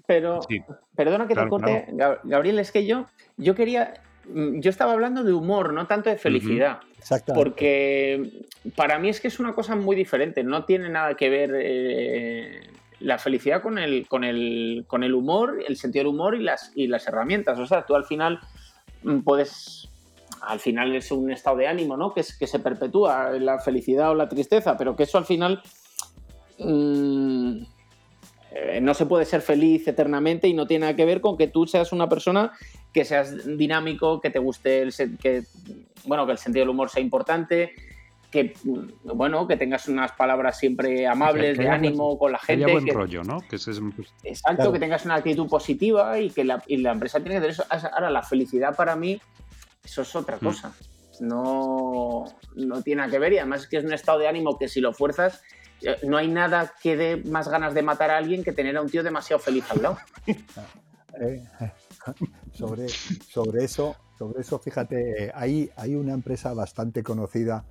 Pero, 0.05 0.41
perdona 0.95 1.27
que 1.27 1.35
te 1.35 1.47
corte, 1.47 1.87
Gabriel, 2.23 2.59
es 2.59 2.71
que 2.71 2.85
yo, 2.85 3.05
yo 3.37 3.55
quería, 3.55 3.93
yo 4.33 4.69
estaba 4.69 4.93
hablando 4.93 5.23
de 5.23 5.33
humor, 5.33 5.73
no 5.73 5.87
tanto 5.87 6.09
de 6.09 6.17
felicidad. 6.17 6.79
Porque 7.33 8.43
para 8.75 8.99
mí 8.99 9.09
es 9.09 9.19
que 9.19 9.27
es 9.27 9.39
una 9.39 9.53
cosa 9.53 9.75
muy 9.75 9.95
diferente, 9.95 10.43
no 10.43 10.65
tiene 10.65 10.89
nada 10.89 11.15
que 11.15 11.29
ver 11.29 11.51
eh, 11.55 12.61
la 12.99 13.17
felicidad 13.17 13.61
con 13.61 13.77
el, 13.77 14.07
con, 14.07 14.23
el, 14.23 14.85
con 14.87 15.03
el 15.03 15.13
humor, 15.13 15.59
el 15.67 15.77
sentido 15.77 16.05
del 16.05 16.13
humor 16.13 16.35
y 16.35 16.43
las, 16.43 16.71
y 16.75 16.87
las 16.87 17.07
herramientas. 17.07 17.57
O 17.59 17.65
sea, 17.65 17.85
tú 17.85 17.95
al 17.95 18.05
final 18.05 18.39
mm, 19.03 19.19
puedes 19.19 19.87
al 20.41 20.59
final 20.59 20.95
es 20.95 21.11
un 21.11 21.31
estado 21.31 21.57
de 21.57 21.67
ánimo, 21.67 21.95
¿no? 21.97 22.13
Que, 22.13 22.21
es, 22.21 22.35
que 22.35 22.47
se 22.47 22.57
perpetúa 22.59 23.31
la 23.33 23.59
felicidad 23.59 24.09
o 24.09 24.15
la 24.15 24.27
tristeza, 24.27 24.75
pero 24.75 24.95
que 24.95 25.03
eso 25.03 25.19
al 25.19 25.25
final 25.25 25.61
mm, 26.57 27.63
eh, 28.53 28.79
no 28.81 28.93
se 28.93 29.05
puede 29.05 29.25
ser 29.25 29.41
feliz 29.41 29.87
eternamente 29.87 30.47
y 30.47 30.53
no 30.53 30.67
tiene 30.67 30.81
nada 30.81 30.95
que 30.95 31.05
ver 31.05 31.21
con 31.21 31.37
que 31.37 31.47
tú 31.47 31.65
seas 31.65 31.91
una 31.91 32.09
persona 32.09 32.51
que 32.93 33.05
seas 33.05 33.57
dinámico, 33.57 34.19
que 34.19 34.29
te 34.29 34.39
guste 34.39 34.81
el 34.81 34.93
que 35.17 35.43
bueno, 36.05 36.25
que 36.25 36.33
el 36.33 36.37
sentido 36.37 36.63
del 36.63 36.69
humor 36.69 36.89
sea 36.89 37.01
importante, 37.01 37.73
que 38.31 38.53
bueno, 39.03 39.47
que 39.47 39.57
tengas 39.57 39.87
unas 39.87 40.13
palabras 40.13 40.57
siempre 40.57 41.05
amables, 41.05 41.57
de 41.57 41.67
ánimo 41.67 42.17
con 42.17 42.31
la 42.31 42.39
gente. 42.39 42.65
Que 42.65 42.71
haya 42.71 42.81
buen 42.81 42.95
rollo, 42.95 43.23
¿no? 43.23 43.39
Que 43.41 43.57
Exacto, 44.23 44.71
que 44.71 44.79
tengas 44.79 45.05
una 45.05 45.15
actitud 45.15 45.47
positiva 45.47 46.17
y 46.19 46.29
que 46.29 46.45
la, 46.45 46.63
empresa 46.67 47.19
tiene 47.19 47.35
que 47.35 47.41
tener 47.41 47.49
eso. 47.51 47.65
Ahora, 47.69 48.09
la 48.09 48.23
felicidad 48.23 48.75
para 48.75 48.95
mí, 48.95 49.21
eso 49.83 50.01
es 50.01 50.15
otra 50.15 50.37
mm. 50.37 50.39
cosa. 50.39 50.73
No, 51.19 52.25
no 52.55 52.81
tiene 52.81 53.01
nada 53.01 53.11
que 53.11 53.19
ver 53.19 53.33
y 53.33 53.37
además 53.37 53.61
es 53.61 53.67
que 53.67 53.77
es 53.77 53.83
un 53.83 53.93
estado 53.93 54.17
de 54.19 54.27
ánimo 54.27 54.57
que 54.57 54.69
si 54.69 54.79
lo 54.79 54.93
fuerzas, 54.93 55.43
no 56.03 56.17
hay 56.17 56.27
nada 56.27 56.73
que 56.81 56.95
dé 56.95 57.17
más 57.17 57.47
ganas 57.47 57.73
de 57.73 57.81
matar 57.81 58.11
a 58.11 58.17
alguien 58.17 58.43
que 58.43 58.51
tener 58.51 58.77
a 58.77 58.81
un 58.81 58.89
tío 58.89 59.03
demasiado 59.03 59.39
feliz 59.39 59.65
al 59.69 59.81
lado. 59.81 59.97
Eh, 61.19 61.43
sobre, 62.53 62.87
sobre 62.87 63.65
eso, 63.65 63.97
sobre 64.17 64.41
eso, 64.41 64.59
fíjate, 64.59 65.29
hay, 65.35 65.69
hay 65.75 65.95
una 65.95 66.13
empresa 66.13 66.53
bastante 66.53 67.03
conocida, 67.03 67.65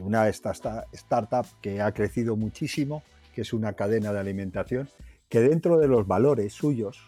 una 0.00 0.28
startup 0.28 1.46
que 1.60 1.80
ha 1.80 1.92
crecido 1.92 2.34
muchísimo, 2.34 3.04
que 3.32 3.42
es 3.42 3.52
una 3.52 3.74
cadena 3.74 4.12
de 4.12 4.18
alimentación, 4.18 4.88
que 5.28 5.40
dentro 5.40 5.78
de 5.78 5.86
los 5.86 6.06
valores 6.06 6.52
suyos, 6.52 6.98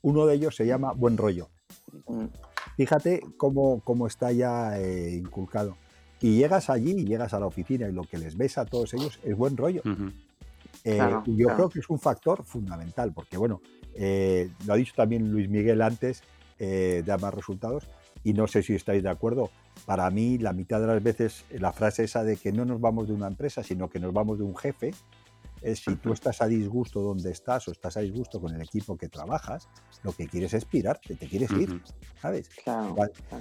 uno 0.00 0.26
de 0.26 0.34
ellos 0.34 0.54
se 0.54 0.64
llama 0.64 0.92
buen 0.92 1.16
rollo. 1.16 1.48
Fíjate 2.76 3.20
cómo, 3.36 3.80
cómo 3.84 4.06
está 4.06 4.32
ya 4.32 4.78
eh, 4.78 5.10
inculcado. 5.14 5.76
Y 6.22 6.36
llegas 6.36 6.70
allí, 6.70 7.04
llegas 7.04 7.34
a 7.34 7.40
la 7.40 7.46
oficina 7.46 7.88
y 7.88 7.92
lo 7.92 8.04
que 8.04 8.16
les 8.16 8.36
ves 8.36 8.56
a 8.56 8.64
todos 8.64 8.94
ellos 8.94 9.18
es 9.24 9.36
buen 9.36 9.56
rollo. 9.56 9.82
Eh, 10.84 11.00
y 11.26 11.36
yo 11.36 11.48
creo 11.48 11.68
que 11.68 11.80
es 11.80 11.90
un 11.90 11.98
factor 11.98 12.44
fundamental, 12.44 13.12
porque 13.12 13.36
bueno, 13.36 13.60
eh, 13.94 14.48
lo 14.64 14.72
ha 14.72 14.76
dicho 14.76 14.94
también 14.96 15.30
Luis 15.30 15.48
Miguel 15.48 15.82
antes, 15.82 16.22
da 17.04 17.18
más 17.18 17.34
resultados, 17.34 17.88
y 18.24 18.34
no 18.34 18.46
sé 18.46 18.62
si 18.62 18.74
estáis 18.74 19.02
de 19.02 19.10
acuerdo, 19.10 19.50
para 19.84 20.08
mí 20.10 20.38
la 20.38 20.52
mitad 20.52 20.80
de 20.80 20.86
las 20.86 21.02
veces 21.02 21.44
la 21.50 21.72
frase 21.72 22.04
esa 22.04 22.22
de 22.22 22.36
que 22.36 22.52
no 22.52 22.64
nos 22.64 22.80
vamos 22.80 23.08
de 23.08 23.14
una 23.14 23.26
empresa, 23.26 23.64
sino 23.64 23.90
que 23.90 23.98
nos 23.98 24.12
vamos 24.12 24.38
de 24.38 24.44
un 24.44 24.56
jefe, 24.56 24.94
es 25.62 25.80
si 25.80 25.96
tú 25.96 26.12
estás 26.12 26.42
a 26.42 26.46
disgusto 26.46 27.00
donde 27.00 27.30
estás 27.30 27.68
o 27.68 27.72
estás 27.72 27.96
a 27.96 28.00
disgusto 28.00 28.40
con 28.40 28.54
el 28.54 28.62
equipo 28.62 28.96
que 28.96 29.08
trabajas, 29.08 29.68
lo 30.02 30.12
que 30.12 30.26
quieres 30.26 30.54
es 30.54 30.64
pirarte, 30.64 31.14
te 31.14 31.26
quieres 31.26 31.50
ir, 31.52 31.80
¿sabes? 32.20 32.48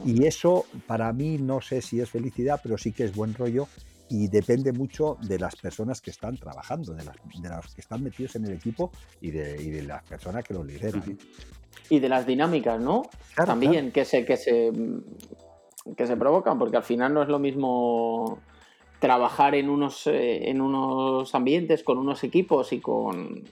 Y 0.06 0.26
eso 0.26 0.66
para 0.88 1.12
mí 1.14 1.38
no 1.38 1.62
sé 1.62 1.82
si 1.82 2.00
es 2.00 2.10
felicidad, 2.10 2.60
pero 2.62 2.78
sí 2.78 2.92
que 2.92 3.04
es 3.04 3.16
buen 3.16 3.34
rollo 3.34 3.68
y 4.10 4.28
depende 4.28 4.74
mucho 4.74 5.18
de 5.22 5.40
las 5.40 5.56
personas 5.56 6.02
que 6.02 6.12
están 6.12 6.38
trabajando, 6.38 6.94
de 6.94 7.06
las, 7.06 7.16
de 7.42 7.50
los 7.50 7.74
que 7.74 7.82
están 7.82 8.04
metidos 8.04 8.36
en 8.36 8.46
el 8.46 8.54
equipo 8.54 8.92
y 9.22 9.32
de, 9.32 9.62
y 9.62 9.70
de 9.70 9.84
las 9.84 10.04
personas 10.04 10.44
que 10.44 10.54
lo 10.54 10.64
lideran 10.64 11.18
y 11.90 12.00
de 12.00 12.10
las 12.10 12.26
dinámicas, 12.26 12.80
¿no? 12.80 13.04
También 13.36 13.92
que 13.92 14.06
se 14.06 14.26
que 14.26 14.38
se 14.38 14.72
que 15.98 16.08
se 16.08 16.16
provocan, 16.16 16.60
porque 16.60 16.78
al 16.78 16.84
final 16.84 17.14
no 17.14 17.24
es 17.24 17.30
lo 17.30 17.40
mismo 17.40 18.40
trabajar 19.02 19.56
en 19.56 19.70
unos 19.70 20.06
eh, 20.06 20.50
en 20.50 20.62
unos 20.62 21.34
ambientes 21.34 21.84
con 21.84 21.98
unos 21.98 22.24
equipos 22.24 22.72
y 22.72 22.80
con 22.80 23.44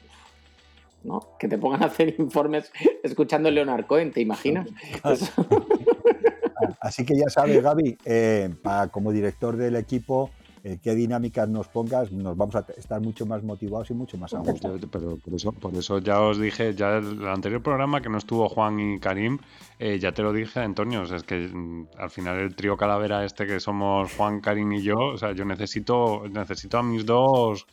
¿no? 1.04 1.22
que 1.40 1.48
te 1.48 1.58
pongan 1.58 1.82
a 1.84 1.88
hacer 1.88 2.16
informes 2.20 2.72
escuchando 3.04 3.50
a 3.50 3.52
Leonard 3.52 3.88
Cohen, 3.88 4.12
¿te 4.12 4.22
imaginas? 4.22 4.70
Así 6.82 7.04
que 7.04 7.18
ya 7.18 7.30
sabes, 7.30 7.62
Gaby, 7.62 7.98
eh, 8.06 8.50
como 8.92 9.12
director 9.12 9.58
del 9.58 9.76
equipo, 9.76 10.30
eh, 10.64 10.80
qué 10.82 10.96
dinámicas 10.96 11.48
nos 11.48 11.68
pongas, 11.68 12.12
nos 12.12 12.36
vamos 12.36 12.56
a 12.56 12.66
estar 12.78 13.02
mucho 13.02 13.26
más 13.26 13.44
motivados 13.44 13.90
y 13.92 13.94
mucho 13.94 14.18
más 14.18 14.34
a 14.34 14.40
gusto. 14.40 14.78
Pero 14.92 15.18
por 15.18 15.34
eso, 15.34 15.52
por 15.52 15.74
eso 15.74 16.00
ya 16.00 16.20
os 16.22 16.40
dije, 16.40 16.76
ya 16.76 16.98
el 16.98 17.28
anterior 17.28 17.62
programa 17.62 18.02
que 18.02 18.10
no 18.10 18.18
estuvo 18.18 18.50
Juan 18.50 18.80
y 18.80 19.00
Karim, 19.00 19.40
eh, 19.80 20.00
ya 20.00 20.12
te 20.12 20.22
lo 20.22 20.34
dije, 20.34 20.60
Antonio, 20.60 21.04
es 21.04 21.24
que 21.24 21.48
mm, 21.48 21.88
al 21.98 22.10
final 22.10 22.40
el 22.40 22.56
trío 22.56 22.76
calavera 22.76 23.24
este 23.24 23.48
que 23.48 23.60
somos 23.60 24.14
Juan, 24.16 24.42
Karim 24.42 24.72
y 24.74 24.82
yo, 24.82 24.98
o 24.98 25.18
sea, 25.18 25.32
yo 25.32 25.46
necesito, 25.46 26.24
necesito 26.30 26.78
a 26.78 26.84
mis 26.84 27.06
dos 27.06 27.66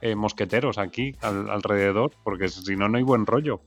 eh, 0.00 0.14
mosqueteros 0.14 0.78
aquí 0.78 1.14
alrededor, 1.22 2.12
porque 2.22 2.48
si 2.48 2.76
no, 2.76 2.88
no 2.88 2.98
hay 2.98 3.04
buen 3.04 3.24
rollo. 3.26 3.60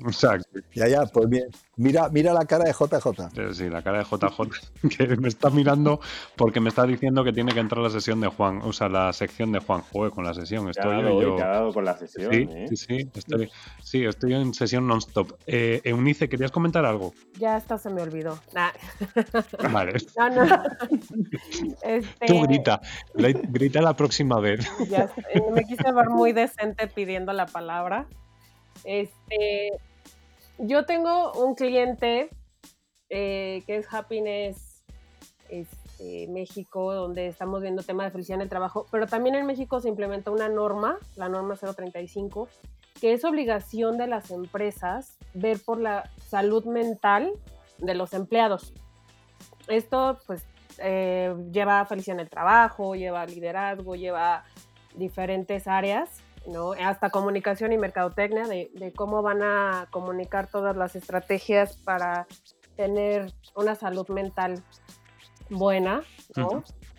Exacto. 0.00 0.60
Ya, 0.74 0.88
ya, 0.88 1.06
pues 1.06 1.28
bien. 1.28 1.48
Mira, 1.76 2.08
mira 2.10 2.32
la 2.32 2.44
cara 2.44 2.64
de 2.64 2.72
JJ. 2.72 3.54
Sí, 3.54 3.68
la 3.68 3.82
cara 3.82 3.98
de 3.98 4.04
JJ, 4.04 4.96
que 4.96 5.16
me 5.16 5.28
está 5.28 5.50
mirando 5.50 6.00
porque 6.36 6.60
me 6.60 6.68
está 6.68 6.86
diciendo 6.86 7.24
que 7.24 7.32
tiene 7.32 7.52
que 7.52 7.60
entrar 7.60 7.82
la 7.82 7.90
sesión 7.90 8.20
de 8.20 8.28
Juan, 8.28 8.60
o 8.62 8.72
sea, 8.72 8.88
la 8.88 9.12
sección 9.12 9.52
de 9.52 9.60
Juan. 9.60 9.82
Joder, 9.92 10.12
con 10.12 10.24
la 10.24 10.34
sesión. 10.34 10.68
Estoy 10.68 11.02
yo, 11.02 11.36
con 11.72 11.84
la 11.84 11.96
sesión. 11.96 12.32
Sí, 12.32 12.48
¿eh? 12.50 12.66
sí, 12.68 12.76
sí, 12.76 13.10
estoy, 13.14 13.50
sí, 13.82 14.04
estoy 14.04 14.34
en 14.34 14.54
sesión 14.54 14.86
non-stop. 14.86 15.32
Eh, 15.46 15.80
Eunice, 15.84 16.28
¿querías 16.28 16.50
comentar 16.50 16.84
algo? 16.84 17.14
Ya 17.38 17.56
hasta 17.56 17.78
se 17.78 17.90
me 17.90 18.02
olvidó. 18.02 18.38
Vale. 19.72 19.92
No, 20.16 20.28
no. 20.28 20.62
Este... 21.82 22.26
Tú 22.26 22.42
grita, 22.42 22.80
grita 23.14 23.80
la 23.80 23.96
próxima 23.96 24.38
vez. 24.40 24.60
Ya, 24.88 25.10
me 25.52 25.64
quise 25.64 25.90
ver 25.90 26.10
muy 26.10 26.32
decente 26.32 26.86
pidiendo 26.86 27.32
la 27.32 27.46
palabra. 27.46 28.06
Este, 28.84 29.70
yo 30.58 30.84
tengo 30.86 31.32
un 31.32 31.54
cliente 31.54 32.30
eh, 33.10 33.62
que 33.66 33.76
es 33.76 33.92
Happiness 33.92 34.84
este, 35.48 36.28
México, 36.28 36.94
donde 36.94 37.28
estamos 37.28 37.62
viendo 37.62 37.82
tema 37.82 38.04
de 38.04 38.10
felicidad 38.10 38.36
en 38.36 38.42
el 38.42 38.48
trabajo, 38.48 38.86
pero 38.90 39.06
también 39.06 39.34
en 39.34 39.46
México 39.46 39.80
se 39.80 39.88
implementó 39.88 40.32
una 40.32 40.48
norma, 40.48 40.98
la 41.16 41.28
norma 41.28 41.56
035, 41.56 42.48
que 43.00 43.12
es 43.12 43.24
obligación 43.24 43.98
de 43.98 44.06
las 44.06 44.30
empresas 44.30 45.18
ver 45.34 45.58
por 45.64 45.80
la 45.80 46.10
salud 46.28 46.64
mental 46.64 47.32
de 47.78 47.94
los 47.94 48.14
empleados. 48.14 48.72
Esto 49.68 50.18
pues 50.26 50.46
eh, 50.78 51.34
lleva 51.52 51.84
felicidad 51.86 52.16
en 52.16 52.20
el 52.20 52.30
trabajo, 52.30 52.94
lleva 52.94 53.26
liderazgo, 53.26 53.94
lleva 53.94 54.44
diferentes 54.94 55.66
áreas 55.66 56.22
¿no? 56.46 56.72
Hasta 56.72 57.10
comunicación 57.10 57.72
y 57.72 57.78
mercadotecnia, 57.78 58.46
de, 58.46 58.92
cómo 58.94 59.22
van 59.22 59.42
a 59.42 59.88
comunicar 59.90 60.48
todas 60.48 60.76
las 60.76 60.96
estrategias 60.96 61.76
para 61.78 62.26
tener 62.76 63.32
una 63.54 63.74
salud 63.74 64.08
mental 64.08 64.62
buena, 65.50 66.02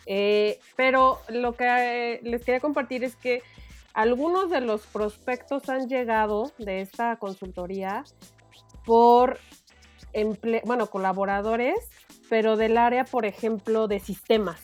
eh, 0.05 0.59
pero 0.75 1.19
lo 1.29 1.53
que 1.53 1.65
eh, 1.65 2.19
les 2.23 2.43
quería 2.43 2.59
compartir 2.59 3.03
es 3.03 3.15
que 3.15 3.41
algunos 3.93 4.49
de 4.49 4.61
los 4.61 4.85
prospectos 4.87 5.69
han 5.69 5.87
llegado 5.87 6.51
de 6.57 6.81
esta 6.81 7.15
consultoría 7.17 8.03
por 8.85 9.39
bueno, 10.65 10.87
colaboradores, 10.87 11.89
pero 12.29 12.55
del 12.55 12.77
área, 12.77 13.03
por 13.05 13.25
ejemplo, 13.25 13.87
de 13.87 13.99
sistemas, 13.99 14.61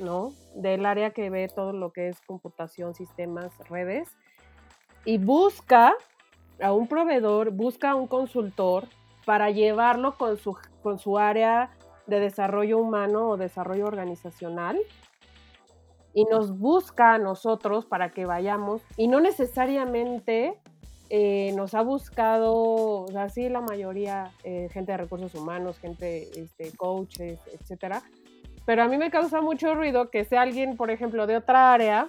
¿no? 0.00 0.32
Del 0.54 0.86
área 0.86 1.10
que 1.10 1.30
ve 1.30 1.48
todo 1.48 1.72
lo 1.72 1.92
que 1.92 2.08
es 2.08 2.20
computación, 2.22 2.94
sistemas, 2.94 3.52
redes 3.68 4.08
y 5.04 5.18
busca 5.18 5.94
a 6.60 6.72
un 6.72 6.88
proveedor, 6.88 7.50
busca 7.50 7.90
a 7.90 7.94
un 7.94 8.06
consultor 8.06 8.86
para 9.24 9.50
llevarlo 9.50 10.16
con 10.16 10.36
su, 10.36 10.56
con 10.82 10.98
su 10.98 11.18
área 11.18 11.70
de 12.06 12.20
desarrollo 12.20 12.78
humano 12.78 13.28
o 13.28 13.36
desarrollo 13.36 13.86
organizacional 13.86 14.78
y 16.12 16.24
nos 16.24 16.58
busca 16.58 17.14
a 17.14 17.18
nosotros 17.18 17.86
para 17.86 18.10
que 18.10 18.26
vayamos 18.26 18.82
y 18.96 19.08
no 19.08 19.20
necesariamente 19.20 20.58
eh, 21.08 21.52
nos 21.56 21.74
ha 21.74 21.82
buscado, 21.82 22.52
o 22.54 23.08
sea, 23.08 23.28
la 23.48 23.60
mayoría, 23.60 24.30
eh, 24.44 24.68
gente 24.72 24.92
de 24.92 24.98
recursos 24.98 25.34
humanos, 25.34 25.78
gente, 25.78 26.28
este, 26.40 26.70
coaches, 26.76 27.40
etcétera, 27.52 28.02
pero 28.70 28.84
a 28.84 28.86
mí 28.86 28.98
me 28.98 29.10
causa 29.10 29.40
mucho 29.40 29.74
ruido 29.74 30.10
que 30.10 30.24
sea 30.24 30.42
alguien, 30.42 30.76
por 30.76 30.92
ejemplo, 30.92 31.26
de 31.26 31.36
otra 31.36 31.74
área 31.74 32.08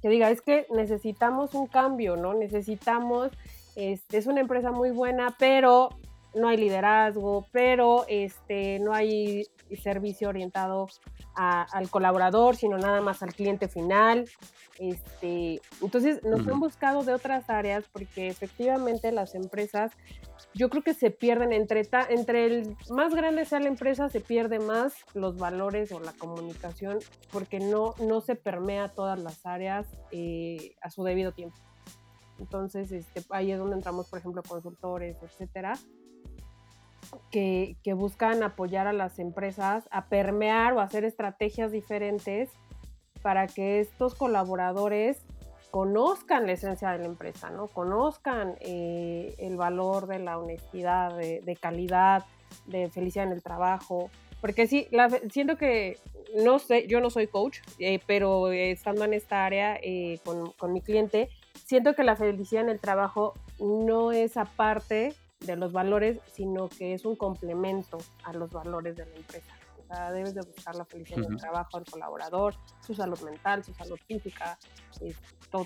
que 0.00 0.08
diga, 0.08 0.30
es 0.30 0.40
que 0.40 0.66
necesitamos 0.74 1.52
un 1.52 1.66
cambio, 1.66 2.16
¿no? 2.16 2.32
Necesitamos, 2.32 3.30
este, 3.76 4.16
es 4.16 4.26
una 4.26 4.40
empresa 4.40 4.70
muy 4.70 4.92
buena, 4.92 5.36
pero 5.38 5.90
no 6.34 6.48
hay 6.48 6.56
liderazgo, 6.56 7.44
pero 7.52 8.06
este, 8.08 8.78
no 8.78 8.94
hay 8.94 9.46
servicio 9.82 10.30
orientado 10.30 10.88
al 11.34 11.90
colaborador, 11.90 12.56
sino 12.56 12.78
nada 12.78 13.02
más 13.02 13.22
al 13.22 13.34
cliente 13.34 13.68
final. 13.68 14.24
Este, 14.78 15.60
entonces 15.82 16.24
nos 16.24 16.48
han 16.48 16.60
buscado 16.60 17.04
de 17.04 17.12
otras 17.12 17.50
áreas 17.50 17.84
porque 17.92 18.28
efectivamente 18.28 19.12
las 19.12 19.34
empresas 19.34 19.92
yo 20.54 20.70
creo 20.70 20.82
que 20.82 20.94
se 20.94 21.10
pierden 21.10 21.52
entre, 21.52 21.82
entre 22.10 22.46
el 22.46 22.76
más 22.90 23.14
grande 23.14 23.44
sea 23.44 23.58
la 23.58 23.68
empresa, 23.68 24.08
se 24.08 24.20
pierde 24.20 24.60
más 24.60 24.94
los 25.14 25.36
valores 25.36 25.90
o 25.90 25.98
la 25.98 26.12
comunicación 26.12 27.00
porque 27.32 27.58
no, 27.58 27.94
no 27.98 28.20
se 28.20 28.36
permea 28.36 28.88
todas 28.88 29.18
las 29.18 29.44
áreas 29.44 29.86
eh, 30.12 30.76
a 30.80 30.90
su 30.90 31.02
debido 31.02 31.32
tiempo. 31.32 31.56
Entonces, 32.38 32.92
este, 32.92 33.22
ahí 33.30 33.50
es 33.50 33.58
donde 33.58 33.76
entramos, 33.76 34.08
por 34.08 34.18
ejemplo, 34.18 34.42
consultores, 34.42 35.16
etcétera, 35.22 35.74
que, 37.30 37.76
que 37.82 37.92
buscan 37.92 38.42
apoyar 38.42 38.86
a 38.86 38.92
las 38.92 39.18
empresas 39.18 39.88
a 39.90 40.06
permear 40.06 40.72
o 40.72 40.80
hacer 40.80 41.04
estrategias 41.04 41.72
diferentes 41.72 42.50
para 43.22 43.46
que 43.46 43.80
estos 43.80 44.14
colaboradores 44.14 45.24
conozcan 45.74 46.46
la 46.46 46.52
esencia 46.52 46.92
de 46.92 46.98
la 46.98 47.06
empresa, 47.06 47.50
¿no? 47.50 47.66
Conozcan 47.66 48.54
eh, 48.60 49.34
el 49.38 49.56
valor 49.56 50.06
de 50.06 50.20
la 50.20 50.38
honestidad, 50.38 51.16
de, 51.16 51.58
calidad, 51.60 52.24
de 52.66 52.88
felicidad 52.90 53.26
en 53.26 53.32
el 53.32 53.42
trabajo. 53.42 54.08
Porque 54.40 54.68
sí, 54.68 54.86
siento 55.32 55.58
que, 55.58 55.98
no 56.36 56.60
sé, 56.60 56.86
yo 56.86 57.00
no 57.00 57.10
soy 57.10 57.26
coach, 57.26 57.58
eh, 57.80 57.98
pero 58.06 58.52
estando 58.52 59.04
en 59.04 59.14
esta 59.14 59.44
área 59.44 59.76
eh, 59.82 60.20
con, 60.24 60.52
con 60.52 60.72
mi 60.72 60.80
cliente, 60.80 61.28
siento 61.64 61.94
que 61.94 62.04
la 62.04 62.14
felicidad 62.14 62.62
en 62.62 62.70
el 62.70 62.78
trabajo 62.78 63.34
no 63.58 64.12
es 64.12 64.36
aparte 64.36 65.12
de 65.40 65.56
los 65.56 65.72
valores, 65.72 66.20
sino 66.32 66.68
que 66.68 66.94
es 66.94 67.04
un 67.04 67.16
complemento 67.16 67.98
a 68.22 68.32
los 68.32 68.52
valores 68.52 68.94
de 68.94 69.06
la 69.06 69.16
empresa 69.16 69.52
debes 70.12 70.34
de 70.34 70.42
buscar 70.42 70.74
la 70.74 70.84
felicidad 70.84 71.24
en 71.24 71.32
el 71.32 71.38
trabajo 71.38 71.78
del 71.78 71.86
colaborador, 71.90 72.54
su 72.84 72.94
salud 72.94 73.20
mental, 73.20 73.64
su 73.64 73.72
salud 73.74 73.98
física, 74.06 74.58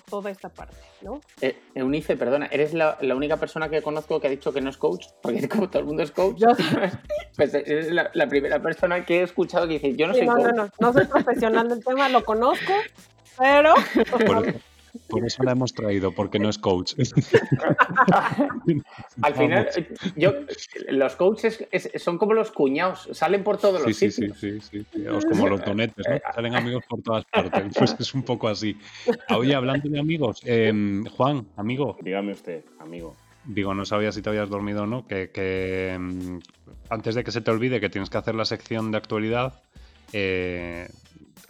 toda 0.09 0.31
esta 0.31 0.49
parte, 0.49 0.77
¿no? 1.03 1.21
Eh, 1.41 1.59
Eunice, 1.75 2.17
perdona, 2.17 2.47
¿eres 2.47 2.75
la, 2.75 2.99
única 3.15 3.37
persona 3.37 3.69
que 3.69 3.83
conozco 3.83 4.21
que 4.21 4.27
ha 4.27 4.31
dicho 4.31 4.53
que 4.53 4.61
no 4.61 4.71
es 4.71 4.77
coach? 4.77 5.07
Porque 5.23 5.49
como 5.49 5.69
todo 5.69 5.81
el 5.81 5.87
mundo 5.87 6.03
es 6.03 6.11
coach, 6.11 6.43
pues 7.37 7.55
eres 7.55 7.91
la, 7.91 8.29
primera 8.29 8.61
persona 8.61 9.05
que 9.05 9.21
he 9.21 9.23
escuchado 9.23 9.67
que 9.67 9.75
dice, 9.75 9.97
yo 9.97 10.07
no 10.07 10.15
soy 10.15 10.27
coach. 10.27 10.43
No, 10.55 10.65
no, 10.65 10.71
no 10.79 10.93
soy 10.93 11.07
profesional 11.07 11.69
del 11.69 11.85
tema, 11.85 12.09
lo 12.09 12.25
conozco, 12.25 12.73
pero... 13.39 13.75
Por 15.09 15.25
eso 15.25 15.43
la 15.43 15.53
hemos 15.53 15.73
traído, 15.73 16.13
porque 16.13 16.39
no 16.39 16.49
es 16.49 16.59
coach. 16.59 16.95
Al 19.23 19.35
final, 19.35 19.69
yo, 20.17 20.33
los 20.89 21.17
coaches 21.17 21.67
son 21.97 22.19
como 22.19 22.35
los 22.35 22.51
cuñados, 22.51 23.09
salen 23.13 23.45
por 23.45 23.59
todos 23.59 23.83
los 23.83 23.97
sí, 23.97 24.11
sitios. 24.11 24.39
Sí, 24.39 24.61
sí, 24.61 24.85
sí, 24.93 25.05
como 25.29 25.49
los 25.49 25.65
donetes, 25.65 26.07
¿no? 26.09 26.19
salen 26.35 26.55
amigos 26.55 26.85
por 26.89 27.03
todas 27.03 27.25
partes. 27.27 27.75
Pues 27.77 27.97
es 27.99 28.15
un 28.15 28.23
poco 28.23 28.49
así. 28.49 28.77
Oye, 29.35 29.55
hablando 29.55 29.89
de 29.89 29.99
amigos, 29.99 30.41
em, 30.45 31.05
Juan, 31.07 31.47
amigo. 31.57 31.97
Dígame 32.03 32.33
usted, 32.33 32.65
amigo. 32.79 33.17
Digo, 33.45 33.75
no 33.75 33.85
sabía 33.85 34.13
si 34.13 34.21
te 34.21 34.29
habías 34.29 34.51
dormido 34.51 34.83
o 34.83 34.87
no, 34.87 35.07
que, 35.07 35.93
em, 35.93 36.41
antes 36.91 37.15
de 37.15 37.25
que 37.25 37.31
se 37.31 37.41
te 37.41 37.51
olvide 37.51 37.81
que 37.81 37.89
tienes 37.89 38.11
que 38.11 38.19
hacer 38.19 38.35
la 38.35 38.45
sección 38.45 38.91
de 38.91 38.99
actualidad, 38.99 39.63
eh, 40.13 40.89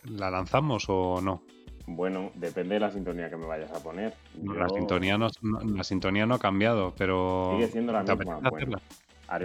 ¿la 0.05 0.30
lanzamos 0.30 0.84
o 0.89 1.20
no? 1.20 1.43
Bueno, 1.91 2.32
depende 2.34 2.74
de 2.74 2.80
la 2.80 2.91
sintonía 2.91 3.30
que 3.30 3.36
me 3.36 3.47
vayas 3.47 3.72
a 3.72 3.82
poner. 3.82 4.14
La, 4.43 4.68
sintonía 4.68 5.16
no, 5.16 5.28
la 5.64 5.82
sintonía 5.82 6.26
no 6.26 6.34
ha 6.34 6.39
cambiado, 6.39 6.93
pero. 6.97 7.53
Sigue 7.55 7.68
siendo 7.68 7.93
la 7.93 8.03
misma. 8.03 8.41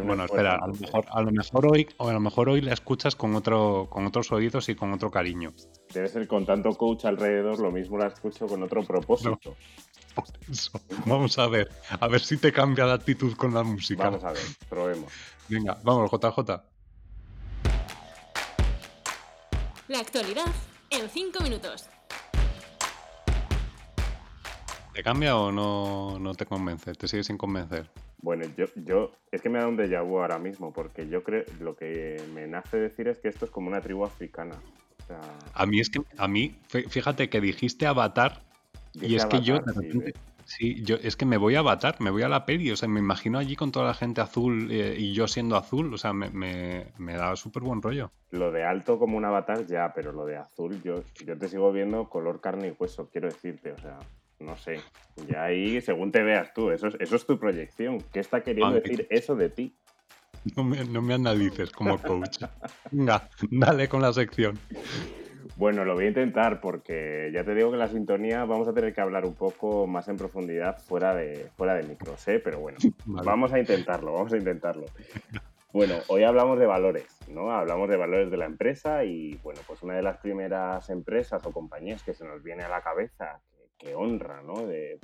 Bueno, 0.03 0.25
espera, 0.25 0.55
a 0.61 0.67
lo, 0.67 0.73
mejor, 0.73 1.05
a 1.09 1.21
lo 1.21 1.31
mejor 1.31 1.67
hoy, 1.71 1.87
o 1.97 2.07
a 2.07 2.13
lo 2.13 2.19
mejor 2.19 2.49
hoy 2.49 2.61
la 2.61 2.73
escuchas 2.73 3.15
con 3.15 3.35
otro, 3.35 3.87
con 3.89 4.05
otros 4.05 4.31
oídos 4.31 4.69
y 4.69 4.75
con 4.75 4.93
otro 4.93 5.11
cariño. 5.11 5.51
Debe 5.93 6.07
ser 6.07 6.27
con 6.27 6.45
tanto 6.45 6.71
coach 6.71 7.05
alrededor, 7.05 7.59
lo 7.59 7.71
mismo 7.71 7.97
la 7.97 8.07
escucho 8.07 8.45
con 8.47 8.63
otro 8.63 8.83
propósito. 8.83 9.55
Vamos 11.05 11.39
a 11.39 11.47
ver, 11.47 11.69
a 11.99 12.07
ver 12.07 12.21
si 12.21 12.37
te 12.37 12.51
cambia 12.51 12.85
la 12.85 12.93
actitud 12.93 13.35
con 13.35 13.53
la 13.53 13.63
música. 13.63 14.05
Vamos 14.05 14.23
a 14.23 14.31
ver, 14.31 14.43
probemos. 14.69 15.11
Venga, 15.49 15.77
vamos, 15.83 16.09
JJ. 16.11 16.61
La 19.89 19.99
actualidad 19.99 20.51
en 20.91 21.09
5 21.09 21.43
minutos. 21.43 21.89
¿Te 24.93 25.01
cambia 25.01 25.35
o 25.37 25.51
no, 25.51 26.19
no 26.19 26.35
te 26.35 26.45
convence? 26.45 26.93
¿Te 26.93 27.07
sigue 27.07 27.23
sin 27.23 27.37
convencer? 27.37 27.89
Bueno, 28.21 28.45
yo, 28.55 28.65
yo 28.75 29.11
es 29.31 29.41
que 29.41 29.49
me 29.49 29.59
da 29.59 29.67
un 29.67 29.75
déjà 29.75 30.01
vu 30.01 30.19
ahora 30.19 30.37
mismo, 30.37 30.71
porque 30.71 31.09
yo 31.09 31.23
creo, 31.23 31.43
lo 31.59 31.75
que 31.75 32.21
me 32.33 32.47
nace 32.47 32.77
decir 32.77 33.07
es 33.07 33.17
que 33.17 33.27
esto 33.27 33.45
es 33.45 33.51
como 33.51 33.67
una 33.67 33.81
tribu 33.81 34.05
africana. 34.05 34.55
A 35.53 35.65
mí 35.65 35.79
es 35.79 35.89
que, 35.89 36.01
a 36.17 36.27
mí, 36.27 36.55
fíjate 36.67 37.29
que 37.29 37.41
dijiste 37.41 37.87
Avatar, 37.87 38.41
y 38.93 39.15
es 39.15 39.25
que 39.25 39.41
yo 39.41 39.55
de 39.59 39.73
repente, 39.73 40.13
sí, 40.45 40.83
yo 40.83 40.95
es 41.01 41.17
que 41.17 41.25
me 41.25 41.37
voy 41.37 41.55
a 41.55 41.59
Avatar, 41.59 41.99
me 41.99 42.11
voy 42.11 42.21
a 42.21 42.29
la 42.29 42.45
peli, 42.45 42.71
o 42.71 42.77
sea, 42.77 42.87
me 42.87 42.99
imagino 42.99 43.39
allí 43.39 43.55
con 43.55 43.71
toda 43.71 43.87
la 43.87 43.93
gente 43.95 44.21
azul 44.21 44.71
eh, 44.71 44.95
y 44.97 45.13
yo 45.13 45.27
siendo 45.27 45.57
azul, 45.57 45.93
o 45.93 45.97
sea, 45.97 46.13
me, 46.13 46.29
me, 46.29 46.93
me 46.99 47.13
da 47.13 47.35
súper 47.35 47.63
buen 47.63 47.81
rollo. 47.81 48.11
Lo 48.31 48.51
de 48.51 48.63
alto 48.63 48.99
como 48.99 49.17
un 49.17 49.25
avatar 49.25 49.65
ya, 49.65 49.91
pero 49.93 50.11
lo 50.11 50.25
de 50.25 50.37
azul, 50.37 50.81
yo, 50.83 51.03
yo 51.25 51.37
te 51.37 51.49
sigo 51.49 51.71
viendo 51.71 52.07
color 52.09 52.39
carne 52.39 52.67
y 52.67 52.75
hueso, 52.79 53.09
quiero 53.11 53.27
decirte, 53.27 53.71
o 53.71 53.77
sea. 53.79 53.99
No 54.39 54.55
sé. 54.57 54.79
Ya 55.27 55.45
ahí, 55.45 55.81
según 55.81 56.11
te 56.11 56.23
veas 56.23 56.53
tú, 56.53 56.71
eso 56.71 56.87
es, 56.87 56.95
eso 56.99 57.15
es 57.15 57.25
tu 57.25 57.39
proyección. 57.39 57.99
¿Qué 58.11 58.19
está 58.19 58.43
queriendo 58.43 58.75
decir 58.75 59.07
eso 59.09 59.35
de 59.35 59.49
ti? 59.49 59.75
No 60.55 60.63
me, 60.63 60.83
no 60.83 61.01
me 61.01 61.13
analices 61.13 61.71
como 61.71 61.97
coach. 61.97 62.43
Venga, 62.91 63.29
dale 63.49 63.87
con 63.87 64.01
la 64.01 64.11
sección. 64.11 64.59
Bueno, 65.55 65.85
lo 65.85 65.93
voy 65.93 66.05
a 66.05 66.07
intentar 66.07 66.59
porque 66.61 67.31
ya 67.33 67.43
te 67.43 67.53
digo 67.53 67.71
que 67.71 67.77
la 67.77 67.87
sintonía 67.87 68.43
vamos 68.45 68.67
a 68.67 68.73
tener 68.73 68.93
que 68.93 69.01
hablar 69.01 69.25
un 69.25 69.35
poco 69.35 69.85
más 69.85 70.07
en 70.07 70.17
profundidad 70.17 70.79
fuera 70.79 71.13
de, 71.13 71.49
fuera 71.55 71.75
de 71.75 71.83
micros, 71.83 72.27
¿eh? 72.27 72.39
pero 72.39 72.59
bueno, 72.59 72.79
vamos 73.05 73.53
a 73.53 73.59
intentarlo, 73.59 74.13
vamos 74.13 74.33
a 74.33 74.37
intentarlo. 74.37 74.85
Bueno, 75.71 75.95
hoy 76.07 76.23
hablamos 76.23 76.59
de 76.59 76.65
valores, 76.65 77.17
¿no? 77.27 77.51
Hablamos 77.51 77.89
de 77.89 77.97
valores 77.97 78.29
de 78.29 78.37
la 78.37 78.45
empresa 78.45 79.03
y, 79.05 79.35
bueno, 79.43 79.61
pues 79.65 79.81
una 79.81 79.95
de 79.95 80.03
las 80.03 80.17
primeras 80.17 80.89
empresas 80.89 81.43
o 81.45 81.51
compañías 81.51 82.03
que 82.03 82.13
se 82.13 82.25
nos 82.25 82.43
viene 82.43 82.63
a 82.63 82.69
la 82.69 82.81
cabeza 82.81 83.41
que, 83.83 83.95
honra, 83.95 84.41
¿no? 84.41 84.65
De, 84.65 84.99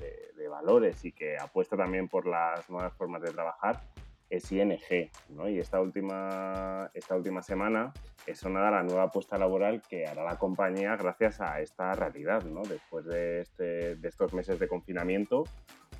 valores 0.50 1.06
y 1.06 1.12
que 1.12 1.38
apuesta 1.38 1.78
también 1.78 2.10
por 2.10 2.26
las 2.26 2.68
nuevas 2.72 2.92
formas 2.94 3.22
de 3.22 3.32
trabajar 3.32 3.82
es 4.30 4.52
ING, 4.52 5.12
¿no? 5.30 5.48
Y 5.48 5.60
esta 5.60 5.80
última, 5.80 6.90
esta 6.96 7.16
última 7.16 7.44
semana 7.44 7.94
es 8.26 8.40
sonada 8.40 8.72
la 8.72 8.84
nueva 8.84 9.04
apuesta 9.04 9.38
laboral 9.38 9.82
que 9.88 10.08
hará 10.08 10.24
la 10.24 10.40
compañía 10.40 10.96
gracias 10.96 11.40
a 11.40 11.62
esta 11.62 11.94
realidad, 11.94 12.44
¿no? 12.44 12.64
Después 12.64 13.06
de, 13.06 13.42
este, 13.42 13.96
de 13.96 14.08
estos 14.08 14.34
meses 14.34 14.60
de 14.60 14.68
confinamiento, 14.68 15.44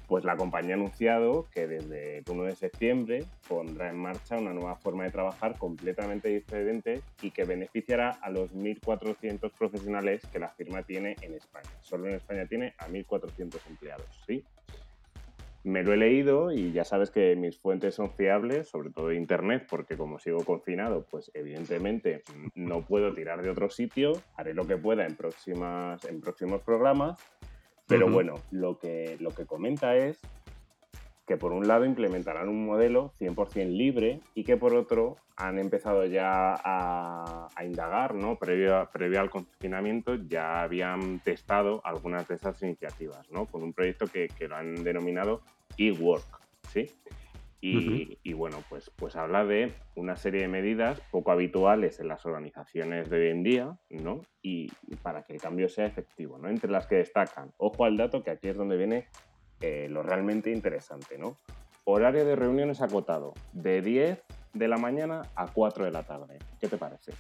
pues 0.10 0.26
la 0.26 0.36
compañía 0.36 0.74
ha 0.74 0.78
anunciado 0.78 1.48
que 1.54 1.68
desde 1.68 2.18
el 2.18 2.24
1 2.28 2.44
de 2.46 2.56
septiembre 2.56 3.26
pondrá 3.48 3.90
en 3.90 3.98
marcha 3.98 4.40
una 4.40 4.54
nueva 4.54 4.76
forma 4.76 5.04
de 5.04 5.12
trabajar 5.12 5.56
completamente 5.60 6.30
diferente 6.30 7.02
y 7.22 7.30
que 7.30 7.46
beneficiará 7.46 8.18
a 8.24 8.32
los 8.32 8.56
1.400 8.56 9.52
profesionales 9.52 10.24
que 10.34 10.40
la 10.40 10.50
firma 10.50 10.82
tiene 10.82 11.16
en 11.22 11.36
España. 11.36 11.70
Solo 11.82 12.08
en 12.08 12.16
España 12.16 12.48
tiene 12.48 12.74
a 12.80 12.88
1.400 12.88 13.60
empleados, 13.70 14.24
¿sí? 14.26 14.44
Me 15.64 15.84
lo 15.84 15.94
he 15.94 15.98
leído 15.98 16.52
y 16.52 16.72
ya 16.72 16.86
sabes 16.86 17.12
que 17.12 17.36
mis 17.36 17.60
fuentes 17.60 17.94
son 17.94 18.10
fiables, 18.12 18.68
sobre 18.70 18.90
todo 18.90 19.10
de 19.10 19.16
Internet, 19.16 19.68
porque 19.70 19.96
como 19.96 20.18
sigo 20.18 20.44
confinado, 20.44 21.06
pues 21.12 21.30
evidentemente 21.36 22.24
no 22.56 22.84
puedo 22.84 23.14
tirar 23.14 23.44
de 23.44 23.52
otro 23.52 23.70
sitio, 23.70 24.14
haré 24.38 24.56
lo 24.56 24.66
que 24.66 24.78
pueda 24.78 25.06
en, 25.06 25.16
próximas, 25.16 26.04
en 26.06 26.22
próximos 26.22 26.62
programas, 26.64 27.22
pero 27.90 28.08
bueno, 28.08 28.36
lo 28.52 28.78
que, 28.78 29.18
lo 29.20 29.32
que 29.32 29.46
comenta 29.46 29.96
es 29.96 30.22
que 31.28 31.38
por 31.38 31.52
un 31.52 31.68
lado 31.68 31.86
implementarán 31.86 32.50
un 32.50 32.66
modelo 32.66 33.12
100% 33.20 33.68
libre 33.68 34.20
y 34.36 34.44
que 34.44 34.58
por 34.58 34.76
otro 34.76 35.18
han 35.36 35.60
empezado 35.60 36.06
ya 36.06 36.54
a, 36.64 37.48
indagar, 37.64 38.16
¿no? 38.16 38.38
Previo, 38.38 38.88
previo 38.94 39.20
al 39.20 39.30
confinamiento 39.30 40.16
ya 40.16 40.62
habían 40.62 41.20
testado 41.20 41.82
algunas 41.84 42.28
de 42.28 42.36
esas 42.36 42.62
iniciativas, 42.64 43.30
¿no? 43.32 43.46
Con 43.46 43.64
un 43.64 43.74
proyecto 43.74 44.08
que, 44.08 44.28
que 44.28 44.48
lo 44.48 44.56
han 44.56 44.84
denominado 44.84 45.42
e-work, 45.78 46.26
¿sí? 46.72 46.90
Y, 47.62 48.34
bueno, 48.34 48.64
pues, 48.70 48.90
pues 48.96 49.18
habla 49.18 49.46
de 49.46 49.74
una 49.96 50.16
serie 50.16 50.42
de 50.42 50.48
medidas 50.48 51.02
poco 51.12 51.32
habituales 51.32 52.00
en 52.00 52.08
las 52.08 52.26
organizaciones 52.26 53.10
de 53.10 53.20
hoy 53.20 53.30
en 53.30 53.44
día, 53.44 53.78
¿no? 53.90 54.22
Y, 54.42 54.72
para 55.02 55.24
que 55.24 55.34
el 55.34 55.42
cambio 55.42 55.68
sea 55.68 55.86
efectivo, 55.86 56.38
¿no? 56.38 56.50
Entre 56.50 56.72
las 56.72 56.88
que 56.88 56.96
destacan, 56.96 57.52
ojo 57.58 57.84
al 57.84 57.98
dato 57.98 58.24
que 58.24 58.32
aquí 58.32 58.48
es 58.48 58.56
donde 58.56 58.78
viene 58.78 59.08
eh, 59.60 59.88
lo 59.90 60.04
realmente 60.04 60.52
interesante, 60.52 61.18
¿no? 61.18 61.38
Horario 61.84 62.24
de 62.24 62.36
reuniones 62.36 62.82
acotado, 62.82 63.34
de 63.52 63.82
10 63.82 64.24
de 64.54 64.68
la 64.68 64.78
mañana 64.78 65.24
a 65.36 65.48
4 65.48 65.84
de 65.84 65.92
la 65.92 66.04
tarde. 66.04 66.40
¿Qué 66.62 66.70
te 66.70 66.78
parece? 66.78 67.14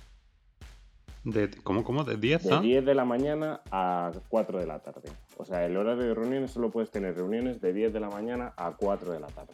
De, 1.25 1.49
¿Cómo, 1.63 1.83
cómo? 1.83 2.05
¿De 2.05 2.15
10 2.15 2.43
De 2.43 2.59
10 2.61 2.85
de 2.85 2.95
la 2.95 3.03
mañana 3.03 3.61
a 3.71 4.11
4 4.29 4.59
de 4.59 4.67
la 4.67 4.79
tarde. 4.79 5.09
O 5.37 5.43
sea, 5.43 5.65
el 5.65 5.75
horario 5.75 6.03
de 6.03 6.13
reuniones 6.13 6.51
solo 6.51 6.71
puedes 6.71 6.91
tener 6.91 7.15
reuniones 7.15 7.59
de 7.59 7.73
10 7.73 7.91
de 7.91 7.99
la 7.99 8.09
mañana 8.09 8.53
a 8.55 8.71
4 8.71 9.11
de 9.11 9.19
la 9.19 9.27
tarde. 9.27 9.53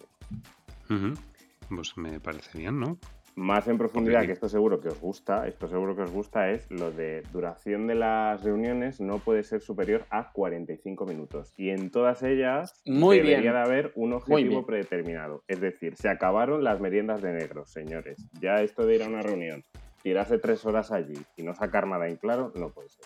Pues 1.69 1.97
me 1.97 2.19
parece 2.19 2.57
bien, 2.57 2.79
¿no? 2.79 2.97
Más 3.35 3.67
en 3.67 3.77
profundidad, 3.77 4.25
que 4.25 4.31
esto 4.31 4.47
seguro 4.47 4.79
que 4.79 4.87
os 4.87 5.01
gusta, 5.01 5.45
esto 5.45 5.67
seguro 5.67 5.93
que 5.93 6.03
os 6.03 6.11
gusta, 6.11 6.51
es 6.51 6.71
lo 6.71 6.91
de 6.91 7.21
duración 7.33 7.85
de 7.85 7.95
las 7.95 8.41
reuniones 8.43 9.01
no 9.01 9.19
puede 9.19 9.43
ser 9.43 9.59
superior 9.59 10.05
a 10.09 10.31
45 10.31 11.05
minutos. 11.05 11.53
Y 11.57 11.69
en 11.69 11.91
todas 11.91 12.23
ellas 12.23 12.81
debería 12.85 13.51
de 13.51 13.59
haber 13.59 13.91
un 13.95 14.13
objetivo 14.13 14.65
predeterminado. 14.65 15.43
Es 15.49 15.59
decir, 15.59 15.97
se 15.97 16.07
acabaron 16.07 16.63
las 16.63 16.79
meriendas 16.79 17.21
de 17.21 17.33
negros, 17.33 17.71
señores. 17.71 18.25
Ya 18.39 18.61
esto 18.61 18.85
de 18.85 18.95
ir 18.95 19.03
a 19.03 19.07
una 19.09 19.21
reunión, 19.21 19.65
tirarse 20.01 20.37
tres 20.37 20.65
horas 20.65 20.93
allí 20.93 21.17
y 21.35 21.43
no 21.43 21.53
sacar 21.53 21.87
nada 21.87 22.07
en 22.07 22.15
claro, 22.15 22.53
no 22.55 22.69
puede 22.69 22.87
ser. 22.87 23.05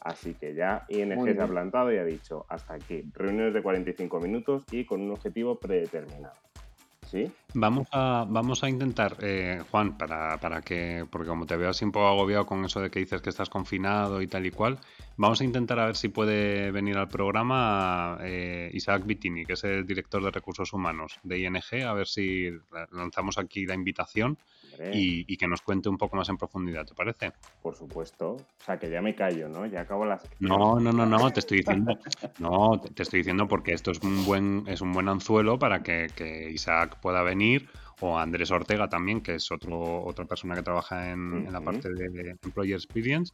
Así 0.00 0.34
que 0.34 0.54
ya 0.54 0.84
ING 0.88 1.22
se 1.22 1.40
ha 1.40 1.46
plantado 1.46 1.92
y 1.92 1.98
ha 1.98 2.04
dicho, 2.04 2.44
hasta 2.48 2.74
aquí, 2.74 3.04
reuniones 3.14 3.54
de 3.54 3.62
45 3.62 4.20
minutos 4.20 4.64
y 4.72 4.84
con 4.84 5.00
un 5.00 5.12
objetivo 5.12 5.60
predeterminado. 5.60 6.34
Vamos 7.54 7.88
a, 7.92 8.26
vamos 8.28 8.62
a 8.62 8.68
intentar, 8.68 9.16
eh, 9.20 9.62
Juan, 9.70 9.96
para, 9.96 10.38
para, 10.38 10.60
que, 10.62 11.06
porque 11.10 11.28
como 11.28 11.46
te 11.46 11.56
veo 11.56 11.70
así 11.70 11.84
un 11.84 11.92
poco 11.92 12.06
agobiado 12.08 12.46
con 12.46 12.64
eso 12.64 12.80
de 12.80 12.90
que 12.90 12.98
dices 12.98 13.22
que 13.22 13.30
estás 13.30 13.48
confinado 13.48 14.20
y 14.20 14.28
tal 14.28 14.46
y 14.46 14.50
cual, 14.50 14.78
vamos 15.18 15.40
a 15.40 15.44
intentar 15.44 15.78
a 15.78 15.86
ver 15.86 15.96
si 15.96 16.08
puede 16.08 16.70
venir 16.70 16.96
al 16.96 17.08
programa 17.08 18.18
eh, 18.22 18.70
Isaac 18.72 19.04
Vitini, 19.04 19.44
que 19.44 19.52
es 19.52 19.64
el 19.64 19.86
director 19.86 20.22
de 20.24 20.30
recursos 20.30 20.72
humanos 20.72 21.18
de 21.24 21.40
ING, 21.40 21.84
a 21.84 21.92
ver 21.92 22.06
si 22.06 22.48
lanzamos 22.92 23.36
aquí 23.36 23.66
la 23.66 23.74
invitación 23.74 24.38
y, 24.92 25.36
que 25.36 25.48
nos 25.48 25.60
cuente 25.62 25.88
un 25.88 25.98
poco 25.98 26.16
más 26.16 26.28
en 26.28 26.36
profundidad, 26.36 26.86
¿te 26.86 26.94
parece? 26.94 27.32
Por 27.62 27.74
supuesto. 27.74 28.32
O 28.32 28.64
sea, 28.64 28.78
que 28.78 28.88
ya 28.88 29.02
me 29.02 29.14
callo, 29.14 29.48
¿no? 29.48 29.66
Ya 29.66 29.82
acabo 29.82 30.04
la 30.04 30.20
No, 30.38 30.78
no, 30.78 30.92
no, 30.92 31.04
no, 31.04 31.30
te 31.32 31.40
estoy 31.40 31.58
diciendo. 31.58 31.98
no, 32.38 32.80
te, 32.80 33.02
estoy 33.02 33.20
diciendo 33.20 33.48
porque 33.48 33.72
esto 33.72 33.90
es 33.90 34.00
un 34.02 34.24
buen, 34.24 34.64
es 34.68 34.80
un 34.80 34.92
buen 34.92 35.08
anzuelo 35.08 35.58
para 35.58 35.82
que, 35.82 36.50
Isaac 36.52 36.98
pueda 37.00 37.22
venir 37.22 37.68
o 38.00 38.18
Andrés 38.18 38.50
Ortega 38.50 38.88
también, 38.88 39.20
que 39.20 39.36
es 39.36 39.50
otro, 39.50 40.04
otra 40.04 40.24
persona 40.24 40.54
que 40.54 40.62
trabaja 40.62 41.10
en, 41.10 41.52
la 41.52 41.60
parte 41.60 41.88
de, 41.92 42.36
Employer 42.42 42.76
Experience, 42.76 43.32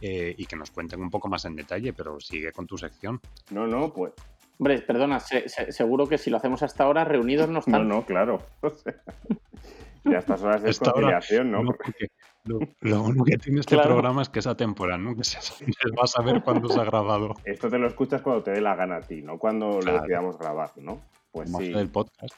eh, 0.00 0.34
y 0.36 0.46
que 0.46 0.56
nos 0.56 0.70
cuenten 0.70 1.00
un 1.00 1.10
poco 1.10 1.28
más 1.28 1.44
en 1.44 1.56
detalle, 1.56 1.92
pero 1.92 2.18
sigue 2.20 2.52
con 2.52 2.66
tu 2.66 2.76
sección. 2.76 3.20
No, 3.50 3.66
no, 3.66 3.92
pues. 3.92 4.12
Hombre, 4.58 4.82
perdona, 4.82 5.20
seguro 5.20 6.06
que 6.06 6.18
si 6.18 6.28
lo 6.28 6.36
hacemos 6.36 6.62
hasta 6.62 6.84
ahora, 6.84 7.04
reunidos 7.04 7.48
no 7.48 7.60
están. 7.60 7.88
No, 7.88 7.96
no, 7.96 8.04
claro. 8.04 8.42
Ya 10.04 10.18
estas 10.18 10.42
horas 10.42 10.62
de 10.62 10.74
conciliación, 10.74 11.50
¿no? 11.50 11.62
lo, 12.80 13.02
único 13.02 13.24
que 13.24 13.36
tiene 13.36 13.60
este 13.60 13.76
programa 13.76 14.22
es 14.22 14.30
que 14.30 14.38
es 14.38 14.46
atemporal, 14.46 15.04
¿no? 15.04 15.14
Que 15.14 15.24
se, 15.24 15.38
va 15.90 16.04
a 16.04 16.06
saber 16.06 16.42
cuándo 16.42 16.68
se 16.68 16.80
ha 16.80 16.84
grabado. 16.84 17.34
Esto 17.44 17.68
te 17.68 17.78
lo 17.78 17.86
escuchas 17.86 18.22
cuando 18.22 18.42
te 18.42 18.52
dé 18.52 18.62
la 18.62 18.74
gana 18.74 18.96
a 18.96 19.00
ti, 19.02 19.20
no 19.20 19.38
cuando 19.38 19.80
lo 19.80 19.92
decidamos 19.92 20.38
grabar, 20.38 20.70
¿no? 20.76 21.00
Pues 21.32 21.50
sí. 21.52 21.72
El 21.72 21.88
podcast. 21.88 22.34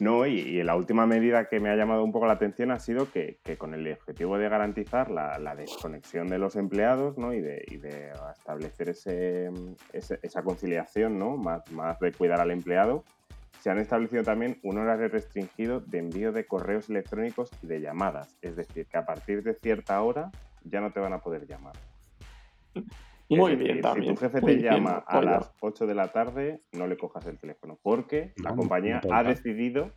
No, 0.00 0.26
y, 0.26 0.62
la 0.64 0.74
última 0.74 1.06
medida 1.06 1.48
que 1.48 1.60
me 1.60 1.70
ha 1.70 1.76
llamado 1.76 2.02
un 2.02 2.10
poco 2.10 2.26
la 2.26 2.32
atención 2.32 2.72
ha 2.72 2.80
sido 2.80 3.10
que, 3.12 3.38
con 3.58 3.74
el 3.74 3.92
objetivo 3.92 4.38
de 4.38 4.48
garantizar 4.48 5.10
la, 5.10 5.54
desconexión 5.54 6.26
de 6.26 6.38
los 6.38 6.56
empleados 6.56 7.16
¿no? 7.16 7.32
y, 7.32 7.40
de, 7.40 8.12
establecer 8.36 8.88
ese, 8.88 9.50
esa 9.92 10.42
conciliación 10.42 11.18
¿no? 11.18 11.36
más, 11.36 11.70
más 11.70 12.00
de 12.00 12.12
cuidar 12.12 12.40
al 12.40 12.50
empleado, 12.50 13.04
se 13.60 13.70
han 13.70 13.78
establecido 13.78 14.24
también 14.24 14.58
un 14.62 14.78
horario 14.78 15.08
restringido 15.08 15.80
de 15.80 15.98
envío 15.98 16.32
de 16.32 16.44
correos 16.44 16.90
electrónicos 16.90 17.50
y 17.62 17.66
de 17.66 17.80
llamadas. 17.80 18.36
Es 18.42 18.56
decir, 18.56 18.86
que 18.86 18.98
a 18.98 19.06
partir 19.06 19.42
de 19.42 19.54
cierta 19.54 20.02
hora 20.02 20.30
ya 20.64 20.80
no 20.80 20.92
te 20.92 21.00
van 21.00 21.12
a 21.12 21.20
poder 21.20 21.46
llamar. 21.46 21.74
Muy 23.28 23.56
bien, 23.56 23.80
también. 23.80 24.16
Si 24.16 24.20
tu 24.20 24.20
jefe 24.20 24.40
te 24.40 24.60
llama 24.60 25.04
a 25.06 25.22
las 25.22 25.52
8 25.60 25.86
de 25.86 25.94
la 25.94 26.08
tarde, 26.08 26.60
no 26.72 26.86
le 26.86 26.96
cojas 26.96 27.26
el 27.26 27.38
teléfono, 27.38 27.78
porque 27.82 28.32
la 28.36 28.54
compañía 28.54 29.00
ha 29.10 29.22
decidido 29.22 29.90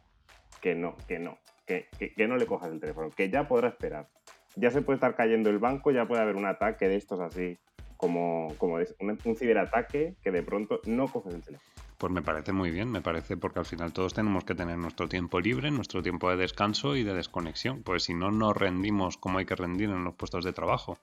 que 0.62 0.76
no, 0.76 0.96
que 1.08 1.20
no, 1.20 1.38
que, 1.66 1.88
no 2.28 2.38
le 2.38 2.46
cojas 2.46 2.72
el 2.72 2.80
teléfono, 2.80 3.10
que 3.10 3.30
ya 3.30 3.48
podrá 3.48 3.70
esperar. 3.70 4.08
Ya 4.56 4.72
se 4.72 4.82
puede 4.82 4.96
estar 4.96 5.16
cayendo 5.16 5.50
el 5.50 5.60
banco, 5.60 5.92
ya 5.92 6.08
puede 6.08 6.22
haber 6.22 6.36
un 6.36 6.46
ataque 6.46 6.88
de 6.88 6.96
estos 6.96 7.20
así, 7.20 7.58
como, 7.96 8.54
como 8.58 8.80
es 8.80 8.96
un, 9.00 9.18
un 9.24 9.36
ciberataque, 9.36 10.16
que 10.24 10.32
de 10.32 10.42
pronto 10.42 10.80
no 10.86 11.08
coges 11.08 11.36
el 11.36 11.44
teléfono. 11.44 11.72
Pues 11.98 12.14
me 12.14 12.22
parece 12.22 12.54
muy 12.54 12.70
bien, 12.70 12.92
me 12.92 13.02
parece 13.02 13.38
porque 13.38 13.58
al 13.58 13.66
final 13.66 13.92
todos 13.92 14.14
tenemos 14.14 14.44
que 14.44 14.54
tener 14.54 14.78
nuestro 14.78 15.08
tiempo 15.08 15.40
libre, 15.40 15.72
nuestro 15.72 16.04
tiempo 16.04 16.30
de 16.30 16.38
descanso 16.38 16.96
y 16.96 17.04
de 17.04 17.14
desconexión, 17.16 17.82
pues 17.82 18.04
si 18.04 18.14
no 18.14 18.30
nos 18.30 18.56
rendimos 18.56 19.18
como 19.18 19.40
hay 19.40 19.46
que 19.46 19.56
rendir 19.56 19.90
en 19.90 20.04
los 20.04 20.14
puestos 20.14 20.46
de 20.46 20.54
trabajo. 20.54 21.00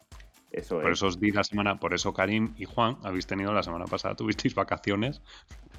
Eso 0.54 0.80
por 0.80 0.92
eso 0.92 1.08
os 1.08 1.18
di 1.18 1.32
la 1.32 1.42
semana, 1.42 1.80
por 1.80 1.94
eso 1.94 2.14
Karim 2.14 2.54
y 2.56 2.64
Juan 2.64 2.96
habéis 3.02 3.26
tenido 3.26 3.52
la 3.52 3.64
semana 3.64 3.86
pasada, 3.86 4.14
tuvisteis 4.14 4.54
vacaciones. 4.54 5.20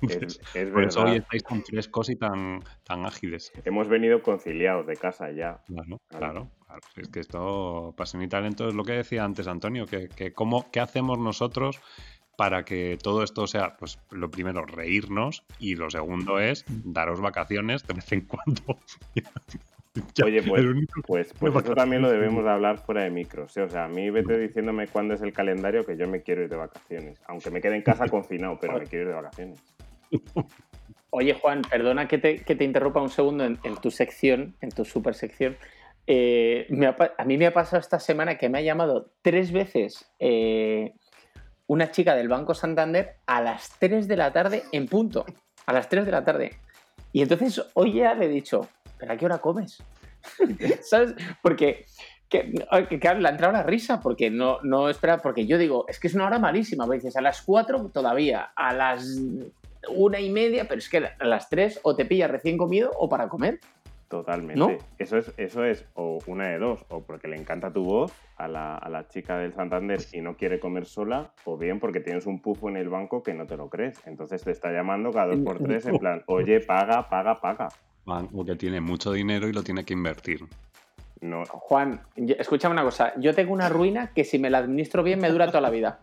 Es, 0.01 0.39
por 0.73 0.83
eso 0.83 1.03
hoy 1.03 1.17
estáis 1.17 1.43
tan 1.45 1.63
frescos 1.63 2.09
y 2.09 2.17
tan, 2.17 2.61
tan 2.83 3.05
ágiles. 3.05 3.53
Hemos 3.63 3.87
venido 3.87 4.21
conciliados 4.21 4.85
de 4.85 4.97
casa 4.97 5.31
ya. 5.31 5.63
Claro, 5.67 6.01
claro. 6.09 6.49
claro. 6.67 6.81
Es 6.97 7.07
que 7.07 7.21
esto, 7.21 7.93
pasión 7.95 8.21
y 8.21 8.27
talento, 8.27 8.67
es 8.67 8.75
lo 8.75 8.83
que 8.83 8.93
decía 8.93 9.23
antes 9.23 9.47
Antonio, 9.47 9.85
que, 9.85 10.09
que 10.09 10.33
cómo, 10.33 10.69
¿qué 10.71 10.81
hacemos 10.81 11.19
nosotros 11.19 11.79
para 12.35 12.65
que 12.65 12.97
todo 13.01 13.23
esto 13.23 13.47
sea, 13.47 13.77
pues 13.77 13.97
lo 14.11 14.29
primero, 14.29 14.65
reírnos 14.65 15.45
y 15.57 15.75
lo 15.75 15.89
segundo 15.89 16.39
es 16.39 16.65
daros 16.67 17.21
vacaciones 17.21 17.87
de 17.87 17.93
vez 17.93 18.11
en 18.11 18.21
cuando. 18.21 18.77
Oye, 20.23 20.43
pues, 20.43 20.65
pues, 21.05 21.33
pues 21.39 21.55
eso 21.63 21.73
también 21.73 22.01
lo 22.01 22.09
debemos 22.09 22.43
de 22.43 22.49
hablar 22.49 22.79
fuera 22.79 23.03
de 23.03 23.09
micros. 23.09 23.55
O 23.57 23.69
sea, 23.69 23.85
a 23.85 23.87
mí 23.87 24.09
vete 24.09 24.37
diciéndome 24.37 24.87
cuándo 24.87 25.13
es 25.13 25.21
el 25.21 25.33
calendario 25.33 25.85
que 25.85 25.97
yo 25.97 26.07
me 26.07 26.21
quiero 26.21 26.43
ir 26.43 26.49
de 26.49 26.57
vacaciones. 26.57 27.21
Aunque 27.27 27.49
me 27.49 27.61
quede 27.61 27.75
en 27.75 27.81
casa 27.81 28.07
confinado, 28.07 28.57
pero 28.59 28.77
me 28.77 28.85
quiero 28.87 29.05
ir 29.05 29.09
de 29.09 29.21
vacaciones. 29.21 29.63
Oye, 31.11 31.33
Juan, 31.33 31.61
perdona 31.61 32.07
que 32.07 32.17
te, 32.17 32.63
interrumpa 32.63 33.01
un 33.01 33.09
segundo 33.09 33.45
en, 33.45 33.57
tu 33.81 33.89
sección, 33.89 34.55
en 34.61 34.69
tu 34.69 34.83
super 34.83 35.15
sección. 35.15 35.55
Eh, 36.07 36.67
a 37.17 37.25
mí 37.25 37.37
me 37.37 37.47
ha 37.47 37.53
pasado 37.53 37.79
esta 37.79 37.99
semana 37.99 38.37
que 38.37 38.49
me 38.49 38.59
ha 38.59 38.61
llamado 38.61 39.11
tres 39.21 39.51
veces 39.51 40.11
eh, 40.19 40.93
una 41.67 41.89
chica 41.89 42.15
del 42.15 42.27
Banco 42.27 42.53
Santander 42.53 43.15
a 43.25 43.41
las 43.41 43.77
3 43.79 44.07
de 44.07 44.17
la 44.17 44.31
tarde 44.31 44.63
en 44.71 44.87
punto. 44.87 45.25
A 45.65 45.73
las 45.73 45.89
3 45.89 46.05
de 46.05 46.11
la 46.11 46.23
tarde. 46.23 46.51
Y 47.11 47.21
entonces 47.21 47.63
hoy 47.73 47.93
ya 47.93 48.13
le 48.13 48.25
he 48.25 48.29
dicho, 48.29 48.67
¿pero 48.97 49.13
a 49.13 49.17
qué 49.17 49.25
hora 49.25 49.37
comes? 49.39 49.83
¿Sabes? 50.81 51.15
Porque 51.41 51.85
que, 52.29 52.51
que, 52.89 53.13
le 53.15 53.27
ha 53.27 53.31
entrado 53.31 53.53
la 53.53 53.63
risa 53.63 54.01
porque 54.01 54.29
no, 54.29 54.59
no 54.63 54.89
espera, 54.89 55.19
porque 55.19 55.45
yo 55.45 55.57
digo, 55.57 55.85
es 55.87 55.99
que 55.99 56.07
es 56.07 56.15
una 56.15 56.25
hora 56.25 56.39
malísima, 56.39 56.85
me 56.87 56.95
dices 56.95 57.15
a 57.15 57.21
las 57.21 57.41
4 57.41 57.91
todavía, 57.93 58.51
a 58.55 58.73
las 58.73 59.21
una 59.89 60.19
y 60.19 60.31
media, 60.31 60.65
pero 60.67 60.79
es 60.79 60.89
que 60.89 60.97
a 60.97 61.25
las 61.25 61.49
3 61.49 61.81
o 61.83 61.95
te 61.95 62.05
pillas 62.05 62.31
recién 62.31 62.57
comido 62.57 62.91
o 62.97 63.07
para 63.07 63.29
comer. 63.29 63.59
Totalmente. 64.07 64.77
Eso, 64.99 65.17
es, 65.17 65.33
eso 65.37 65.65
es 65.65 65.85
o 65.95 66.19
una 66.27 66.47
de 66.49 66.59
dos, 66.59 66.85
o 66.89 67.01
porque 67.01 67.27
le 67.27 67.37
encanta 67.37 67.73
tu 67.73 67.83
voz 67.83 68.13
a 68.37 68.47
la, 68.47 68.77
a 68.77 68.87
la, 68.87 69.07
chica 69.07 69.39
del 69.39 69.53
Santander 69.53 69.99
y 70.13 70.21
no 70.21 70.37
quiere 70.37 70.59
comer 70.59 70.85
sola, 70.85 71.31
o 71.43 71.57
bien 71.57 71.79
porque 71.79 71.99
tienes 71.99 72.27
un 72.27 72.39
pufo 72.39 72.69
en 72.69 72.77
el 72.77 72.87
banco 72.87 73.23
que 73.23 73.33
no 73.33 73.47
te 73.47 73.57
lo 73.57 73.69
crees. 73.69 73.99
Entonces 74.05 74.43
te 74.43 74.51
está 74.51 74.71
llamando 74.71 75.11
cada 75.11 75.27
dos 75.27 75.39
por 75.39 75.57
tres 75.57 75.87
en 75.87 75.97
plan, 75.97 76.23
oye, 76.27 76.59
paga, 76.59 77.09
paga, 77.09 77.41
paga. 77.41 77.69
Porque 78.05 78.55
tiene 78.55 78.81
mucho 78.81 79.11
dinero 79.11 79.47
y 79.47 79.53
lo 79.53 79.63
tiene 79.63 79.83
que 79.83 79.93
invertir. 79.93 80.45
No. 81.21 81.43
Juan, 81.45 82.01
escúchame 82.15 82.73
una 82.73 82.83
cosa. 82.83 83.13
Yo 83.17 83.33
tengo 83.33 83.53
una 83.53 83.69
ruina 83.69 84.11
que 84.13 84.23
si 84.23 84.37
me 84.37 84.49
la 84.49 84.59
administro 84.59 85.01
bien 85.03 85.19
me 85.19 85.29
dura 85.29 85.47
toda 85.47 85.61
la 85.61 85.69
vida. 85.69 85.99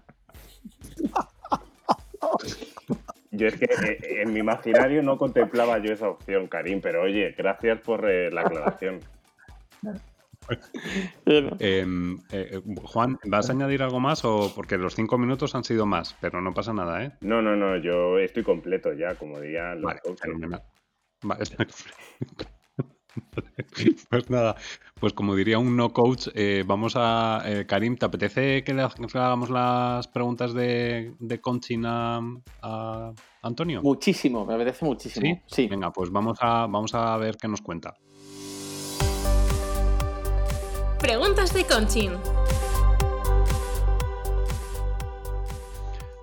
Yo 3.31 3.47
es 3.47 3.57
que 3.57 3.65
eh, 3.65 4.23
en 4.23 4.33
mi 4.33 4.41
imaginario 4.41 5.03
no 5.03 5.17
contemplaba 5.17 5.79
yo 5.79 5.93
esa 5.93 6.09
opción, 6.09 6.49
Karim, 6.49 6.81
pero 6.81 7.03
oye, 7.03 7.35
gracias 7.37 7.81
por 7.81 8.09
eh, 8.09 8.31
la 8.31 8.43
aclaración. 8.43 9.01
Em, 11.59 12.19
eh, 12.31 12.61
Juan, 12.83 13.19
¿vas 13.25 13.49
a 13.49 13.53
añadir 13.53 13.83
algo 13.83 14.01
más 14.01 14.25
o 14.25 14.53
porque 14.55 14.77
los 14.77 14.95
cinco 14.95 15.17
minutos 15.17 15.55
han 15.55 15.65
sido 15.65 15.87
más, 15.87 16.17
pero 16.21 16.41
no 16.41 16.53
pasa 16.53 16.73
nada, 16.73 17.05
¿eh? 17.05 17.13
No, 17.21 17.41
no, 17.41 17.57
no, 17.57 17.77
yo 17.77 18.19
estoy 18.19 18.43
completo 18.43 18.93
ya, 18.93 19.15
como 19.15 19.41
diría 19.41 19.75
los 19.75 19.85
vale, 19.85 20.01
Pues 24.09 24.31
nada, 24.31 24.57
pues 24.99 25.13
como 25.13 25.35
diría 25.35 25.59
un 25.59 25.77
no 25.77 25.93
coach, 25.93 26.29
eh, 26.35 26.65
vamos 26.67 26.95
a. 26.97 27.43
Eh, 27.45 27.67
Karim, 27.67 27.97
¿te 27.97 28.07
apetece 28.07 28.65
que 28.65 28.73
le 28.73 28.83
hagamos 28.83 29.51
las 29.51 30.09
preguntas 30.09 30.55
de, 30.55 31.15
de 31.19 31.41
coaching 31.41 31.83
a, 31.85 33.13
Antonio? 33.43 33.83
Muchísimo, 33.83 34.47
me 34.47 34.55
apetece 34.55 34.85
muchísimo. 34.85 35.43
¿Sí? 35.47 35.69
Venga, 35.69 35.93
pues 35.93 36.11
vamos 36.11 36.39
a, 36.41 36.67
vamos 36.67 36.95
a 36.95 37.17
ver 37.17 37.37
qué 37.37 37.49
nos 37.49 37.61
cuenta. 37.61 37.95
Preguntas 40.99 41.53
de 41.53 41.65
coaching. 41.65 42.11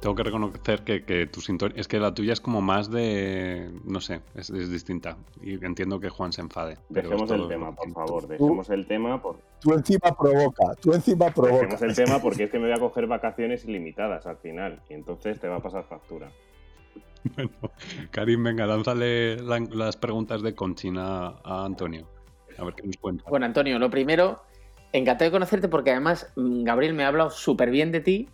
Tengo 0.01 0.15
que 0.15 0.23
reconocer 0.23 0.83
que, 0.83 1.27
tu 1.27 1.41
sintonía, 1.41 1.75
es 1.77 1.87
que 1.89 1.99
la 1.99 2.13
tuya 2.13 2.31
es 2.31 2.39
como 2.39 2.61
más 2.61 2.89
de, 2.89 3.69
no 3.83 3.99
sé, 3.99 4.21
es, 4.35 4.47
distinta. 4.47 5.17
Y 5.41 5.63
entiendo 5.65 5.99
que 5.99 6.09
Juan 6.09 6.31
se 6.31 6.39
enfade. 6.39 6.77
Dejemos 6.87 7.29
el 7.31 7.47
tema, 7.49 7.75
por 7.75 7.91
favor, 7.91 8.27
dejemos 8.27 8.69
el 8.69 8.87
tema. 8.87 9.21
Por... 9.21 9.37
Tú 9.59 9.73
encima 9.73 10.15
provoca, 10.17 10.73
tú 10.81 10.93
encima 10.93 11.29
provoca. 11.31 11.65
Dejemos 11.65 11.81
el 11.81 11.95
tema 11.95 12.19
porque 12.21 12.43
es 12.43 12.51
que 12.51 12.59
me 12.59 12.67
voy 12.67 12.77
a 12.77 12.79
coger 12.79 13.07
vacaciones 13.07 13.65
ilimitadas 13.65 14.25
al 14.25 14.37
final 14.37 14.81
y 14.89 14.93
entonces 14.93 15.37
te 15.37 15.49
va 15.49 15.57
a 15.57 15.61
pasar 15.61 15.83
factura. 15.83 16.31
Bueno, 17.35 17.51
Karim, 18.11 18.41
venga, 18.41 18.65
lánzale 18.65 19.35
las 19.41 19.97
preguntas 19.97 20.41
de 20.41 20.55
Conchina 20.55 21.35
a 21.43 21.65
Antonio. 21.65 22.07
A 22.57 22.63
ver 22.63 22.73
qué 22.73 22.87
nos 22.87 22.95
cuenta. 22.95 23.25
Bueno, 23.29 23.45
Antonio, 23.45 23.77
lo 23.77 23.89
primero, 23.89 24.41
encantado 24.93 25.25
de 25.25 25.31
conocerte 25.31 25.67
porque 25.67 25.91
además 25.91 26.31
mm, 26.37 26.63
Gabriel 26.63 26.93
me 26.93 27.03
ha 27.03 27.09
hablado 27.09 27.29
súper 27.31 27.71
bien 27.71 27.91
de 27.91 27.99
ti 27.99 28.29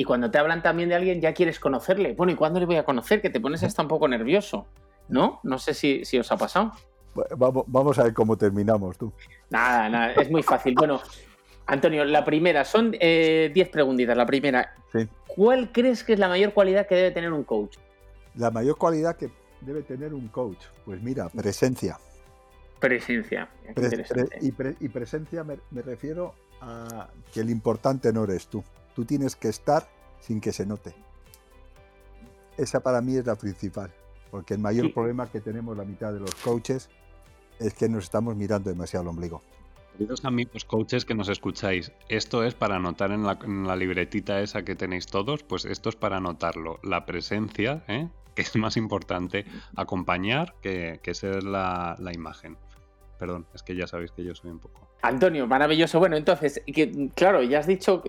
y 0.00 0.04
cuando 0.04 0.30
te 0.30 0.38
hablan 0.38 0.62
también 0.62 0.88
de 0.88 0.94
alguien, 0.94 1.20
ya 1.20 1.34
quieres 1.34 1.58
conocerle. 1.58 2.14
Bueno, 2.14 2.32
¿y 2.32 2.36
cuándo 2.36 2.60
le 2.60 2.66
voy 2.66 2.76
a 2.76 2.84
conocer? 2.84 3.20
Que 3.20 3.30
te 3.30 3.40
pones 3.40 3.64
hasta 3.64 3.82
un 3.82 3.88
poco 3.88 4.06
nervioso. 4.06 4.68
¿No? 5.08 5.40
No 5.42 5.58
sé 5.58 5.74
si, 5.74 6.16
os 6.16 6.30
ha 6.30 6.36
pasado. 6.36 6.72
Vamos, 7.36 7.98
a 7.98 8.04
ver 8.04 8.14
cómo 8.14 8.38
terminamos 8.38 8.96
tú. 8.96 9.12
Nada, 9.50 9.88
nada, 9.88 10.12
es 10.12 10.30
muy 10.30 10.44
fácil. 10.44 10.76
Bueno, 10.76 11.00
Antonio, 11.66 12.04
la 12.04 12.24
primera, 12.24 12.64
son 12.64 12.92
10 12.92 13.00
eh, 13.00 13.70
preguntitas. 13.72 14.16
La 14.16 14.24
primera, 14.24 14.72
¿cuál 15.26 15.72
crees 15.72 16.04
que 16.04 16.12
es 16.12 16.20
la 16.20 16.28
mayor 16.28 16.52
cualidad 16.52 16.86
que 16.86 16.94
debe 16.94 17.10
tener 17.10 17.32
un 17.32 17.42
coach? 17.42 17.76
La 18.36 18.52
mayor 18.52 18.78
cualidad 18.78 19.16
que 19.16 19.30
debe 19.62 19.82
tener 19.82 20.14
un 20.14 20.28
coach, 20.28 20.62
pues 20.84 21.02
mira, 21.02 21.28
presencia. 21.28 21.98
Presencia. 22.78 23.48
y, 24.40 24.88
presencia 24.88 25.42
me 25.42 25.82
refiero 25.82 26.36
a 26.60 27.08
que 27.32 27.40
el 27.40 27.50
importante 27.50 28.12
no 28.12 28.22
eres 28.22 28.46
tú. 28.46 28.62
Tú 28.98 29.04
tienes 29.04 29.36
que 29.36 29.46
estar 29.46 29.88
sin 30.18 30.40
que 30.40 30.50
se 30.50 30.66
note. 30.66 30.92
Esa 32.56 32.80
para 32.80 33.00
mí 33.00 33.14
es 33.14 33.24
la 33.24 33.36
principal, 33.36 33.94
porque 34.28 34.54
el 34.54 34.60
mayor 34.60 34.92
problema 34.92 35.30
que 35.30 35.40
tenemos 35.40 35.76
la 35.76 35.84
mitad 35.84 36.12
de 36.12 36.18
los 36.18 36.34
coaches 36.34 36.90
es 37.60 37.74
que 37.74 37.88
nos 37.88 38.02
estamos 38.02 38.34
mirando 38.34 38.70
demasiado 38.70 39.02
al 39.02 39.10
ombligo. 39.10 39.40
Queridos 39.92 40.24
amigos 40.24 40.64
coaches 40.64 41.04
que 41.04 41.14
nos 41.14 41.28
escucháis, 41.28 41.92
esto 42.08 42.42
es 42.42 42.56
para 42.56 42.74
anotar 42.74 43.12
en 43.12 43.22
la, 43.22 43.76
libretita 43.76 44.40
esa 44.40 44.64
que 44.64 44.74
tenéis 44.74 45.06
todos, 45.06 45.44
pues 45.44 45.64
esto 45.64 45.90
es 45.90 45.94
para 45.94 46.16
anotarlo. 46.16 46.80
La 46.82 47.06
presencia, 47.06 47.84
¿eh? 47.86 48.08
que 48.34 48.42
es 48.42 48.56
más 48.56 48.76
importante, 48.76 49.44
acompañar 49.76 50.56
que, 50.60 50.98
ser 51.12 51.44
la 51.44 51.96
imagen. 52.12 52.56
Perdón, 53.18 53.46
es 53.52 53.64
que 53.64 53.74
ya 53.74 53.88
sabéis 53.88 54.12
que 54.12 54.22
yo 54.22 54.32
soy 54.36 54.52
un 54.52 54.60
poco. 54.60 54.88
Antonio, 55.02 55.48
maravilloso. 55.48 55.98
Bueno, 55.98 56.16
entonces, 56.16 56.62
que, 56.72 57.10
claro, 57.16 57.42
ya 57.42 57.58
has 57.58 57.66
dicho 57.66 58.02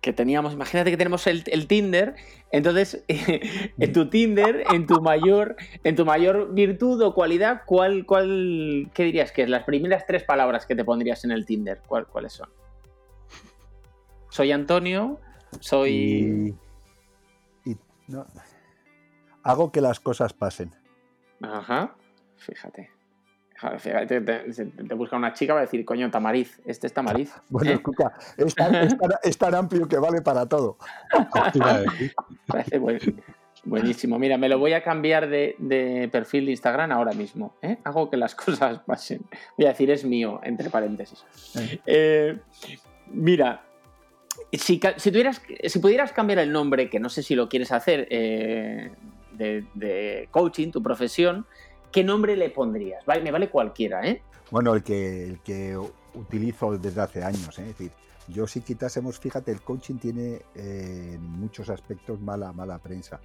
que 0.00 0.12
teníamos, 0.12 0.52
imagínate 0.52 0.90
que 0.90 0.96
tenemos 0.96 1.28
el, 1.28 1.66
Tinder, 1.68 2.16
entonces, 2.50 3.04
en 3.08 3.92
tu 3.92 4.10
Tinder, 4.10 4.64
en 4.72 4.86
tu 4.86 5.00
mayor, 5.00 5.54
en 5.84 5.94
tu 5.94 6.04
mayor 6.04 6.52
virtud 6.52 7.00
o 7.02 7.14
cualidad, 7.14 7.62
¿cuál, 7.66 8.04
cuál, 8.04 8.90
qué 8.94 9.04
dirías 9.04 9.30
que 9.30 9.42
es? 9.42 9.48
Las 9.48 9.62
primeras 9.62 10.06
tres 10.06 10.24
palabras 10.24 10.66
que 10.66 10.74
te 10.74 10.84
pondrías 10.84 11.24
en 11.24 11.30
el 11.30 11.46
Tinder, 11.46 11.80
¿cuáles 11.86 12.32
son? 12.32 12.48
Soy 14.28 14.50
Antonio, 14.50 15.20
soy... 15.60 16.56
Hago 19.44 19.70
que 19.70 19.80
las 19.80 20.00
cosas 20.00 20.32
pasen. 20.32 20.74
Ajá, 21.40 21.94
fíjate. 22.36 22.95
Te, 23.80 24.20
te, 24.20 24.94
busca 24.94 25.16
una 25.16 25.32
chica 25.32 25.54
va 25.54 25.60
a 25.60 25.62
decir, 25.62 25.84
coño, 25.84 26.10
Tamariz, 26.10 26.60
este 26.64 26.86
es 26.86 26.92
Tamariz. 26.92 27.32
Bueno, 27.48 27.70
¿eh? 27.70 27.74
escucha, 27.74 28.12
es 29.22 29.38
tan, 29.38 29.54
amplio 29.54 29.88
que 29.88 29.98
vale 29.98 30.20
para 30.20 30.46
todo. 30.46 30.76
Parece 32.46 32.78
buenísimo. 33.64 34.18
Mira, 34.18 34.36
me 34.36 34.48
lo 34.48 34.58
voy 34.58 34.74
a 34.74 34.82
cambiar 34.82 35.28
de, 35.28 36.08
perfil 36.12 36.46
de 36.46 36.50
Instagram 36.52 36.92
ahora 36.92 37.12
mismo. 37.12 37.56
¿eh? 37.62 37.78
Hago 37.84 38.10
que 38.10 38.16
las 38.16 38.34
cosas 38.34 38.80
pasen. 38.80 39.22
Voy 39.56 39.66
a 39.66 39.70
decir, 39.70 39.90
es 39.90 40.04
mío, 40.04 40.40
entre 40.42 40.68
paréntesis. 40.68 41.24
Eh, 41.86 42.38
mira, 43.06 43.64
si, 44.52 44.78
tuvieras, 44.78 45.40
si 45.64 45.78
pudieras 45.78 46.12
cambiar 46.12 46.40
el 46.40 46.52
nombre, 46.52 46.90
que 46.90 47.00
no 47.00 47.08
sé 47.08 47.22
si 47.22 47.34
lo 47.34 47.48
quieres 47.48 47.72
hacer, 47.72 48.06
de 48.08 50.28
coaching, 50.30 50.70
tu 50.70 50.82
profesión, 50.82 51.46
¿qué 51.92 52.04
nombre 52.04 52.36
le 52.36 52.50
pondrías? 52.50 53.04
Vale, 53.04 53.22
me 53.22 53.30
vale 53.30 53.50
cualquiera, 53.50 54.06
¿eh? 54.06 54.22
Bueno, 54.50 54.74
el 54.74 54.82
que, 54.82 55.24
el 55.24 55.40
que 55.40 55.76
utilizo 56.14 56.76
desde 56.78 57.00
hace 57.00 57.24
años, 57.24 57.58
¿eh? 57.58 57.62
es 57.62 57.68
decir, 57.68 57.92
yo 58.28 58.46
si 58.46 58.60
quitásemos, 58.60 59.18
fíjate, 59.18 59.50
el 59.52 59.60
coaching 59.60 59.96
tiene 59.96 60.42
eh, 60.54 61.12
en 61.14 61.22
muchos 61.22 61.68
aspectos 61.68 62.20
mala, 62.20 62.52
mala 62.52 62.78
prensa. 62.78 63.20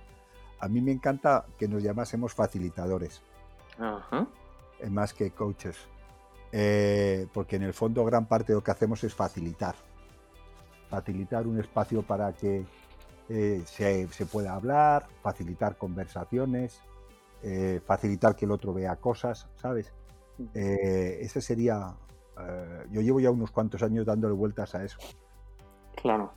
A 0.59 0.67
mí 0.67 0.81
me 0.81 0.91
encanta 0.91 1.45
que 1.57 1.67
nos 1.67 1.81
llamásemos 1.81 2.33
facilitadores, 2.33 3.21
Ajá. 3.79 4.27
Eh, 4.79 4.89
más 4.89 5.13
que 5.13 5.31
coaches, 5.31 5.75
porque 7.33 7.55
en 7.55 7.63
el 7.63 7.73
fondo 7.73 8.03
gran 8.03 8.25
parte 8.27 8.51
de 8.51 8.55
lo 8.57 8.63
que 8.63 8.71
hacemos 8.71 9.03
es 9.03 9.13
facilitar, 9.13 9.75
facilitar 10.89 11.47
un 11.47 11.59
espacio 11.59 12.01
para 12.01 12.33
que 12.33 12.65
se, 13.27 14.07
se 14.07 14.25
pueda 14.25 14.53
hablar, 14.53 15.07
facilitar 15.21 15.77
conversaciones, 15.77 16.81
eh, 17.43 17.81
facilitar 17.85 18.35
que 18.35 18.45
el 18.45 18.51
otro 18.51 18.73
vea 18.73 18.95
cosas, 18.95 19.47
¿sabes? 19.55 19.93
Eh, 20.53 21.19
ese 21.21 21.41
sería... 21.41 21.93
Eh, 22.39 22.83
yo 22.91 23.01
llevo 23.01 23.19
ya 23.19 23.31
unos 23.31 23.51
cuantos 23.51 23.83
años 23.83 24.05
dándole 24.05 24.33
vueltas 24.33 24.73
a 24.75 24.83
eso. 24.83 24.97
Claro. 25.95 26.33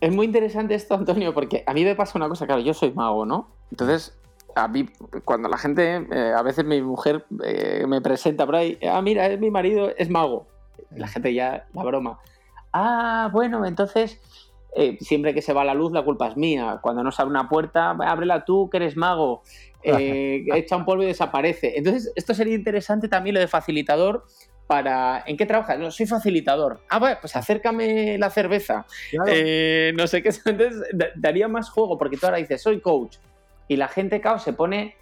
Es 0.00 0.14
muy 0.14 0.26
interesante 0.26 0.74
esto, 0.74 0.94
Antonio, 0.94 1.32
porque 1.32 1.64
a 1.66 1.72
mí 1.72 1.84
me 1.84 1.94
pasa 1.94 2.18
una 2.18 2.28
cosa, 2.28 2.46
claro, 2.46 2.60
yo 2.60 2.74
soy 2.74 2.92
mago, 2.92 3.24
¿no? 3.24 3.48
Entonces, 3.70 4.18
a 4.54 4.68
mí, 4.68 4.88
cuando 5.24 5.48
la 5.48 5.58
gente, 5.58 6.06
eh, 6.10 6.32
a 6.36 6.42
veces 6.42 6.64
mi 6.64 6.80
mujer 6.82 7.26
eh, 7.44 7.84
me 7.86 8.00
presenta 8.00 8.46
por 8.46 8.56
ahí, 8.56 8.78
ah, 8.90 9.00
mira, 9.02 9.26
es 9.26 9.38
mi 9.38 9.50
marido, 9.50 9.90
es 9.96 10.10
mago. 10.10 10.46
La 10.90 11.08
gente 11.08 11.32
ya, 11.32 11.66
la 11.72 11.82
broma. 11.82 12.18
Ah, 12.72 13.28
bueno, 13.32 13.64
entonces, 13.66 14.20
eh, 14.74 14.98
siempre 15.00 15.34
que 15.34 15.42
se 15.42 15.52
va 15.52 15.64
la 15.64 15.74
luz, 15.74 15.92
la 15.92 16.04
culpa 16.04 16.28
es 16.28 16.36
mía. 16.36 16.78
Cuando 16.82 17.02
no 17.02 17.10
se 17.10 17.22
abre 17.22 17.32
una 17.32 17.48
puerta, 17.48 17.90
ábrela 17.90 18.44
tú, 18.44 18.68
que 18.70 18.78
eres 18.78 18.96
mago. 18.96 19.42
Echa 19.86 20.76
un 20.76 20.84
polvo 20.84 21.02
y 21.02 21.06
desaparece. 21.06 21.76
Entonces, 21.76 22.12
esto 22.14 22.34
sería 22.34 22.54
interesante 22.54 23.08
también 23.08 23.34
lo 23.34 23.40
de 23.40 23.48
facilitador 23.48 24.24
para... 24.66 25.22
¿En 25.26 25.36
qué 25.36 25.46
trabajas? 25.46 25.78
No, 25.78 25.90
soy 25.90 26.06
facilitador. 26.06 26.80
Ah, 26.88 26.98
bueno, 26.98 27.16
pues 27.20 27.36
acércame 27.36 28.18
la 28.18 28.30
cerveza. 28.30 28.86
no 29.12 30.06
sé 30.06 30.22
qué. 30.22 30.30
Entonces, 30.44 30.82
daría 31.16 31.48
más 31.48 31.70
juego, 31.70 31.96
porque 31.98 32.16
tú 32.16 32.26
ahora 32.26 32.38
dices, 32.38 32.62
soy 32.62 32.80
coach 32.80 33.18
y 33.68 33.76
la 33.76 33.88
gente, 33.88 34.20
caos 34.20 34.42
se 34.42 34.52
pone, 34.52 34.96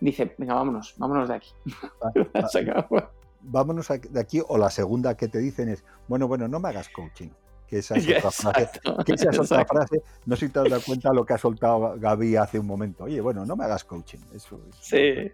dice, 0.00 0.34
venga, 0.38 0.54
vámonos, 0.54 0.94
vámonos 0.96 1.28
de 1.28 1.34
aquí. 1.34 1.50
vámonos 3.42 3.88
de 3.88 4.20
aquí, 4.20 4.40
o 4.46 4.58
la 4.58 4.70
segunda 4.70 5.16
que 5.16 5.28
te 5.28 5.38
dicen 5.38 5.68
es, 5.68 5.84
bueno, 6.08 6.28
bueno, 6.28 6.48
no 6.48 6.60
me 6.60 6.68
hagas 6.68 6.88
coaching. 6.88 7.30
Que 7.74 7.78
esa 7.80 7.96
es 7.96 8.08
otra 8.08 8.30
frase. 8.30 8.80
Que 9.04 9.12
esa 9.14 9.30
es 9.30 9.38
otra 9.38 9.64
frase. 9.64 10.02
No 10.26 10.36
sé 10.36 10.46
si 10.46 10.52
te 10.52 10.60
has 10.60 10.70
dado 10.70 10.82
cuenta 10.82 11.12
lo 11.12 11.24
que 11.24 11.32
ha 11.34 11.38
soltado 11.38 11.96
Gaby 11.98 12.36
hace 12.36 12.58
un 12.58 12.66
momento. 12.66 13.04
Oye, 13.04 13.20
bueno, 13.20 13.44
no 13.44 13.56
me 13.56 13.64
hagas 13.64 13.84
coaching. 13.84 14.20
Eso, 14.34 14.60
sí. 14.80 15.30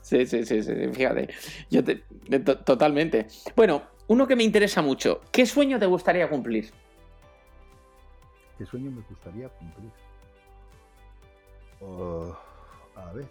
Sí, 0.00 0.26
sí, 0.26 0.44
sí, 0.44 0.62
sí, 0.62 0.72
fíjate. 0.92 1.28
Yo 1.70 1.82
totalmente. 2.64 3.26
Bueno, 3.56 3.82
uno 4.08 4.26
que 4.26 4.36
me 4.36 4.44
interesa 4.44 4.82
mucho. 4.82 5.22
¿Qué 5.32 5.46
sueño 5.46 5.78
te 5.78 5.86
gustaría 5.86 6.28
cumplir? 6.28 6.70
¿Qué 8.58 8.66
sueño 8.66 8.90
me 8.90 9.00
gustaría 9.02 9.48
cumplir? 9.48 9.90
Oh, 11.80 12.36
a 12.96 13.12
ver. 13.12 13.26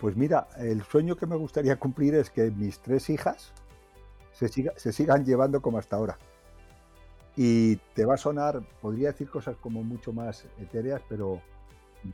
Pues 0.00 0.16
mira, 0.16 0.48
el 0.56 0.82
sueño 0.84 1.16
que 1.16 1.26
me 1.26 1.36
gustaría 1.36 1.76
cumplir 1.76 2.14
es 2.14 2.30
que 2.30 2.50
mis 2.50 2.78
tres 2.78 3.10
hijas 3.10 3.52
se, 4.32 4.48
se 4.48 4.92
sigan 4.92 5.24
llevando 5.24 5.60
como 5.60 5.78
hasta 5.78 5.96
ahora. 5.96 6.16
Y 7.36 7.76
te 7.94 8.04
va 8.04 8.14
a 8.14 8.18
sonar, 8.18 8.62
podría 8.80 9.12
decir 9.12 9.28
cosas 9.30 9.56
como 9.56 9.82
mucho 9.82 10.12
más 10.12 10.44
etéreas, 10.60 11.00
pero 11.08 11.40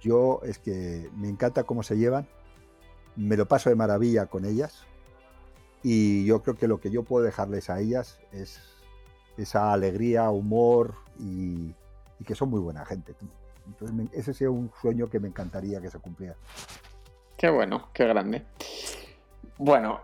yo 0.00 0.40
es 0.44 0.58
que 0.58 1.10
me 1.16 1.28
encanta 1.28 1.64
cómo 1.64 1.82
se 1.82 1.96
llevan, 1.96 2.26
me 3.16 3.36
lo 3.36 3.46
paso 3.46 3.68
de 3.70 3.76
maravilla 3.76 4.26
con 4.26 4.44
ellas 4.44 4.84
y 5.82 6.24
yo 6.24 6.42
creo 6.42 6.56
que 6.56 6.68
lo 6.68 6.78
que 6.78 6.90
yo 6.90 7.02
puedo 7.02 7.24
dejarles 7.24 7.70
a 7.70 7.80
ellas 7.80 8.20
es 8.32 8.60
esa 9.36 9.72
alegría, 9.72 10.30
humor 10.30 10.94
y, 11.18 11.74
y 12.18 12.24
que 12.24 12.34
son 12.34 12.50
muy 12.50 12.60
buena 12.60 12.84
gente. 12.84 13.14
Entonces, 13.66 14.08
ese 14.12 14.34
sería 14.34 14.50
un 14.50 14.70
sueño 14.80 15.08
que 15.08 15.20
me 15.20 15.28
encantaría 15.28 15.80
que 15.80 15.90
se 15.90 15.98
cumpliera. 15.98 16.36
Qué 17.36 17.50
bueno, 17.50 17.88
qué 17.92 18.04
grande. 18.06 18.44
Bueno, 19.58 20.00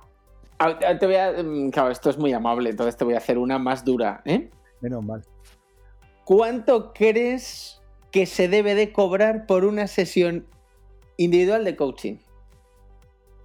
te 0.59 1.07
voy 1.07 1.17
a. 1.17 1.43
Mm, 1.43 1.71
claro, 1.71 1.91
esto 1.91 2.11
es 2.11 2.19
muy 2.19 2.33
amable, 2.33 2.71
entonces 2.71 2.97
te 2.97 3.05
voy 3.05 3.15
a 3.15 3.19
hacer 3.19 3.39
una 3.39 3.59
más 3.59 3.85
dura, 3.85 4.23
¿eh? 4.25 4.51
Menos 4.85 5.03
mal. 5.03 5.23
¿Cuánto 6.27 6.93
crees 6.93 7.81
que 8.11 8.27
se 8.27 8.49
debe 8.49 8.75
de 8.75 8.93
cobrar 8.93 9.47
por 9.47 9.65
una 9.65 9.87
sesión 9.87 10.47
individual 11.17 11.65
de 11.65 11.75
coaching? 11.75 12.17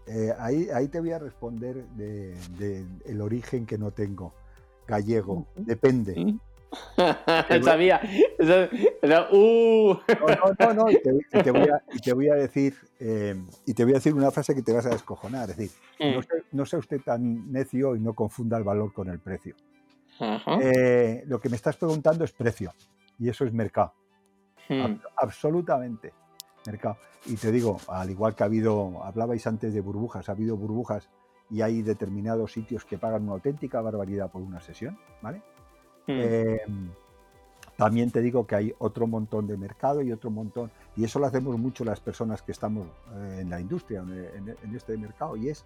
Eh, 0.06 0.34
ahí, 0.38 0.68
ahí 0.74 0.90
te 0.90 1.00
voy 1.00 1.14
a 1.14 1.20
responder 1.20 1.86
del 1.92 2.58
de, 2.58 2.86
el 3.06 3.22
origen 3.22 3.66
que 3.66 3.78
no 3.78 3.92
tengo. 3.92 4.34
Gallego, 4.86 5.48
depende. 5.56 6.38
Sabía. 7.64 8.02
Uh. 9.32 9.96
No, 10.60 10.74
no, 10.74 10.74
no, 10.74 10.92
Y 10.92 11.00
te, 11.02 11.52
voy, 12.14 12.28
a, 12.28 12.36
decir, 12.36 12.76
eh, 13.00 13.42
y 13.66 13.74
te 13.74 13.86
voy 13.86 13.94
a 13.94 13.96
decir 13.96 14.14
una 14.14 14.30
frase 14.32 14.54
que 14.54 14.62
te 14.62 14.74
vas 14.74 14.86
a 14.88 14.90
descojonar. 14.90 15.52
Es 15.52 15.56
decir, 15.56 15.78
no, 16.52 16.64
mm. 16.64 16.66
sea, 16.66 16.80
usted 16.80 17.00
tan 17.00 17.50
necio 17.50 17.96
y 17.96 18.02
no 18.02 18.14
confunda 18.14 18.58
el 18.58 18.66
valor 18.66 18.92
con 18.92 19.08
el 19.10 19.20
precio. 19.20 19.56
Eh, 20.62 21.24
lo 21.28 21.40
que 21.40 21.50
me 21.50 21.56
estás 21.56 21.78
preguntando 21.78 22.24
es 22.24 22.32
precio. 22.32 22.74
Y 23.18 23.30
eso 23.30 23.46
es 23.46 23.54
mercado. 23.54 23.94
Hmm. 24.68 24.98
absolutamente. 25.18 26.14
Mercado. 26.66 26.98
Y 27.26 27.36
te 27.36 27.52
digo, 27.52 27.80
al 27.88 28.10
igual 28.10 28.36
que 28.36 28.44
ha 28.44 28.46
habido, 28.46 29.04
hablabais 29.04 29.46
antes 29.48 29.74
de 29.74 29.82
burbujas, 29.82 30.30
ha 30.30 30.34
habido 30.34 30.56
burbujas 30.56 31.10
y 31.50 31.62
hay 31.62 31.82
determinados 31.82 32.54
sitios 32.54 32.86
que 32.86 32.98
pagan 32.98 33.24
una 33.24 33.34
auténtica 33.34 33.82
barbaridad 33.82 34.30
por 34.32 34.42
una 34.42 34.62
sesión, 34.62 34.98
¿vale? 35.22 35.42
Mm. 36.08 36.20
Em, 36.20 36.92
también 37.76 38.12
te 38.12 38.22
digo 38.22 38.46
que 38.46 38.56
hay 38.56 38.74
otro 38.80 39.08
montón 39.08 39.48
de 39.48 39.58
mercado 39.58 40.02
y 40.02 40.12
otro 40.12 40.30
montón, 40.30 40.70
y 40.96 41.06
eso 41.06 41.20
lo 41.20 41.26
hacemos 41.26 41.58
mucho 41.58 41.86
las 41.86 42.00
personas 42.00 42.42
que 42.42 42.52
estamos 42.52 42.88
eh, 43.16 43.40
en 43.42 43.50
la 43.50 43.60
industria, 43.60 44.02
en, 44.02 44.76
este 44.76 44.98
mercado, 44.98 45.38
y 45.38 45.50
es 45.50 45.66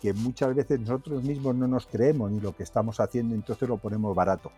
que 0.00 0.12
muchas 0.12 0.54
veces 0.54 0.80
nosotros 0.80 1.22
mismos 1.22 1.54
no 1.54 1.66
nos 1.66 1.86
creemos 1.86 2.30
ni 2.30 2.40
lo 2.40 2.54
que 2.54 2.62
estamos 2.62 3.00
haciendo, 3.00 3.34
entonces 3.34 3.68
lo 3.68 3.76
ponemos 3.76 4.14
barato, 4.14 4.50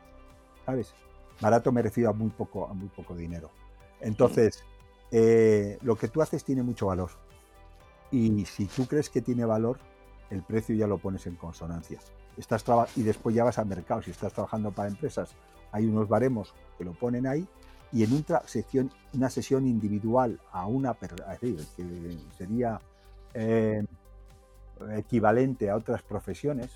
¿sabes? 0.64 0.95
Barato 1.41 1.72
me 1.72 1.83
refiero 1.83 2.11
a 2.11 2.12
muy 2.12 2.30
poco, 2.30 2.68
a 2.68 2.74
muy 2.74 2.89
poco 2.89 3.14
dinero. 3.14 3.51
Entonces, 4.01 4.64
eh, 5.11 5.78
lo 5.83 5.97
que 5.97 6.09
tú 6.09 6.22
haces 6.22 6.45
tiene 6.45 6.62
mucho 6.62 6.87
valor. 6.87 7.11
Y 8.11 8.45
si 8.45 8.66
tú 8.66 8.87
crees 8.87 9.09
que 9.09 9.22
tiene 9.22 9.45
valor, 9.45 9.78
el 10.30 10.43
precio 10.43 10.74
ya 10.74 10.87
lo 10.87 10.99
pones 10.99 11.26
en 11.26 11.37
consonancia 11.37 11.99
estás 12.37 12.64
y 12.97 13.03
después 13.03 13.35
ya 13.35 13.45
vas 13.45 13.59
al 13.59 13.66
mercado. 13.66 14.03
Si 14.03 14.11
estás 14.11 14.33
trabajando 14.33 14.70
para 14.72 14.89
empresas, 14.89 15.35
hay 15.70 15.87
unos 15.87 16.09
baremos 16.09 16.55
que 16.78 16.85
lo 16.85 16.93
ponen 16.93 17.26
ahí 17.26 17.47
y 17.93 18.05
en 18.05 18.12
una 18.12 18.41
sesión, 18.47 18.91
una 19.12 19.28
sesión 19.28 19.66
individual 19.66 20.41
a 20.51 20.66
una 20.66 20.95
persona, 20.95 21.37
sería 22.37 22.80
eh, 23.35 23.85
equivalente 24.91 25.70
a 25.70 25.76
otras 25.76 26.03
profesiones, 26.03 26.70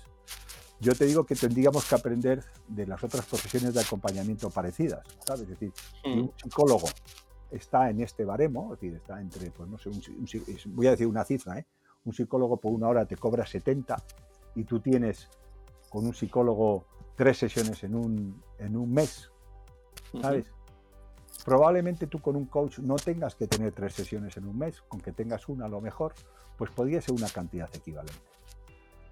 yo 0.79 0.93
te 0.93 1.05
digo 1.05 1.25
que 1.25 1.35
tendríamos 1.35 1.85
que 1.85 1.95
aprender 1.95 2.43
de 2.67 2.85
las 2.85 3.03
otras 3.03 3.25
profesiones 3.25 3.73
de 3.73 3.81
acompañamiento 3.81 4.49
parecidas, 4.49 5.05
¿sabes? 5.25 5.43
Es 5.43 5.49
decir, 5.49 5.71
si 6.03 6.09
un 6.09 6.31
psicólogo 6.35 6.87
está 7.49 7.89
en 7.89 8.01
este 8.01 8.25
baremo, 8.25 8.73
es 8.73 8.79
decir, 8.79 8.95
está 8.95 9.19
entre, 9.19 9.49
pues 9.51 9.69
no 9.69 9.77
sé, 9.77 9.89
voy 10.67 10.87
a 10.87 10.91
decir 10.91 11.07
una 11.07 11.23
cifra, 11.23 11.57
¿eh? 11.57 11.65
un 12.05 12.13
psicólogo 12.13 12.57
por 12.57 12.73
una 12.73 12.87
hora 12.87 13.05
te 13.05 13.17
cobra 13.17 13.45
70 13.45 13.95
y 14.55 14.63
tú 14.63 14.79
tienes 14.79 15.29
con 15.89 16.05
un 16.05 16.13
psicólogo 16.13 16.85
tres 17.15 17.37
sesiones 17.37 17.83
en 17.83 17.95
un, 17.95 18.43
en 18.59 18.77
un 18.77 18.93
mes, 18.93 19.31
¿sabes? 20.21 20.51
Probablemente 21.47 22.07
tú 22.07 22.19
con 22.19 22.35
un 22.35 22.47
coach 22.47 22.79
no 22.79 22.97
tengas 22.97 23.33
que 23.35 23.47
tener 23.47 23.71
tres 23.71 23.93
sesiones 23.93 24.35
en 24.35 24.49
un 24.49 24.59
mes, 24.59 24.81
con 24.81 24.99
que 24.99 25.13
tengas 25.13 25.47
una 25.47 25.67
a 25.67 25.69
lo 25.69 25.79
mejor, 25.79 26.13
pues 26.57 26.69
podría 26.71 26.99
ser 27.01 27.15
una 27.15 27.29
cantidad 27.29 27.69
equivalente. 27.73 28.19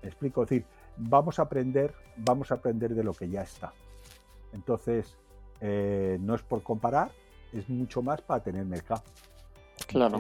¿Me 0.02 0.10
explico? 0.10 0.44
Es 0.44 0.50
decir, 0.50 0.66
vamos 0.98 1.40
a 1.40 1.44
aprender, 1.44 1.94
vamos 2.18 2.52
a 2.52 2.56
aprender 2.56 2.94
de 2.94 3.06
lo 3.06 3.14
que 3.14 3.30
ya 3.30 3.42
está. 3.42 3.72
Entonces, 4.52 5.16
eh, 5.62 6.18
no 6.20 6.36
es 6.36 6.42
por 6.42 6.62
comparar, 6.62 7.10
es 7.54 7.70
mucho 7.70 8.02
más 8.02 8.22
para 8.22 8.44
tener 8.44 8.66
mercado. 8.66 9.04
Claro. 9.88 10.20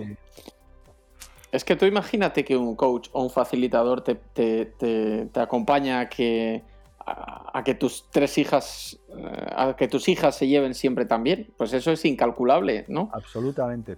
Es 1.51 1.65
que 1.65 1.75
tú 1.75 1.83
imagínate 1.83 2.45
que 2.45 2.55
un 2.55 2.77
coach 2.77 3.09
o 3.11 3.23
un 3.23 3.29
facilitador 3.29 3.99
te, 3.99 4.15
te, 4.15 5.29
acompaña 5.35 5.99
a 5.99 6.07
que, 6.07 6.63
a, 7.05 7.63
que 7.63 7.75
tus 7.75 8.09
tres 8.11 8.37
hijas, 8.37 8.99
eh, 9.09 9.47
a 9.55 9.75
que 9.75 9.87
tus 9.87 10.07
hijas 10.07 10.35
se 10.35 10.47
lleven 10.47 10.73
siempre 10.73 11.05
tan 11.05 11.23
bien. 11.23 11.53
Pues 11.57 11.73
eso 11.73 11.91
es 11.91 12.03
incalculable, 12.05 12.85
¿no? 12.87 13.09
Absolutamente. 13.13 13.97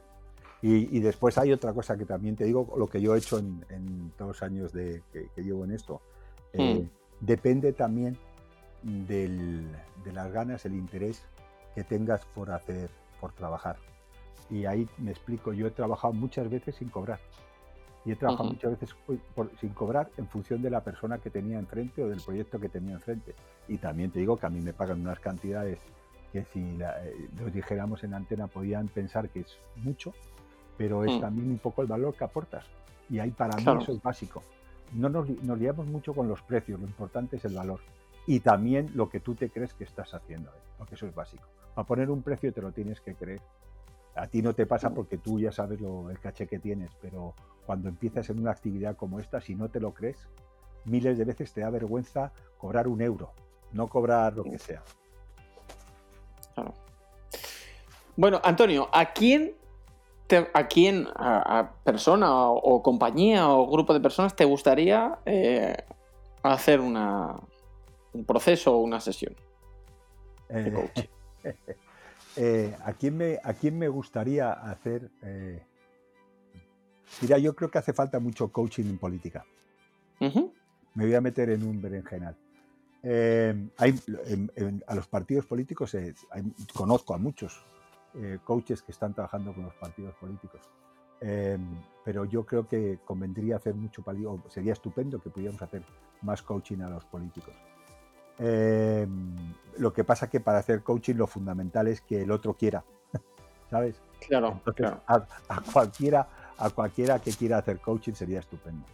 Y, 0.62 1.00
después 1.00 1.38
hay 1.38 1.54
otra 1.54 1.72
cosa 1.72 1.96
que 1.98 2.06
también 2.06 2.36
te 2.36 2.44
digo, 2.44 2.74
lo 2.78 2.88
que 2.88 3.00
yo 3.00 3.16
he 3.16 3.20
hecho 3.20 3.38
en, 3.38 4.12
todos 4.18 4.30
los 4.30 4.44
años 4.44 4.74
de, 4.74 5.04
que, 5.14 5.30
llevo 5.42 5.64
en 5.64 5.72
esto. 5.72 6.02
Eh, 6.54 6.82
hmm. 6.82 6.90
Depende 7.22 7.74
también 7.74 8.18
de 8.84 9.62
las 10.12 10.32
ganas, 10.32 10.66
el 10.66 10.74
interés 10.74 11.24
que 11.76 11.84
tengas 11.84 12.26
por 12.26 12.52
hacer, 12.52 12.90
por 13.22 13.34
trabajar. 13.34 13.78
Y 14.50 14.66
ahí 14.66 14.88
me 14.98 15.12
explico, 15.12 15.54
yo 15.54 15.68
he 15.68 15.72
trabajado 15.72 16.14
muchas 16.14 16.50
veces 16.50 16.76
sin 16.76 16.90
cobrar. 16.90 17.20
Y 18.08 18.14
he 18.14 18.16
trabajado 18.16 18.52
muchas 18.52 18.72
veces 18.72 18.96
sin 19.60 19.72
cobrar 19.72 20.10
en 20.16 20.30
función 20.30 20.62
de 20.62 20.70
la 20.70 20.82
persona 20.82 21.18
que 21.18 21.30
tenía 21.30 21.60
enfrente 21.60 22.02
o 22.02 22.08
del 22.08 22.22
proyecto 22.22 22.58
que 22.58 22.70
tenía 22.70 22.94
enfrente. 22.94 23.36
Y 23.68 23.80
también 23.80 24.12
te 24.12 24.20
digo 24.20 24.38
que 24.38 24.46
a 24.46 24.50
mí 24.50 24.62
me 24.62 24.72
pagan 24.72 25.02
unas 25.02 25.20
cantidades 25.20 25.78
que 26.32 26.46
si 26.46 26.62
eh, 26.62 27.30
los 27.38 27.54
dijéramos 27.54 28.06
en 28.06 28.14
antena 28.14 28.48
podían 28.48 28.88
pensar 28.88 29.28
que 29.28 29.42
es 29.42 29.58
mucho, 29.76 30.14
pero 30.78 31.04
es 31.04 31.18
mm. 31.18 31.20
también 31.20 31.52
un 31.52 31.58
poco 31.58 31.82
el 31.82 31.90
valor 31.90 32.16
que 32.16 32.24
aportas. 32.24 32.64
Y 33.10 33.20
ahí 33.20 33.32
para 33.32 33.58
mí 33.58 33.82
eso 33.82 33.92
es 33.92 34.02
básico. 34.02 34.42
No 34.94 35.10
nos, 35.10 35.28
nos, 35.44 35.60
liamos 35.60 35.86
mucho 35.88 36.14
con 36.14 36.30
los 36.30 36.42
precios, 36.44 36.80
lo 36.80 36.88
importante 36.88 37.36
es 37.36 37.44
el 37.44 37.56
valor. 37.56 37.82
Y 38.26 38.40
también 38.40 38.90
lo 38.96 39.10
que 39.10 39.20
tú 39.20 39.36
te 39.36 39.50
crees 39.50 39.74
que 39.74 39.84
estás 39.84 40.14
haciendo, 40.14 40.50
¿eh? 40.52 40.62
porque 40.78 40.96
eso 40.96 41.08
es 41.08 41.14
básico. 41.14 41.44
Para 41.76 41.86
poner 41.86 42.10
un 42.10 42.22
precio 42.22 42.54
te 42.54 42.62
lo 42.62 42.72
tienes 42.72 43.02
que 43.02 43.16
creer. 43.16 43.42
A 44.18 44.28
ti 44.28 44.42
no 44.42 44.54
te 44.54 44.66
pasa 44.66 44.90
mm. 44.90 44.94
porque 44.94 45.18
tú 45.18 45.40
ya 45.40 45.52
sabes 45.52 45.80
lo, 45.80 46.10
el 46.10 46.20
caché 46.20 46.48
que 46.48 46.60
tienes, 46.60 46.92
pero 47.02 47.34
cuando 47.66 47.90
empiezas 47.90 48.30
en 48.30 48.40
una 48.40 48.52
actividad 48.52 48.96
como 48.96 49.20
esta, 49.20 49.42
si 49.42 49.56
no 49.56 49.70
te 49.70 49.80
lo 49.80 49.94
crees, 49.94 50.28
miles 50.86 51.18
de 51.18 51.26
veces 51.26 51.54
te 51.54 51.62
da 51.62 51.70
vergüenza 51.70 52.32
cobrar 52.58 52.88
un 52.88 53.02
euro, 53.02 53.34
no 53.74 53.88
cobrar 53.88 54.36
lo 54.36 54.44
que 54.44 54.58
sea. 54.58 54.84
Bueno, 58.16 58.42
Antonio, 58.44 58.90
¿a 58.92 59.14
quién 59.14 59.56
a 60.54 60.68
quién, 60.68 61.08
a, 61.16 61.72
persona 61.84 62.50
o, 62.50 62.84
compañía 62.84 63.48
o 63.50 63.70
grupo 63.70 63.94
de 63.94 64.02
personas 64.02 64.36
te 64.36 64.44
gustaría 64.44 65.20
eh, 65.26 65.78
hacer 66.44 66.82
una, 66.82 67.36
un 68.14 68.26
proceso 68.26 68.76
o 68.76 68.80
una 68.80 69.00
sesión 69.00 69.36
de 70.50 70.74
coaching? 70.74 71.08
Eh, 72.38 72.76
¿a, 72.86 72.94
quién 72.94 73.18
me, 73.18 73.40
¿A 73.44 73.54
quién 73.54 73.78
me 73.78 73.88
gustaría 73.88 74.54
hacer? 74.54 75.10
Eh... 75.24 75.64
Mira, 77.22 77.38
yo 77.38 77.56
creo 77.56 77.72
que 77.72 77.80
hace 77.80 77.94
falta 77.94 78.20
mucho 78.20 78.52
coaching 78.52 78.86
en 78.86 78.98
política. 78.98 79.46
Me 80.20 81.06
voy 81.06 81.16
a 81.16 81.22
meter 81.22 81.50
en 81.50 81.64
un 81.64 81.82
berenjenal. 81.82 82.36
Eh, 83.04 83.70
hay, 83.78 84.00
a 84.88 84.96
los 84.96 85.08
partidos 85.08 85.46
políticos 85.46 85.96
conozco 86.74 87.14
a 87.14 87.18
muchos 87.18 87.64
coaches 88.44 88.82
que 88.82 88.92
están 88.92 89.14
trabajando 89.14 89.54
con 89.54 89.64
los 89.64 89.74
partidos 89.76 90.16
políticos. 90.16 90.62
Eh, 91.22 91.58
pero 92.04 92.26
yo 92.26 92.46
creo 92.46 92.68
que 92.68 93.00
convendría 93.04 93.58
hacer 93.58 93.76
mucho, 93.76 94.04
sería 94.50 94.74
estupendo 94.74 95.20
que 95.20 95.30
pudiéramos 95.30 95.62
hacer 95.62 95.84
más 96.22 96.42
coaching 96.42 96.80
a 96.82 96.90
los 96.90 97.06
políticos. 97.06 97.54
Lo 98.40 99.94
que 99.94 100.04
pasa 100.04 100.30
que 100.30 100.40
para 100.40 100.60
hacer 100.60 100.84
coaching 100.84 101.16
lo 101.16 101.28
fundamental 101.28 101.88
es 101.88 102.02
que 102.02 102.22
el 102.22 102.32
otro 102.32 102.54
quiera, 102.54 102.84
¿sabes? 103.70 103.96
Claro, 104.28 104.60
a, 105.08 105.62
cualquiera, 105.72 106.28
a 106.58 106.70
cualquiera 106.70 107.20
que 107.20 107.32
quiera 107.32 107.60
hacer 107.60 107.80
coaching 107.80 108.14
sería 108.14 108.40
estupendo. 108.40 108.86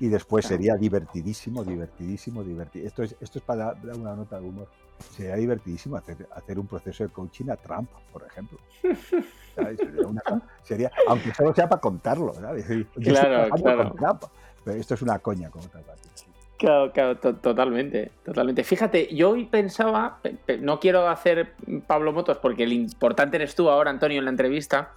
Y 0.00 0.08
después 0.08 0.46
sería 0.46 0.76
divertidísimo, 0.76 1.64
divertidísimo, 1.64 2.44
divertido. 2.44 2.86
Esto 2.86 3.02
es, 3.02 3.16
esto 3.20 3.40
es 3.40 3.44
para 3.44 3.74
dar 3.74 3.96
una 3.96 4.14
nota 4.14 4.38
de 4.38 4.46
humor. 4.46 4.68
Sería 5.16 5.34
divertidísimo 5.34 5.96
hacer, 5.96 6.28
hacer 6.36 6.56
un 6.58 6.68
proceso 6.68 7.02
de 7.02 7.10
coaching 7.10 7.50
a 7.50 7.56
Trump, 7.56 7.90
por 8.12 8.24
ejemplo. 8.24 8.58
Sería, 10.62 10.90
aunque 11.08 11.34
solo 11.34 11.52
sea 11.52 11.68
para 11.68 11.80
contarlo, 11.80 12.32
¿sabes? 12.34 12.64
claro, 12.94 13.94
claro. 13.96 14.30
Pero 14.64 14.80
esto 14.80 14.94
es 14.94 15.02
una 15.02 15.18
coña 15.18 15.48
otra 15.48 15.80
parte. 15.80 16.08
Claro, 16.58 16.90
claro, 16.92 17.16
totalmente, 17.16 18.10
totalmente. 18.24 18.64
Fíjate, 18.64 19.14
yo 19.14 19.30
hoy 19.30 19.44
pensaba, 19.44 20.18
no 20.58 20.80
quiero 20.80 21.08
hacer 21.08 21.52
Pablo 21.86 22.12
Motos 22.12 22.38
porque 22.38 22.64
el 22.64 22.72
importante 22.72 23.36
eres 23.36 23.54
tú 23.54 23.70
ahora, 23.70 23.90
Antonio, 23.90 24.18
en 24.18 24.24
la 24.24 24.32
entrevista, 24.32 24.92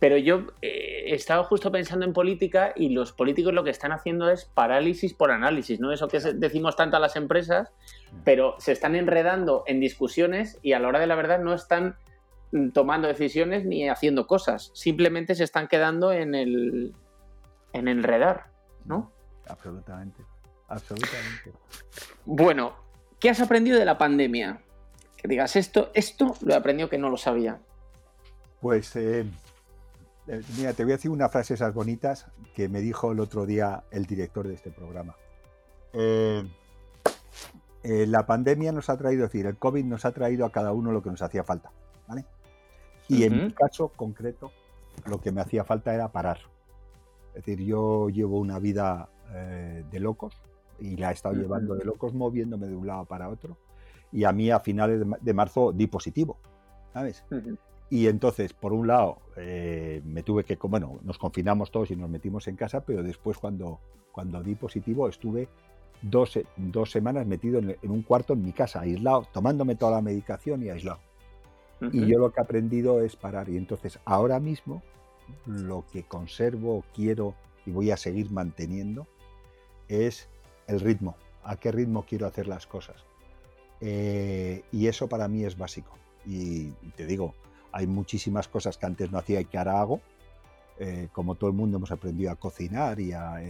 pero 0.00 0.16
yo 0.16 0.48
eh, 0.62 1.04
estaba 1.14 1.44
justo 1.44 1.70
pensando 1.70 2.04
en 2.04 2.12
política 2.12 2.72
y 2.74 2.88
los 2.88 3.12
políticos 3.12 3.54
lo 3.54 3.62
que 3.62 3.70
están 3.70 3.92
haciendo 3.92 4.28
es 4.30 4.46
parálisis 4.46 5.14
por 5.14 5.30
análisis, 5.30 5.78
¿no? 5.78 5.92
Eso 5.92 6.08
que 6.08 6.18
decimos 6.18 6.74
tanto 6.74 6.96
a 6.96 7.00
las 7.00 7.14
empresas, 7.14 7.70
pero 8.24 8.56
se 8.58 8.72
están 8.72 8.96
enredando 8.96 9.62
en 9.68 9.78
discusiones 9.78 10.58
y 10.60 10.72
a 10.72 10.80
la 10.80 10.88
hora 10.88 10.98
de 10.98 11.06
la 11.06 11.14
verdad 11.14 11.38
no 11.38 11.54
están 11.54 11.94
mm, 12.50 12.70
tomando 12.70 13.06
decisiones 13.06 13.64
ni 13.64 13.88
haciendo 13.88 14.26
cosas. 14.26 14.72
Simplemente 14.74 15.36
se 15.36 15.44
están 15.44 15.68
quedando 15.68 16.10
en 16.10 16.34
el 16.34 16.94
en 17.72 17.86
enredar, 17.86 18.46
¿no? 18.84 19.12
Absolutamente. 19.48 20.24
Absolutamente. 20.68 21.52
Bueno, 22.24 22.74
¿qué 23.20 23.30
has 23.30 23.40
aprendido 23.40 23.78
de 23.78 23.84
la 23.84 23.98
pandemia? 23.98 24.60
Que 25.16 25.28
digas 25.28 25.56
esto, 25.56 25.90
esto 25.94 26.34
lo 26.42 26.54
he 26.54 26.56
aprendido 26.56 26.88
que 26.88 26.98
no 26.98 27.08
lo 27.08 27.16
sabía. 27.16 27.60
Pues 28.60 28.96
eh, 28.96 29.26
eh, 30.28 30.42
mira, 30.56 30.72
te 30.72 30.82
voy 30.82 30.92
a 30.92 30.96
decir 30.96 31.10
una 31.10 31.28
frase 31.28 31.54
esas 31.54 31.72
bonitas 31.72 32.26
que 32.54 32.68
me 32.68 32.80
dijo 32.80 33.12
el 33.12 33.20
otro 33.20 33.46
día 33.46 33.84
el 33.90 34.06
director 34.06 34.46
de 34.46 34.54
este 34.54 34.70
programa. 34.70 35.14
Eh, 35.92 36.44
eh, 37.84 38.06
la 38.08 38.26
pandemia 38.26 38.72
nos 38.72 38.90
ha 38.90 38.96
traído, 38.96 39.24
es 39.24 39.32
decir, 39.32 39.46
el 39.46 39.56
COVID 39.56 39.84
nos 39.84 40.04
ha 40.04 40.12
traído 40.12 40.44
a 40.44 40.50
cada 40.50 40.72
uno 40.72 40.90
lo 40.90 41.02
que 41.02 41.10
nos 41.10 41.22
hacía 41.22 41.44
falta, 41.44 41.70
¿vale? 42.08 42.24
Y 43.08 43.22
en 43.22 43.44
mi 43.44 43.52
caso 43.52 43.88
concreto, 43.88 44.50
lo 45.04 45.20
que 45.20 45.30
me 45.30 45.40
hacía 45.40 45.64
falta 45.64 45.94
era 45.94 46.10
parar. 46.10 46.38
Es 47.28 47.44
decir, 47.44 47.60
yo 47.64 48.08
llevo 48.08 48.40
una 48.40 48.58
vida 48.58 49.08
de 49.90 50.00
locos 50.00 50.34
y 50.80 50.96
la 50.96 51.10
he 51.10 51.14
estado 51.14 51.34
llevando 51.34 51.74
de 51.74 51.84
locos 51.84 52.14
moviéndome 52.14 52.66
de 52.66 52.76
un 52.76 52.86
lado 52.86 53.04
para 53.04 53.28
otro. 53.28 53.56
Y 54.12 54.24
a 54.24 54.32
mí 54.32 54.50
a 54.50 54.60
finales 54.60 55.04
de 55.20 55.34
marzo 55.34 55.72
di 55.72 55.86
positivo, 55.86 56.38
¿sabes? 56.92 57.24
Y 57.90 58.08
entonces, 58.08 58.52
por 58.52 58.72
un 58.72 58.86
lado, 58.86 59.18
eh, 59.36 60.02
me 60.04 60.22
tuve 60.22 60.44
que, 60.44 60.56
bueno, 60.56 60.98
nos 61.02 61.18
confinamos 61.18 61.70
todos 61.70 61.90
y 61.90 61.96
nos 61.96 62.10
metimos 62.10 62.48
en 62.48 62.56
casa, 62.56 62.80
pero 62.80 63.02
después 63.02 63.38
cuando, 63.38 63.80
cuando 64.12 64.42
di 64.42 64.54
positivo 64.54 65.08
estuve 65.08 65.48
dos, 66.02 66.38
dos 66.56 66.90
semanas 66.90 67.26
metido 67.26 67.58
en, 67.58 67.76
un 67.82 68.02
cuarto 68.02 68.32
en 68.32 68.42
mi 68.42 68.52
casa, 68.52 68.80
aislado, 68.80 69.26
tomándome 69.32 69.76
toda 69.76 69.92
la 69.92 70.02
medicación 70.02 70.62
y 70.62 70.70
aislado. 70.70 71.00
Y 71.92 72.06
yo 72.06 72.18
lo 72.18 72.32
que 72.32 72.40
he 72.40 72.42
aprendido 72.42 73.02
es 73.02 73.16
parar. 73.16 73.50
Y 73.50 73.58
entonces, 73.58 74.00
ahora 74.06 74.40
mismo, 74.40 74.82
lo 75.44 75.84
que 75.92 76.04
conservo, 76.04 76.84
quiero 76.94 77.34
y 77.66 77.72
voy 77.72 77.90
a 77.90 77.96
seguir 77.96 78.30
manteniendo 78.30 79.06
es 79.88 80.28
el 80.66 80.80
ritmo. 80.80 81.16
¿A 81.44 81.56
qué 81.56 81.72
ritmo 81.72 82.04
quiero 82.04 82.26
hacer 82.26 82.48
las 82.48 82.66
cosas? 82.66 82.96
Eh, 83.80 84.62
y 84.72 84.86
eso 84.86 85.08
para 85.08 85.28
mí 85.28 85.44
es 85.44 85.56
básico. 85.56 85.96
Y 86.24 86.70
te 86.96 87.06
digo, 87.06 87.34
hay 87.72 87.86
muchísimas 87.86 88.48
cosas 88.48 88.78
que 88.78 88.86
antes 88.86 89.12
no 89.12 89.18
hacía 89.18 89.40
y 89.40 89.44
que 89.44 89.58
ahora 89.58 89.80
hago. 89.80 90.00
Eh, 90.78 91.08
como 91.12 91.36
todo 91.36 91.48
el 91.48 91.56
mundo 91.56 91.78
hemos 91.78 91.90
aprendido 91.90 92.30
a 92.30 92.36
cocinar 92.36 93.00
y 93.00 93.12
a, 93.12 93.40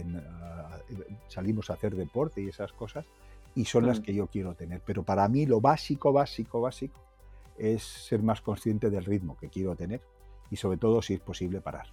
salimos 1.27 1.69
a 1.69 1.73
hacer 1.73 1.95
deporte 1.95 2.41
y 2.41 2.47
esas 2.47 2.71
cosas, 2.71 3.05
y 3.53 3.65
son 3.65 3.85
las 3.85 3.99
que 3.99 4.13
yo 4.13 4.27
quiero 4.27 4.53
tener. 4.53 4.81
Pero 4.85 5.03
para 5.03 5.27
mí 5.27 5.45
lo 5.45 5.59
básico, 5.59 6.13
básico, 6.13 6.61
básico 6.61 6.99
es 7.57 7.83
ser 7.83 8.21
más 8.21 8.41
consciente 8.41 8.89
del 8.89 9.03
ritmo 9.03 9.35
que 9.37 9.49
quiero 9.49 9.75
tener 9.75 10.01
y 10.51 10.57
sobre 10.57 10.77
todo 10.77 11.01
si 11.01 11.15
es 11.15 11.19
posible 11.19 11.59
parar. 11.59 11.87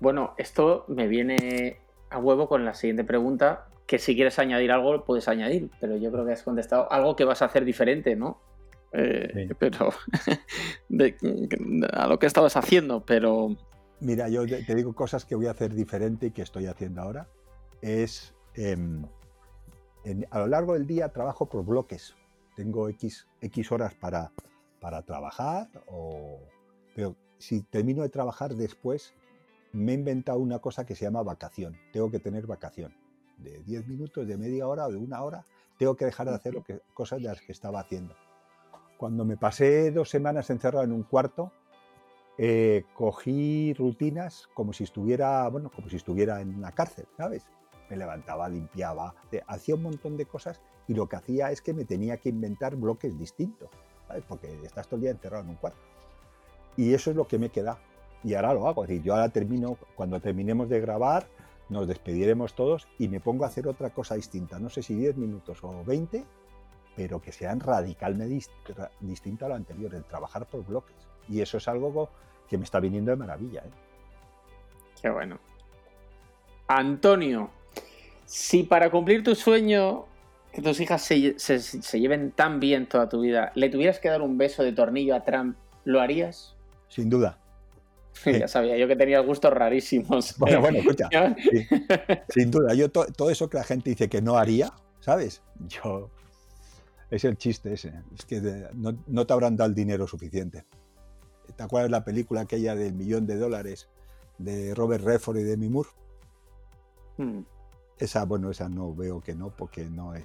Bueno, 0.00 0.34
esto 0.36 0.84
me 0.88 1.06
viene 1.06 1.78
a 2.10 2.18
huevo 2.18 2.48
con 2.48 2.64
la 2.64 2.74
siguiente 2.74 3.04
pregunta, 3.04 3.68
que 3.86 3.98
si 3.98 4.14
quieres 4.14 4.38
añadir 4.38 4.72
algo 4.72 5.04
puedes 5.04 5.28
añadir, 5.28 5.70
pero 5.80 5.96
yo 5.96 6.10
creo 6.10 6.24
que 6.24 6.32
has 6.32 6.42
contestado 6.42 6.90
algo 6.90 7.16
que 7.16 7.24
vas 7.24 7.42
a 7.42 7.46
hacer 7.46 7.64
diferente, 7.64 8.16
¿no? 8.16 8.40
Eh, 8.92 9.48
pero 9.58 9.90
a 11.92 12.06
lo 12.06 12.18
que 12.18 12.26
estabas 12.26 12.56
haciendo, 12.56 13.04
pero... 13.04 13.56
Mira, 14.00 14.28
yo 14.28 14.46
te 14.46 14.74
digo 14.74 14.94
cosas 14.94 15.24
que 15.24 15.34
voy 15.34 15.46
a 15.46 15.50
hacer 15.50 15.74
diferente 15.74 16.26
y 16.26 16.30
que 16.30 16.42
estoy 16.42 16.66
haciendo 16.66 17.02
ahora. 17.02 17.28
Es, 17.80 18.34
em, 18.54 19.04
a 20.30 20.38
lo 20.38 20.46
largo 20.46 20.74
del 20.74 20.86
día 20.86 21.08
trabajo 21.08 21.48
por 21.48 21.64
bloques. 21.64 22.14
Tengo 22.54 22.88
X, 22.88 23.26
X 23.40 23.72
horas 23.72 23.94
para, 23.94 24.30
para 24.80 25.02
trabajar, 25.02 25.68
o, 25.88 26.38
pero 26.94 27.16
si 27.38 27.62
termino 27.62 28.02
de 28.02 28.10
trabajar 28.10 28.54
después, 28.54 29.14
me 29.72 29.92
he 29.92 29.94
inventado 29.96 30.38
una 30.38 30.60
cosa 30.60 30.86
que 30.86 30.94
se 30.94 31.04
llama 31.04 31.22
vacación. 31.22 31.76
Tengo 31.92 32.10
que 32.10 32.20
tener 32.20 32.46
vacación. 32.46 32.94
De 33.44 33.62
10 33.62 33.86
minutos, 33.86 34.26
de 34.26 34.36
media 34.36 34.66
hora 34.66 34.86
o 34.86 34.90
de 34.90 34.96
una 34.96 35.22
hora, 35.22 35.44
tengo 35.78 35.94
que 35.96 36.06
dejar 36.06 36.28
de 36.28 36.34
hacer 36.34 36.54
lo 36.54 36.64
que, 36.64 36.80
cosas 36.94 37.20
de 37.20 37.28
las 37.28 37.40
que 37.40 37.52
estaba 37.52 37.80
haciendo. 37.80 38.14
Cuando 38.96 39.24
me 39.24 39.36
pasé 39.36 39.90
dos 39.90 40.08
semanas 40.08 40.48
encerrado 40.48 40.84
en 40.84 40.92
un 40.92 41.02
cuarto, 41.02 41.52
eh, 42.38 42.84
cogí 42.94 43.74
rutinas 43.74 44.48
como 44.54 44.72
si 44.72 44.84
estuviera, 44.84 45.46
bueno, 45.48 45.70
como 45.70 45.88
si 45.88 45.96
estuviera 45.96 46.40
en 46.40 46.54
una 46.54 46.72
cárcel, 46.72 47.06
¿sabes? 47.16 47.46
Me 47.90 47.96
levantaba, 47.96 48.48
limpiaba, 48.48 49.14
hacía 49.46 49.74
un 49.74 49.82
montón 49.82 50.16
de 50.16 50.24
cosas 50.24 50.60
y 50.88 50.94
lo 50.94 51.08
que 51.08 51.16
hacía 51.16 51.50
es 51.50 51.60
que 51.60 51.74
me 51.74 51.84
tenía 51.84 52.16
que 52.16 52.30
inventar 52.30 52.76
bloques 52.76 53.18
distintos, 53.18 53.68
¿sabes? 54.08 54.24
Porque 54.26 54.48
estás 54.64 54.86
todo 54.86 54.96
el 54.96 55.02
día 55.02 55.10
encerrado 55.10 55.44
en 55.44 55.50
un 55.50 55.56
cuarto. 55.56 55.80
Y 56.76 56.94
eso 56.94 57.10
es 57.10 57.16
lo 57.16 57.26
que 57.26 57.38
me 57.38 57.50
queda. 57.50 57.78
Y 58.22 58.34
ahora 58.34 58.54
lo 58.54 58.66
hago. 58.66 58.84
Es 58.84 58.88
decir, 58.88 59.04
yo 59.04 59.14
ahora 59.14 59.28
termino, 59.28 59.76
cuando 59.94 60.20
terminemos 60.20 60.68
de 60.68 60.80
grabar, 60.80 61.26
nos 61.68 61.86
despediremos 61.86 62.54
todos 62.54 62.86
y 62.98 63.08
me 63.08 63.20
pongo 63.20 63.44
a 63.44 63.48
hacer 63.48 63.66
otra 63.66 63.90
cosa 63.90 64.14
distinta. 64.14 64.58
No 64.58 64.68
sé 64.70 64.82
si 64.82 64.94
10 64.94 65.16
minutos 65.16 65.58
o 65.62 65.84
20, 65.84 66.24
pero 66.96 67.20
que 67.20 67.32
sean 67.32 67.60
radicalmente 67.60 68.46
distintos 69.00 69.46
a 69.46 69.48
lo 69.48 69.54
anterior, 69.54 69.94
el 69.94 70.04
trabajar 70.04 70.46
por 70.46 70.64
bloques. 70.64 70.96
Y 71.28 71.40
eso 71.40 71.58
es 71.58 71.68
algo 71.68 72.10
que 72.48 72.58
me 72.58 72.64
está 72.64 72.80
viniendo 72.80 73.10
de 73.10 73.16
maravilla. 73.16 73.60
¿eh? 73.60 73.70
Qué 75.00 75.10
bueno. 75.10 75.38
Antonio, 76.66 77.50
si 78.24 78.62
para 78.62 78.90
cumplir 78.90 79.22
tu 79.22 79.34
sueño, 79.34 80.06
que 80.52 80.62
tus 80.62 80.80
hijas 80.80 81.02
se, 81.02 81.98
lleven 81.98 82.30
tan 82.30 82.60
bien 82.60 82.88
toda 82.88 83.08
tu 83.08 83.20
vida, 83.20 83.52
le 83.54 83.68
tuvieras 83.68 83.98
que 83.98 84.08
dar 84.08 84.22
un 84.22 84.38
beso 84.38 84.62
de 84.62 84.72
tornillo 84.72 85.14
a 85.14 85.24
Trump, 85.24 85.56
¿lo 85.84 86.00
harías? 86.00 86.54
Sin 86.88 87.10
duda. 87.10 87.38
Ya 88.24 88.48
sabía 88.48 88.76
yo 88.76 88.88
que 88.88 88.96
tenía 88.96 89.20
gustos 89.20 89.52
rarísimos. 89.52 90.34
Bueno, 90.38 90.60
bueno, 90.60 90.78
escucha. 90.78 91.08
Sin 92.28 92.50
duda, 92.50 92.74
yo 92.74 92.90
todo 92.90 93.30
eso 93.30 93.48
que 93.48 93.58
la 93.58 93.64
gente 93.64 93.90
dice 93.90 94.08
que 94.08 94.22
no 94.22 94.36
haría, 94.36 94.72
¿sabes? 95.00 95.42
Yo 95.68 96.10
es 97.10 97.24
el 97.24 97.36
chiste 97.36 97.72
ese. 97.72 97.92
Es 98.16 98.24
que 98.24 98.40
no, 98.74 99.26
te 99.26 99.32
habrán 99.32 99.56
dado 99.56 99.68
el 99.68 99.74
dinero 99.74 100.06
suficiente. 100.06 100.64
¿Te 101.56 101.62
acuerdas 101.62 101.90
la 101.90 102.04
película 102.04 102.42
aquella 102.42 102.74
del 102.74 102.94
millón 102.94 103.26
de 103.26 103.36
dólares 103.36 103.88
de 104.38 104.74
Robert 104.74 105.04
Redford 105.04 105.38
y 105.38 105.42
Demi 105.44 105.68
Moore? 105.68 105.90
Hmm. 107.18 107.42
Esa, 107.98 108.24
bueno, 108.24 108.50
esa 108.50 108.68
no 108.68 108.94
veo 108.94 109.20
que 109.20 109.34
no, 109.34 109.50
porque 109.50 109.84
no 109.84 110.14
es. 110.14 110.24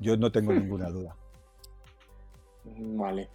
Yo 0.00 0.16
no 0.16 0.32
tengo 0.32 0.52
ninguna 0.52 0.90
duda. 0.90 1.16
Vale. 2.78 3.28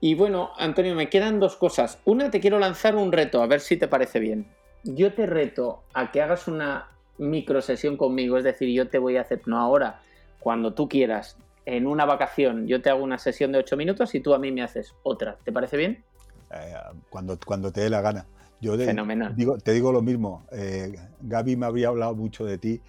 Y 0.00 0.14
bueno, 0.14 0.50
Antonio, 0.58 0.94
me 0.94 1.08
quedan 1.08 1.38
dos 1.38 1.56
cosas. 1.56 1.98
Una, 2.04 2.30
te 2.30 2.40
quiero 2.40 2.58
lanzar 2.58 2.96
un 2.96 3.12
reto, 3.12 3.42
a 3.42 3.46
ver 3.46 3.60
si 3.60 3.76
te 3.76 3.88
parece 3.88 4.18
bien. 4.18 4.46
Yo 4.84 5.14
te 5.14 5.26
reto 5.26 5.84
a 5.92 6.10
que 6.10 6.22
hagas 6.22 6.48
una 6.48 6.88
micro 7.18 7.62
sesión 7.62 7.96
conmigo, 7.96 8.36
es 8.36 8.44
decir, 8.44 8.68
yo 8.70 8.88
te 8.88 8.98
voy 8.98 9.16
a 9.16 9.20
hacer, 9.20 9.42
no 9.46 9.58
ahora, 9.58 10.00
cuando 10.40 10.74
tú 10.74 10.88
quieras, 10.88 11.36
en 11.66 11.86
una 11.86 12.04
vacación, 12.04 12.66
yo 12.66 12.82
te 12.82 12.90
hago 12.90 13.04
una 13.04 13.18
sesión 13.18 13.52
de 13.52 13.58
ocho 13.58 13.76
minutos 13.76 14.14
y 14.14 14.20
tú 14.20 14.34
a 14.34 14.38
mí 14.38 14.50
me 14.50 14.62
haces 14.62 14.94
otra. 15.04 15.38
¿Te 15.44 15.52
parece 15.52 15.76
bien? 15.76 16.02
Eh, 16.50 16.74
cuando, 17.08 17.38
cuando 17.44 17.70
te 17.72 17.82
dé 17.82 17.90
la 17.90 18.00
gana. 18.00 18.26
Yo 18.60 18.76
Fenomenal. 18.76 19.34
Digo, 19.34 19.58
te 19.58 19.72
digo 19.72 19.92
lo 19.92 20.02
mismo. 20.02 20.44
Eh, 20.52 20.94
Gaby 21.20 21.56
me 21.56 21.66
habría 21.66 21.88
hablado 21.88 22.14
mucho 22.14 22.44
de 22.44 22.58
ti 22.58 22.80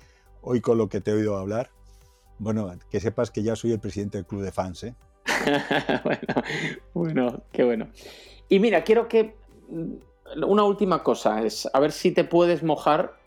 hoy 0.42 0.62
con 0.62 0.78
lo 0.78 0.88
que 0.88 1.02
te 1.02 1.12
he 1.12 1.14
oído 1.16 1.38
hablar. 1.38 1.70
Bueno, 2.38 2.72
que 2.90 3.00
sepas 3.00 3.32
que 3.32 3.42
ya 3.42 3.56
soy 3.56 3.72
el 3.72 3.80
presidente 3.80 4.18
del 4.18 4.26
club 4.26 4.44
de 4.44 4.52
fans, 4.52 4.84
¿eh? 4.84 4.96
bueno, 6.04 6.44
bueno, 6.94 7.44
qué 7.52 7.64
bueno. 7.64 7.90
Y 8.50 8.60
mira, 8.60 8.84
quiero 8.84 9.08
que 9.08 9.36
mm, 9.70 9.94
una 10.46 10.64
última 10.64 11.04
cosa 11.04 11.42
es, 11.44 11.70
a 11.74 11.80
ver 11.80 11.92
si 11.92 12.12
te 12.12 12.24
puedes 12.24 12.64
mojar, 12.64 13.18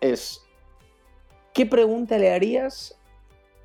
es, 0.00 0.44
¿qué 1.52 1.66
pregunta 1.66 2.18
le 2.18 2.32
harías? 2.32 2.98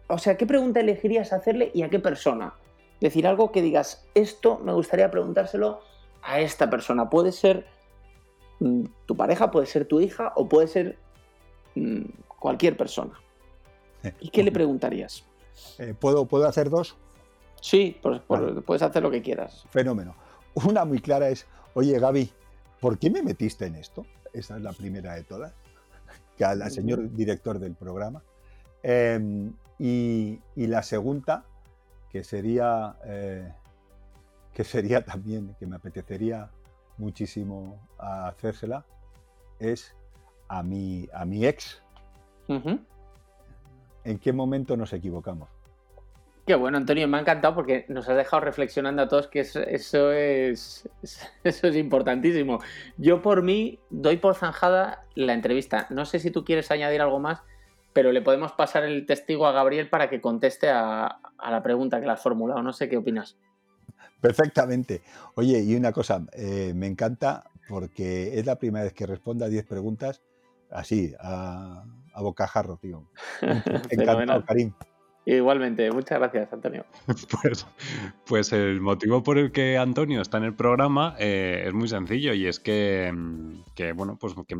O 0.07 0.17
sea, 0.17 0.37
¿qué 0.37 0.45
pregunta 0.45 0.79
elegirías 0.79 1.33
hacerle 1.33 1.71
y 1.73 1.83
a 1.83 1.89
qué 1.89 1.99
persona? 1.99 2.53
Decir 3.01 3.27
algo 3.27 3.51
que 3.51 3.61
digas, 3.61 4.07
esto 4.15 4.59
me 4.59 4.73
gustaría 4.73 5.11
preguntárselo 5.11 5.81
a 6.21 6.39
esta 6.39 6.69
persona. 6.69 7.09
Puede 7.09 7.31
ser 7.31 7.67
mm, 8.59 8.85
tu 9.05 9.15
pareja, 9.15 9.51
puede 9.51 9.65
ser 9.67 9.85
tu 9.85 9.99
hija 9.99 10.33
o 10.35 10.47
puede 10.47 10.67
ser 10.67 10.97
mm, 11.75 12.03
cualquier 12.39 12.77
persona. 12.77 13.19
¿Y 14.19 14.29
qué 14.29 14.43
le 14.43 14.51
preguntarías? 14.51 15.25
Eh, 15.79 15.93
¿puedo, 15.99 16.25
¿Puedo 16.25 16.47
hacer 16.47 16.69
dos? 16.69 16.95
Sí, 17.61 17.99
puedes 18.65 18.81
hacer 18.81 19.03
lo 19.03 19.11
que 19.11 19.21
quieras. 19.21 19.65
Fenómeno. 19.69 20.15
Una 20.53 20.85
muy 20.85 20.99
clara 20.99 21.29
es, 21.29 21.45
oye 21.73 21.99
Gaby, 21.99 22.31
¿por 22.79 22.97
qué 22.97 23.09
me 23.09 23.21
metiste 23.21 23.65
en 23.65 23.75
esto? 23.75 24.05
Esa 24.33 24.57
es 24.57 24.61
la 24.61 24.73
primera 24.73 25.15
de 25.15 25.23
todas, 25.23 25.53
que 26.37 26.45
al 26.45 26.69
señor 26.71 27.11
director 27.13 27.59
del 27.59 27.75
programa. 27.75 28.21
Em, 28.83 29.53
y, 29.79 30.39
la 30.55 30.81
segunda, 30.81 31.43
que 32.09 32.23
sería, 32.23 32.95
eh, 33.05 33.51
que 34.53 34.63
sería 34.63 35.03
también, 35.03 35.55
que 35.59 35.67
me 35.67 35.75
apetecería 35.75 36.49
muchísimo 36.97 37.79
hacérsela, 37.97 38.85
es 39.59 39.95
a 40.47 40.63
mi, 40.63 41.07
a 41.13 41.25
mi 41.25 41.45
ex. 41.45 41.81
¿En 44.03 44.19
qué 44.19 44.31
momento 44.31 44.77
nos 44.77 44.93
equivocamos? 44.93 45.49
Qué 46.47 46.55
bueno, 46.55 46.77
Antonio, 46.77 47.09
me 47.09 47.17
ha 47.17 47.19
encantado 47.19 47.53
porque 47.53 47.83
nos 47.89 48.07
has 48.07 48.15
dejado 48.15 48.39
reflexionando 48.39 49.01
a 49.01 49.09
todos 49.09 49.27
que 49.27 49.41
eso, 49.41 49.59
es, 50.13 50.89
eso 51.43 51.67
es 51.67 51.75
importantísimo. 51.75 52.59
Yo 52.95 53.21
por 53.21 53.43
mí 53.43 53.79
doy 53.89 54.15
por 54.15 54.33
zanjada 54.33 55.03
la 55.13 55.33
entrevista. 55.33 55.87
No 55.89 56.05
sé 56.05 56.19
si 56.19 56.31
tú 56.31 56.45
quieres 56.45 56.71
añadir 56.71 57.01
algo 57.01 57.19
más, 57.19 57.43
pero 57.91 58.13
le 58.13 58.21
podemos 58.21 58.53
pasar 58.53 58.85
el 58.85 59.05
testigo 59.05 59.45
a 59.45 59.51
Gabriel 59.51 59.89
para 59.89 60.09
que 60.09 60.21
conteste 60.21 60.69
a, 60.69 61.19
la 61.37 61.63
pregunta 61.63 61.99
que 61.99 62.05
le 62.05 62.13
has 62.13 62.23
formulado. 62.23 62.63
No 62.63 62.71
sé 62.71 62.87
qué 62.87 62.95
opinas. 62.95 63.37
Perfectamente. 64.21 65.01
Oye, 65.35 65.59
y 65.61 65.75
una 65.75 65.91
cosa, 65.91 66.25
eh, 66.31 66.71
me 66.73 66.87
encanta 66.87 67.43
porque 67.67 68.39
es 68.39 68.45
la 68.45 68.55
primera 68.55 68.85
vez 68.85 68.93
que 68.93 69.05
responda 69.05 69.47
a 69.47 69.49
10 69.49 69.65
preguntas 69.65 70.23
así, 70.71 71.13
a, 71.19 71.83
a 72.13 72.21
bocajarro, 72.21 72.77
tío. 72.77 73.09
Encantado, 73.89 74.45
Karim. 74.45 74.73
Igualmente, 75.29 75.91
muchas 75.91 76.19
gracias, 76.19 76.53
Antonio. 76.53 76.85
Pues, 77.41 77.67
pues, 78.25 78.53
el 78.53 78.79
motivo 78.79 79.23
por 79.23 79.37
el 79.37 79.51
que 79.51 79.77
Antonio 79.77 80.21
está 80.21 80.37
en 80.37 80.45
el 80.45 80.53
programa 80.53 81.17
eh, 81.19 81.65
es 81.67 81.73
muy 81.73 81.89
sencillo 81.89 82.33
y 82.33 82.47
es 82.47 82.61
que, 82.61 83.13
que, 83.75 83.91
bueno, 83.91 84.17
pues 84.17 84.35
que 84.47 84.55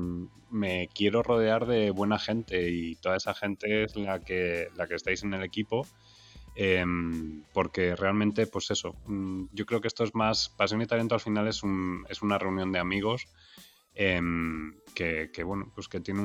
me 0.52 0.90
quiero 0.94 1.24
rodear 1.24 1.68
de 1.68 1.92
buena 1.92 2.20
gente 2.20 2.70
y 2.70 2.96
toda 2.96 3.16
esa 3.16 3.34
gente 3.34 3.86
es 3.86 3.96
la 3.96 4.20
que, 4.20 4.68
la 4.76 4.88
que 4.88 4.96
estáis 4.96 5.24
en 5.24 5.34
el 5.34 5.44
equipo. 5.44 5.88
Em, 6.54 7.44
porque 7.54 7.96
realmente, 7.96 8.46
pues 8.46 8.70
eso, 8.70 8.94
mm, 9.06 9.46
yo 9.54 9.66
creo 9.66 9.80
que 9.80 9.88
esto 9.88 10.04
es 10.04 10.14
más, 10.16 10.50
Pasión 10.50 10.82
y 10.82 10.86
Talento 10.86 11.16
al 11.16 11.22
final 11.22 11.48
es, 11.48 11.64
un, 11.64 12.06
es 12.10 12.22
una 12.22 12.40
reunión 12.40 12.74
de 12.74 12.80
amigos 12.80 13.28
em, 13.96 14.76
que, 14.94 15.30
que, 15.32 15.44
bueno, 15.46 15.72
pues 15.74 15.88
que 15.88 16.02
tiene 16.02 16.22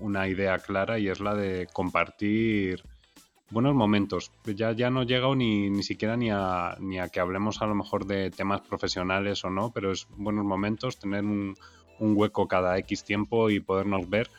una 0.00 0.28
idea 0.28 0.58
clara 0.58 0.98
y 0.98 1.08
es 1.08 1.20
la 1.20 1.34
de 1.34 1.66
compartir 1.72 2.82
buenos 3.50 3.74
momentos. 3.74 4.30
Ya, 4.44 4.72
ya 4.72 4.90
no 4.90 5.02
llegado 5.02 5.34
ni, 5.34 5.70
ni 5.70 5.82
siquiera 5.82 6.16
ni 6.16 6.30
a, 6.30 6.76
ni 6.80 6.98
a 6.98 7.08
que 7.08 7.20
hablemos 7.20 7.60
a 7.62 7.66
lo 7.66 7.74
mejor 7.74 8.06
de 8.06 8.30
temas 8.30 8.60
profesionales 8.62 9.44
o 9.44 9.50
no, 9.50 9.70
pero 9.72 9.92
es 9.92 10.06
buenos 10.16 10.44
momentos 10.44 10.98
tener 10.98 11.24
un, 11.24 11.56
hueco 11.98 12.48
cada 12.48 12.78
X 12.78 13.04
tiempo 13.04 13.50
y 13.50 13.60
podernos 13.60 14.08
ver. 14.08 14.30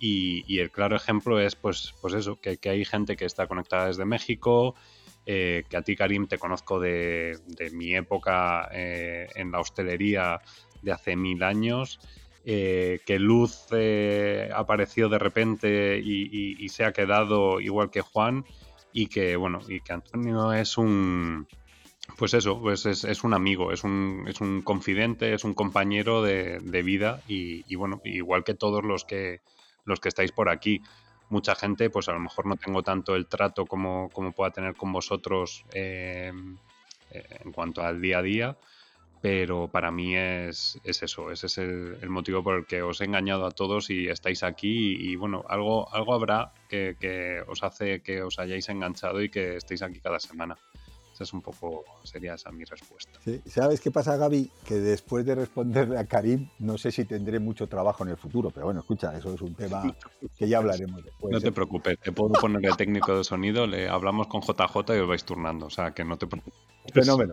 Y, 0.00 0.58
el 0.58 0.70
claro 0.70 0.96
ejemplo 0.96 1.38
es, 1.40 1.54
pues, 1.54 1.94
pues 2.02 2.14
eso, 2.14 2.38
que, 2.40 2.58
hay 2.68 2.84
gente 2.84 3.16
que 3.16 3.24
está 3.24 3.46
conectada 3.46 3.86
desde 3.86 4.04
México, 4.04 4.74
eh, 5.24 5.62
que 5.68 5.76
a 5.76 5.82
ti, 5.82 5.94
Karim, 5.94 6.26
te 6.26 6.38
conozco 6.38 6.80
de, 6.80 7.38
mi 7.72 7.94
época 7.94 8.68
eh, 8.72 9.28
en 9.36 9.52
la 9.52 9.60
hostelería 9.60 10.40
de 10.82 10.92
hace 10.92 11.14
mil 11.16 11.42
años. 11.42 12.00
Eh, 12.46 13.00
que 13.06 13.18
Luz 13.18 13.68
eh, 13.70 14.50
apareció 14.54 15.08
de 15.08 15.18
repente 15.18 15.98
y, 15.98 16.68
se 16.68 16.84
ha 16.84 16.92
quedado 16.92 17.58
igual 17.58 17.90
que 17.90 18.02
Juan 18.02 18.44
y 18.92 19.06
que 19.06 19.36
bueno 19.36 19.60
y 19.66 19.80
que 19.80 19.94
Antonio 19.94 20.52
es 20.52 20.76
un 20.76 21.48
pues 22.18 22.34
eso 22.34 22.60
pues 22.60 22.84
es, 22.84 23.24
un 23.24 23.32
amigo 23.32 23.72
es 23.72 23.82
un, 23.82 24.26
es 24.28 24.42
un 24.42 24.60
confidente 24.60 25.32
es 25.32 25.44
un 25.44 25.54
compañero 25.54 26.20
de, 26.20 26.82
vida 26.84 27.22
y, 27.28 27.74
bueno 27.76 28.02
igual 28.04 28.44
que 28.44 28.52
todos 28.52 28.84
los 28.84 29.06
que 29.06 29.40
los 29.86 30.00
que 30.00 30.10
estáis 30.10 30.32
por 30.32 30.50
aquí. 30.50 30.82
Mucha 31.30 31.54
gente 31.54 31.88
pues 31.88 32.08
a 32.08 32.12
lo 32.12 32.20
mejor 32.20 32.44
no 32.44 32.56
tengo 32.56 32.82
tanto 32.82 33.16
el 33.16 33.26
trato 33.26 33.64
como, 33.64 34.10
como 34.10 34.32
pueda 34.32 34.50
tener 34.50 34.74
con 34.76 34.92
vosotros 34.92 35.64
eh, 35.72 36.30
en 37.10 37.52
cuanto 37.52 37.82
al 37.82 38.02
día 38.02 38.18
a 38.18 38.22
día 38.22 38.56
pero 39.24 39.68
para 39.68 39.90
mí 39.90 40.14
es, 40.14 40.78
eso, 40.84 41.30
ese 41.30 41.46
es 41.46 41.56
el, 41.56 42.10
motivo 42.10 42.42
por 42.42 42.56
el 42.58 42.66
que 42.66 42.82
os 42.82 43.00
he 43.00 43.04
engañado 43.04 43.46
a 43.46 43.52
todos 43.52 43.88
y 43.88 44.06
estáis 44.06 44.42
aquí 44.42 44.96
y, 45.00 45.16
bueno, 45.16 45.46
algo, 45.48 45.90
algo 45.94 46.12
habrá 46.12 46.52
que, 46.68 47.42
os 47.48 47.62
hace 47.62 48.02
que 48.02 48.22
os 48.22 48.38
hayáis 48.38 48.68
enganchado 48.68 49.22
y 49.22 49.30
que 49.30 49.56
estéis 49.56 49.80
aquí 49.80 49.98
cada 49.98 50.20
semana. 50.20 50.58
Esa 51.14 51.24
es 51.24 51.32
un 51.32 51.40
poco, 51.40 51.86
sería 52.02 52.34
esa 52.34 52.52
mi 52.52 52.64
respuesta. 52.64 53.18
¿Sabes 53.46 53.80
qué 53.80 53.90
pasa, 53.90 54.14
Gaby? 54.18 54.50
Que 54.62 54.74
después 54.74 55.24
de 55.24 55.36
responderle 55.36 55.96
a 55.96 56.04
Karim, 56.04 56.50
no 56.58 56.76
sé 56.76 56.92
si 56.92 57.06
tendré 57.06 57.38
mucho 57.38 57.66
trabajo 57.66 58.04
en 58.04 58.10
el 58.10 58.18
futuro, 58.18 58.50
pero 58.50 58.66
bueno, 58.66 58.80
escucha, 58.80 59.16
eso 59.16 59.32
es 59.32 59.40
un 59.40 59.54
tema 59.54 59.84
que 60.36 60.46
ya 60.46 60.58
hablaremos 60.58 61.02
después. 61.02 61.32
No 61.32 61.40
te 61.40 61.48
¿eh? 61.48 61.52
preocupes, 61.52 61.98
te 61.98 62.12
puedo 62.12 62.34
poner 62.34 62.66
el 62.66 62.76
técnico 62.76 63.16
de 63.16 63.24
sonido, 63.24 63.66
le 63.66 63.88
hablamos 63.88 64.26
con 64.26 64.42
JJ 64.42 64.94
y 64.94 64.98
os 64.98 65.08
vais 65.08 65.24
turnando, 65.24 65.64
o 65.64 65.70
sea 65.70 65.92
que 65.92 66.04
no 66.04 66.18
te 66.18 66.26
preocupes. 66.26 66.60
Fenómeno. 66.92 67.32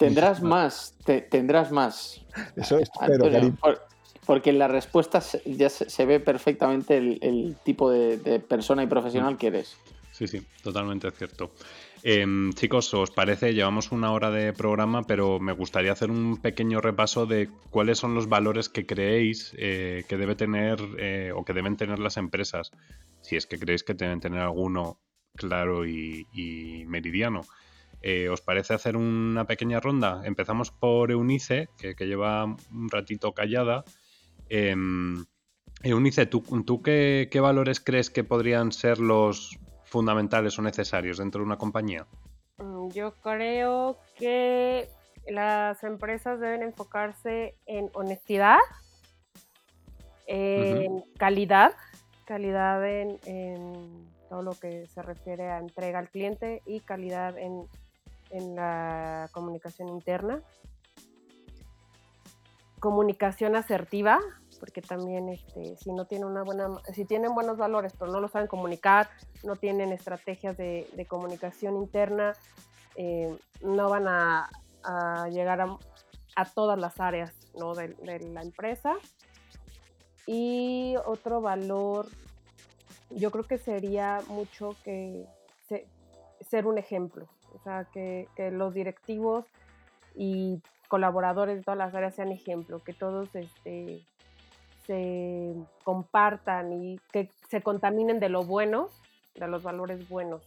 Tendrás 0.00 0.40
más, 0.40 0.94
tendrás 1.28 1.70
más. 1.70 2.22
Eso 2.56 2.78
espero, 2.78 3.30
Karim. 3.30 3.54
porque 4.24 4.48
en 4.48 4.58
la 4.58 4.66
respuesta 4.66 5.22
ya 5.44 5.68
se, 5.68 6.06
ve 6.06 6.20
perfectamente 6.20 6.96
el, 6.96 7.54
tipo 7.64 7.90
de, 7.90 8.40
persona 8.40 8.82
y 8.82 8.86
profesional 8.86 9.36
que 9.36 9.48
eres. 9.48 9.76
Sí, 10.10 10.26
sí, 10.26 10.40
totalmente 10.62 11.10
cierto. 11.10 11.50
Em, 12.02 12.50
chicos, 12.54 12.94
¿os 12.94 13.10
parece? 13.10 13.52
Llevamos 13.52 13.92
una 13.92 14.10
hora 14.12 14.30
de 14.30 14.54
programa, 14.54 15.02
pero 15.02 15.38
me 15.38 15.52
gustaría 15.52 15.92
hacer 15.92 16.10
un 16.10 16.38
pequeño 16.38 16.80
repaso 16.80 17.26
de 17.26 17.50
cuáles 17.68 17.98
son 17.98 18.14
los 18.14 18.26
valores 18.26 18.70
que 18.70 18.86
creéis 18.86 19.54
eh, 19.58 20.04
que 20.08 20.16
debe 20.16 20.34
tener 20.34 20.78
eh, 20.98 21.30
o 21.36 21.44
que 21.44 21.52
deben 21.52 21.76
tener 21.76 21.98
las 21.98 22.16
empresas. 22.16 22.70
Si 23.20 23.36
es 23.36 23.46
que 23.46 23.58
creéis 23.58 23.82
que 23.82 23.92
deben 23.92 24.20
tener 24.20 24.40
alguno 24.40 24.98
claro 25.36 25.86
y 25.86 26.84
meridiano. 26.86 27.42
Eh, 28.02 28.28
¿Os 28.30 28.40
parece 28.40 28.74
hacer 28.74 28.96
una 28.96 29.46
pequeña 29.46 29.80
ronda? 29.80 30.22
Empezamos 30.24 30.70
por 30.70 31.10
Eunice, 31.10 31.68
que, 31.76 31.94
lleva 32.06 32.44
un 32.44 32.88
ratito 32.90 33.32
callada. 33.32 33.84
Em, 34.48 35.24
Eunice, 35.82 36.26
¿tú, 36.26 36.42
qué, 36.82 37.28
valores 37.40 37.80
crees 37.80 38.10
que 38.10 38.24
podrían 38.24 38.72
ser 38.72 38.98
los 38.98 39.58
fundamentales 39.84 40.58
o 40.58 40.62
necesarios 40.62 41.18
dentro 41.18 41.40
de 41.40 41.46
una 41.46 41.58
compañía? 41.58 42.06
Mm, 42.58 42.88
yo 42.90 43.14
creo 43.20 43.98
que 44.18 44.88
las 45.26 45.82
empresas 45.84 46.40
deben 46.40 46.62
enfocarse 46.62 47.54
en 47.66 47.90
honestidad, 47.92 48.58
en 50.26 51.02
calidad, 51.18 51.74
calidad 52.24 52.86
en, 52.86 53.18
todo 54.28 54.42
lo 54.42 54.52
que 54.52 54.86
se 54.86 55.02
refiere 55.02 55.50
a 55.50 55.58
entrega 55.58 55.98
al 55.98 56.08
cliente 56.08 56.62
y 56.64 56.80
calidad 56.80 57.36
en 57.36 57.66
en 58.30 58.56
la 58.56 59.28
comunicación 59.32 59.88
interna. 59.88 60.42
Comunicación 62.78 63.56
asertiva, 63.56 64.20
porque 64.58 64.80
también 64.80 65.28
este, 65.28 65.76
si 65.76 65.92
no 65.92 66.06
tienen 66.06 66.28
una 66.28 66.42
buena, 66.42 66.68
si 66.94 67.04
tienen 67.04 67.34
buenos 67.34 67.58
valores, 67.58 67.92
pero 67.98 68.10
no 68.10 68.20
lo 68.20 68.28
saben 68.28 68.48
comunicar, 68.48 69.10
no 69.42 69.56
tienen 69.56 69.92
estrategias 69.92 70.56
de, 70.56 71.06
comunicación 71.08 71.76
interna, 71.76 72.32
eh, 72.96 73.36
no 73.62 73.90
van 73.90 74.08
a, 74.08 74.48
llegar 75.30 75.60
a, 75.60 76.44
todas 76.54 76.78
las 76.78 76.98
áreas 77.00 77.34
de, 77.52 78.20
la 78.32 78.42
empresa. 78.42 78.94
Y 80.26 80.94
otro 81.06 81.40
valor, 81.40 82.06
yo 83.10 83.30
creo 83.30 83.44
que 83.44 83.58
sería 83.58 84.20
mucho 84.28 84.76
que 84.84 85.26
ser 86.48 86.66
un 86.66 86.78
ejemplo, 86.78 87.28
o 87.54 87.62
sea, 87.62 87.86
que, 87.92 88.28
los 88.52 88.74
directivos 88.74 89.44
y 90.14 90.60
colaboradores 90.88 91.56
de 91.56 91.62
todas 91.62 91.78
las 91.78 91.94
áreas 91.94 92.14
sean 92.14 92.32
ejemplo, 92.32 92.80
que 92.80 92.92
todos 92.92 93.34
este, 93.34 94.02
se 94.86 95.54
compartan 95.84 96.72
y 96.72 96.98
que 97.12 97.30
se 97.48 97.62
contaminen 97.62 98.18
de 98.18 98.28
lo 98.28 98.44
bueno, 98.44 98.88
de 99.34 99.46
los 99.46 99.62
valores 99.62 100.08
buenos 100.08 100.42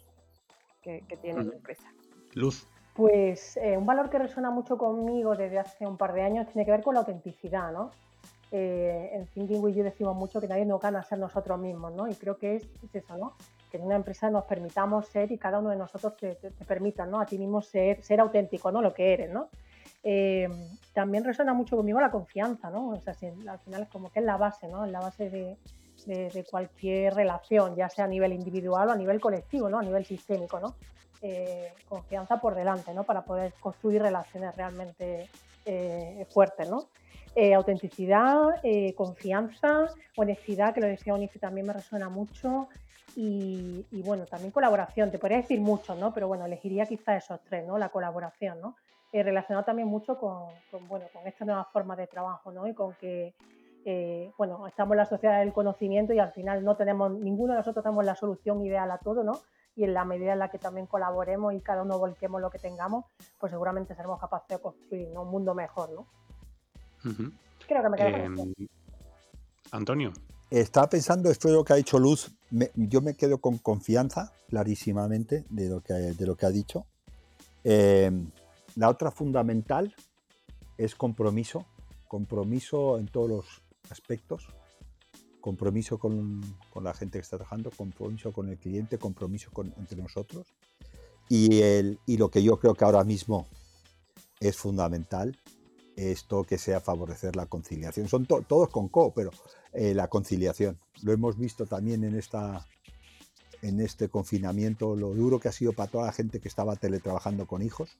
que, 0.81 1.03
tiene 1.21 1.43
la 1.43 1.53
empresa. 1.53 1.91
Luz. 2.33 2.67
Pues 2.93 3.57
eh, 3.57 3.77
un 3.77 3.85
valor 3.85 4.09
que 4.09 4.19
resuena 4.19 4.51
mucho 4.51 4.77
conmigo 4.77 5.35
desde 5.35 5.57
hace 5.57 5.87
un 5.87 5.97
par 5.97 6.13
de 6.13 6.21
años 6.21 6.47
tiene 6.47 6.65
que 6.65 6.71
ver 6.71 6.83
con 6.83 6.93
la 6.93 6.99
autenticidad, 6.99 7.71
¿no? 7.71 7.91
Eh, 8.51 9.09
en 9.13 9.25
Thinking 9.25 9.63
With 9.63 9.73
You 9.73 9.83
decimos 9.83 10.15
mucho 10.15 10.39
que 10.39 10.47
nadie 10.47 10.63
nos 10.65 10.79
gana 10.79 11.01
ser 11.01 11.17
nosotros 11.17 11.59
mismos, 11.59 11.91
¿no? 11.93 12.07
Y 12.07 12.13
creo 12.13 12.37
que 12.37 12.57
es, 12.57 12.67
eso, 12.93 13.17
¿no? 13.17 13.33
Que 13.73 13.77
en 13.77 13.85
una 13.85 13.95
empresa 13.95 14.29
nos 14.29 14.43
permitamos 14.45 15.07
ser 15.07 15.31
y 15.31 15.39
cada 15.39 15.57
uno 15.57 15.71
de 15.71 15.77
nosotros 15.77 16.15
te, 16.15 16.35
te, 16.35 16.51
permita, 16.63 17.07
¿no? 17.07 17.19
A 17.19 17.25
ti 17.25 17.39
mismo 17.39 17.59
ser, 17.63 17.97
auténtico, 18.19 18.71
¿no? 18.71 18.83
Lo 18.83 18.93
que 18.93 19.13
eres, 19.13 19.31
¿no? 19.31 19.49
Eh, 20.03 20.47
también 20.93 21.23
resuena 21.23 21.55
mucho 21.55 21.75
conmigo 21.75 21.99
la 21.99 22.11
confianza, 22.11 22.69
¿no? 22.69 22.89
O 22.89 22.99
sea, 22.99 23.15
al 23.49 23.59
final 23.59 23.81
es 23.81 23.89
como 23.89 24.11
que 24.11 24.19
es 24.19 24.25
la 24.25 24.37
base, 24.37 24.67
¿no? 24.67 24.85
Es 24.85 24.91
la 24.91 24.99
base 24.99 25.31
de, 25.31 25.57
de, 26.05 26.45
cualquier 26.47 27.15
relación, 27.15 27.75
ya 27.75 27.89
sea 27.89 28.05
a 28.05 28.07
nivel 28.07 28.33
individual 28.33 28.89
o 28.89 28.91
a 28.91 28.95
nivel 28.95 29.19
colectivo, 29.19 29.69
¿no? 29.69 29.79
A 29.79 29.83
nivel 29.83 30.05
sistémico, 30.05 30.59
¿no? 30.59 30.75
Eh, 31.25 31.73
confianza 31.89 32.39
por 32.39 32.53
delante, 32.53 32.93
¿no? 32.93 33.05
Para 33.05 33.23
poder 33.23 33.53
construir 33.59 34.03
relaciones 34.03 34.55
realmente 34.55 35.29
eh, 35.65 36.27
fuertes, 36.29 36.69
¿no? 36.69 36.89
Eh, 37.35 37.55
autenticidad, 37.55 38.61
confianza, 38.95 39.87
honestidad, 40.15 40.73
que 40.73 40.81
lo 40.81 40.87
decía 40.87 41.15
Onice 41.15 41.39
también 41.39 41.65
me 41.65 41.73
resuena 41.73 42.09
mucho, 42.09 42.67
y, 43.15 44.01
bueno, 44.03 44.25
también 44.25 44.51
colaboración, 44.51 45.11
te 45.11 45.19
podría 45.19 45.37
decir 45.37 45.61
mucho, 45.61 45.95
¿no? 45.95 46.13
Pero 46.13 46.27
bueno, 46.27 46.45
elegiría 46.45 46.85
quizá 46.85 47.15
esos 47.15 47.39
tres, 47.43 47.65
¿no? 47.65 47.77
La 47.77 47.89
colaboración, 47.89 48.59
¿no? 48.61 48.75
relacionado 49.11 49.63
también 49.63 49.87
mucho 49.87 50.17
con, 50.17 50.47
con, 50.71 50.87
bueno, 50.87 51.05
con 51.13 51.27
esta 51.27 51.45
nueva 51.45 51.65
forma 51.65 51.95
de 51.95 52.07
trabajo, 52.07 52.51
¿no? 52.51 52.67
Y 52.67 52.73
con 52.73 52.95
que 52.95 53.35
eh, 53.85 54.31
bueno, 54.37 54.65
estamos 54.67 54.93
en 54.93 54.97
la 54.97 55.05
sociedad 55.05 55.39
del 55.39 55.51
conocimiento 55.51 56.13
y 56.13 56.19
al 56.19 56.31
final 56.31 56.63
no 56.63 56.75
tenemos, 56.75 57.11
ninguno 57.11 57.53
de 57.53 57.59
nosotros 57.59 57.83
tenemos 57.83 58.05
la 58.05 58.15
solución 58.15 58.63
ideal 58.65 58.89
a 58.91 58.97
todo, 58.97 59.23
¿no? 59.23 59.39
Y 59.75 59.83
en 59.83 59.93
la 59.93 60.05
medida 60.05 60.33
en 60.33 60.39
la 60.39 60.49
que 60.49 60.59
también 60.59 60.85
colaboremos 60.87 61.53
y 61.53 61.59
cada 61.59 61.81
uno 61.81 61.97
volquemos 61.99 62.39
lo 62.39 62.49
que 62.49 62.59
tengamos, 62.59 63.05
pues 63.39 63.51
seguramente 63.51 63.95
seremos 63.95 64.19
capaces 64.19 64.47
de 64.49 64.59
construir 64.59 65.17
un 65.17 65.27
mundo 65.29 65.53
mejor, 65.53 65.89
¿no? 65.91 66.07
Creo 67.67 67.83
que 67.83 67.89
me 67.89 67.97
quedo 67.97 68.07
em, 68.07 68.53
Antonio. 69.71 70.13
Estaba 70.49 70.87
pensando, 70.87 71.29
esto 71.29 71.49
de 71.49 71.55
lo 71.55 71.63
que 71.63 71.73
ha 71.73 71.77
dicho 71.77 71.97
Luz, 71.99 72.31
yo 72.75 73.01
me 73.01 73.15
quedo 73.15 73.39
con 73.39 73.57
confianza, 73.57 74.31
clarísimamente, 74.47 75.43
de 75.49 75.69
lo 75.69 75.81
que, 75.81 75.93
de 75.93 76.25
lo 76.25 76.35
que 76.35 76.45
ha 76.45 76.51
dicho. 76.51 76.85
Em, 77.63 78.29
la 78.75 78.89
otra 78.89 79.11
fundamental 79.11 79.93
es 80.77 80.95
compromiso, 80.95 81.65
compromiso 82.07 82.97
en 82.99 83.07
todos 83.07 83.29
los 83.29 83.45
aspectos, 83.89 84.47
compromiso 85.41 85.97
con, 85.97 86.41
la 86.81 86.93
gente 86.93 87.17
que 87.17 87.23
está 87.23 87.37
trabajando, 87.37 87.71
compromiso 87.71 88.31
con 88.31 88.49
el 88.49 88.57
cliente, 88.57 88.97
compromiso 88.97 89.49
con, 89.51 89.73
entre 89.77 89.97
nosotros. 90.01 90.47
Y, 91.29 91.61
el, 91.61 91.99
y 92.05 92.17
lo 92.17 92.29
que 92.29 92.43
yo 92.43 92.59
creo 92.59 92.75
que 92.75 92.85
ahora 92.85 93.03
mismo 93.03 93.47
es 94.39 94.57
fundamental, 94.57 95.37
esto 95.95 96.43
que 96.43 96.57
sea 96.57 96.79
favorecer 96.79 97.35
la 97.35 97.45
conciliación. 97.45 98.07
Son 98.07 98.25
todos 98.25 98.69
con 98.69 98.89
co, 98.89 99.13
pero 99.13 99.31
eh, 99.73 99.93
la 99.93 100.07
conciliación. 100.07 100.77
Lo 101.01 101.13
hemos 101.13 101.37
visto 101.37 101.65
también 101.65 102.03
en, 102.03 102.15
esta, 102.15 102.67
en 103.61 103.79
este 103.79 104.07
confinamiento, 104.07 104.95
lo 104.95 105.13
duro 105.13 105.39
que 105.39 105.47
ha 105.47 105.51
sido 105.51 105.73
para 105.73 105.89
toda 105.89 106.05
la 106.05 106.11
gente 106.11 106.39
que 106.39 106.47
estaba 106.47 106.75
teletrabajando 106.75 107.47
con 107.47 107.61
hijos 107.63 107.97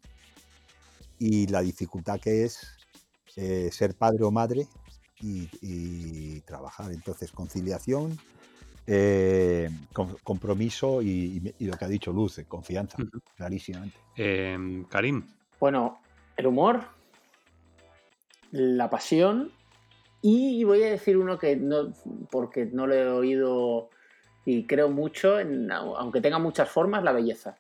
y 1.17 1.47
la 1.47 1.61
dificultad 1.61 2.19
que 2.19 2.43
es 2.43 2.78
eh, 3.36 3.69
ser 3.71 3.95
padre 3.95 4.24
o 4.24 4.32
madre 4.32 4.67
y, 5.19 6.41
trabajar. 6.41 6.91
Entonces, 6.91 7.32
conciliación, 7.32 8.19
eh, 8.86 9.69
compromiso 10.24 11.01
y, 11.01 11.53
lo 11.59 11.78
que 11.78 11.86
ha 11.86 11.88
dicho 11.88 12.11
Luz, 12.11 12.41
confianza, 12.47 12.97
clarísimamente. 13.38 13.97
Em, 14.17 14.84
Karim. 14.84 15.26
Bueno, 15.59 16.01
el 16.36 16.47
humor, 16.47 16.84
la 18.51 18.89
pasión 18.89 19.51
y 20.24 20.63
voy 20.63 20.82
a 20.84 20.89
decir 20.89 21.17
uno 21.17 21.38
que 21.38 21.55
no, 21.57 21.93
porque 22.32 22.65
no 22.65 22.88
lo 22.88 22.95
he 22.95 23.07
oído 23.09 23.89
y 24.45 24.65
creo 24.65 24.89
mucho, 24.89 25.39
en, 25.39 25.71
aunque 25.71 26.21
tenga 26.21 26.39
muchas 26.39 26.69
formas, 26.69 27.03
la 27.03 27.11
belleza. 27.11 27.57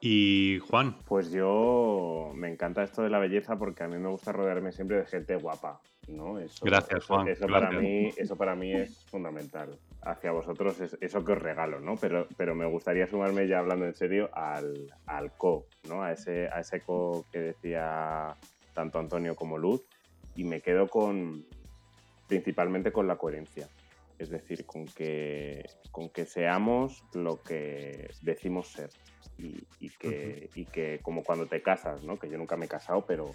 Y 0.00 0.58
Juan. 0.68 0.96
Pues 1.06 1.30
yo 1.30 2.32
me 2.34 2.50
encanta 2.50 2.82
esto 2.82 3.02
de 3.02 3.10
la 3.10 3.18
belleza 3.18 3.56
porque 3.56 3.84
a 3.84 3.88
mí 3.88 3.98
me 3.98 4.08
gusta 4.08 4.32
rodearme 4.32 4.72
siempre 4.72 4.98
de 4.98 5.06
gente 5.06 5.36
guapa. 5.36 5.80
¿no? 6.08 6.34
Gracias, 6.62 7.06
Juan. 7.06 7.28
Eso, 7.28 7.46
Para 7.46 7.70
mí, 7.70 8.10
eso 8.16 8.36
para 8.36 8.54
mí 8.54 8.72
es 8.72 9.04
fundamental. 9.06 9.78
Hacia 10.02 10.32
vosotros 10.32 10.78
es 10.80 10.98
eso 11.00 11.24
que 11.24 11.32
os 11.32 11.38
regalo, 11.38 11.80
¿no? 11.80 11.96
Pero, 11.96 12.26
pero 12.36 12.54
me 12.54 12.66
gustaría 12.66 13.06
sumarme 13.06 13.48
ya 13.48 13.60
hablando 13.60 13.86
en 13.86 13.94
serio 13.94 14.28
al, 14.34 14.92
al 15.06 15.32
co, 15.36 15.66
¿no? 15.88 16.02
A 16.02 16.12
ese, 16.12 16.48
a 16.48 16.60
ese 16.60 16.80
co 16.80 17.24
que 17.32 17.38
decía 17.38 18.36
tanto 18.74 18.98
Antonio 18.98 19.34
como 19.34 19.56
Luz. 19.56 19.86
Y 20.36 20.44
me 20.44 20.60
quedo 20.60 20.88
con 20.88 21.46
principalmente 22.26 22.92
con 22.92 23.06
la 23.06 23.16
coherencia. 23.16 23.68
Es 24.18 24.30
decir, 24.30 24.64
con 24.64 24.86
que, 24.86 25.64
con 25.90 26.08
que 26.08 26.24
seamos 26.24 27.04
lo 27.14 27.42
que 27.42 28.10
decimos 28.22 28.68
ser 28.68 28.90
y, 29.38 29.90
que, 29.98 30.50
y 30.54 30.66
que 30.66 31.00
como 31.02 31.24
cuando 31.24 31.46
te 31.46 31.62
casas, 31.62 32.02
¿no? 32.04 32.18
que 32.18 32.28
yo 32.28 32.38
nunca 32.38 32.56
me 32.56 32.66
he 32.66 32.68
casado, 32.68 33.04
pero, 33.04 33.32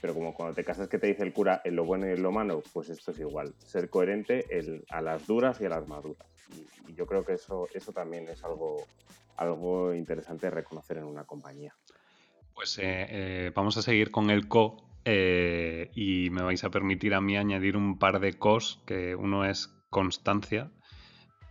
pero 0.00 0.14
como 0.14 0.32
cuando 0.32 0.54
te 0.54 0.64
casas 0.64 0.88
que 0.88 0.98
te 0.98 1.08
dice 1.08 1.24
el 1.24 1.32
cura 1.32 1.60
en 1.64 1.74
lo 1.74 1.84
bueno 1.84 2.06
y 2.06 2.12
en 2.12 2.22
lo 2.22 2.30
malo, 2.30 2.62
pues 2.72 2.90
esto 2.90 3.10
es 3.10 3.18
igual, 3.18 3.54
ser 3.58 3.90
coherente 3.90 4.46
a 4.90 5.00
las 5.00 5.26
duras 5.26 5.60
y 5.60 5.66
a 5.66 5.70
las 5.70 5.88
maduras. 5.88 6.28
Y, 6.54 6.94
yo 6.94 7.06
creo 7.06 7.24
que 7.24 7.34
eso, 7.34 7.68
eso 7.72 7.92
también 7.92 8.28
es 8.28 8.44
algo, 8.44 8.84
algo 9.36 9.94
interesante 9.94 10.46
de 10.46 10.50
reconocer 10.50 10.98
en 10.98 11.04
una 11.04 11.24
compañía. 11.24 11.74
Pues 12.52 12.78
eh, 12.78 12.82
eh, 13.08 13.52
vamos 13.54 13.76
a 13.76 13.82
seguir 13.82 14.10
con 14.10 14.28
el 14.28 14.48
co 14.48 14.89
eh, 15.04 15.90
y 15.94 16.30
me 16.30 16.42
vais 16.42 16.62
a 16.64 16.70
permitir 16.70 17.14
a 17.14 17.20
mí 17.20 17.36
añadir 17.36 17.76
un 17.76 17.98
par 17.98 18.20
de 18.20 18.34
cos, 18.34 18.80
que 18.86 19.14
uno 19.14 19.44
es 19.44 19.68
constancia 19.90 20.70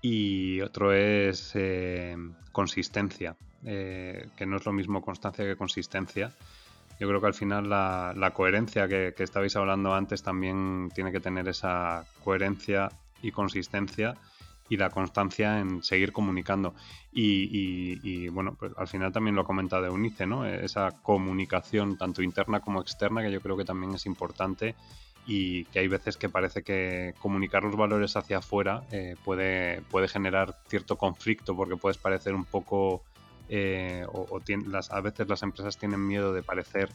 y 0.02 0.62
otro 0.62 0.94
es 0.94 1.54
consistencia. 2.52 3.36
Eh, 3.66 4.30
que 4.38 4.46
no 4.46 4.56
es 4.56 4.66
lo 4.66 4.72
mismo 4.72 5.02
constancia 5.02 5.46
que 5.46 5.56
consistencia. 5.56 6.34
Yo 7.00 7.08
creo 7.08 7.20
que 7.20 7.28
al 7.28 7.34
final 7.34 7.70
la, 7.70 8.32
coherencia 8.34 8.88
que, 8.88 9.14
estabais 9.18 9.56
hablando 9.56 9.94
antes 9.94 10.24
también 10.24 10.90
tiene 10.94 11.12
que 11.12 11.20
tener 11.20 11.48
esa 11.48 12.06
coherencia 12.24 12.90
y 13.22 13.32
consistencia 13.32 14.16
y 14.70 14.78
la 14.78 14.90
constancia 14.90 15.60
en 15.60 15.84
seguir 15.84 16.14
comunicando. 16.14 16.74
Y, 17.12 18.30
bueno, 18.30 18.56
pues 18.58 18.72
al 18.78 18.88
final 18.88 19.12
también 19.12 19.36
lo 19.36 19.42
ha 19.42 19.46
comentado 19.46 19.86
Eunice, 19.86 20.26
¿no? 20.26 20.46
Esa 20.46 20.92
comunicación 21.02 21.98
tanto 21.98 22.22
interna 22.22 22.60
como 22.60 22.82
externa 22.82 23.22
que 23.22 23.32
yo 23.32 23.42
creo 23.42 23.58
que 23.58 23.66
también 23.66 23.94
es 23.96 24.06
importante 24.06 24.76
y 25.26 25.66
que 25.66 25.80
hay 25.80 25.88
veces 25.88 26.18
que 26.18 26.30
parece 26.30 26.64
que 26.64 27.14
comunicar 27.20 27.64
los 27.64 27.76
valores 27.76 28.16
hacia 28.16 28.38
afuera 28.38 28.84
eh, 28.92 29.16
puede, 29.26 29.82
puede 29.92 30.08
generar 30.08 30.56
cierto 30.68 30.98
conflicto 30.98 31.56
porque 31.56 31.76
puedes 31.76 31.98
parecer 31.98 32.34
un 32.34 32.46
poco 32.46 33.04
eh, 33.50 34.06
o, 34.08 34.42
las, 34.68 34.92
a 34.92 35.02
veces 35.02 35.28
las 35.28 35.44
empresas 35.44 35.78
tienen 35.78 36.06
miedo 36.06 36.34
de 36.34 36.42
parecer 36.42 36.90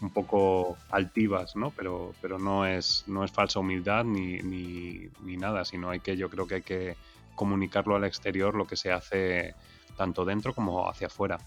un 0.00 0.10
poco 0.10 0.76
altivas, 0.90 1.56
¿no? 1.56 1.70
Pero, 1.70 2.14
pero 2.20 2.38
no, 2.38 2.66
es, 2.66 3.04
no 3.06 3.24
es 3.24 3.32
falsa 3.32 3.60
humildad 3.60 4.04
ni, 4.04 4.38
ni, 4.38 5.36
nada, 5.36 5.64
sino 5.64 5.90
hay 5.90 6.00
que, 6.00 6.16
yo 6.16 6.28
creo 6.30 6.46
que 6.46 6.54
hay 6.56 6.62
que 6.62 6.96
comunicarlo 7.34 7.96
al 7.96 8.04
exterior 8.04 8.54
lo 8.54 8.66
que 8.66 8.76
se 8.76 8.92
hace 8.92 9.54
tanto 9.96 10.24
dentro 10.24 10.54
como 10.54 10.88
hacia 10.88 11.08
afuera. 11.08 11.38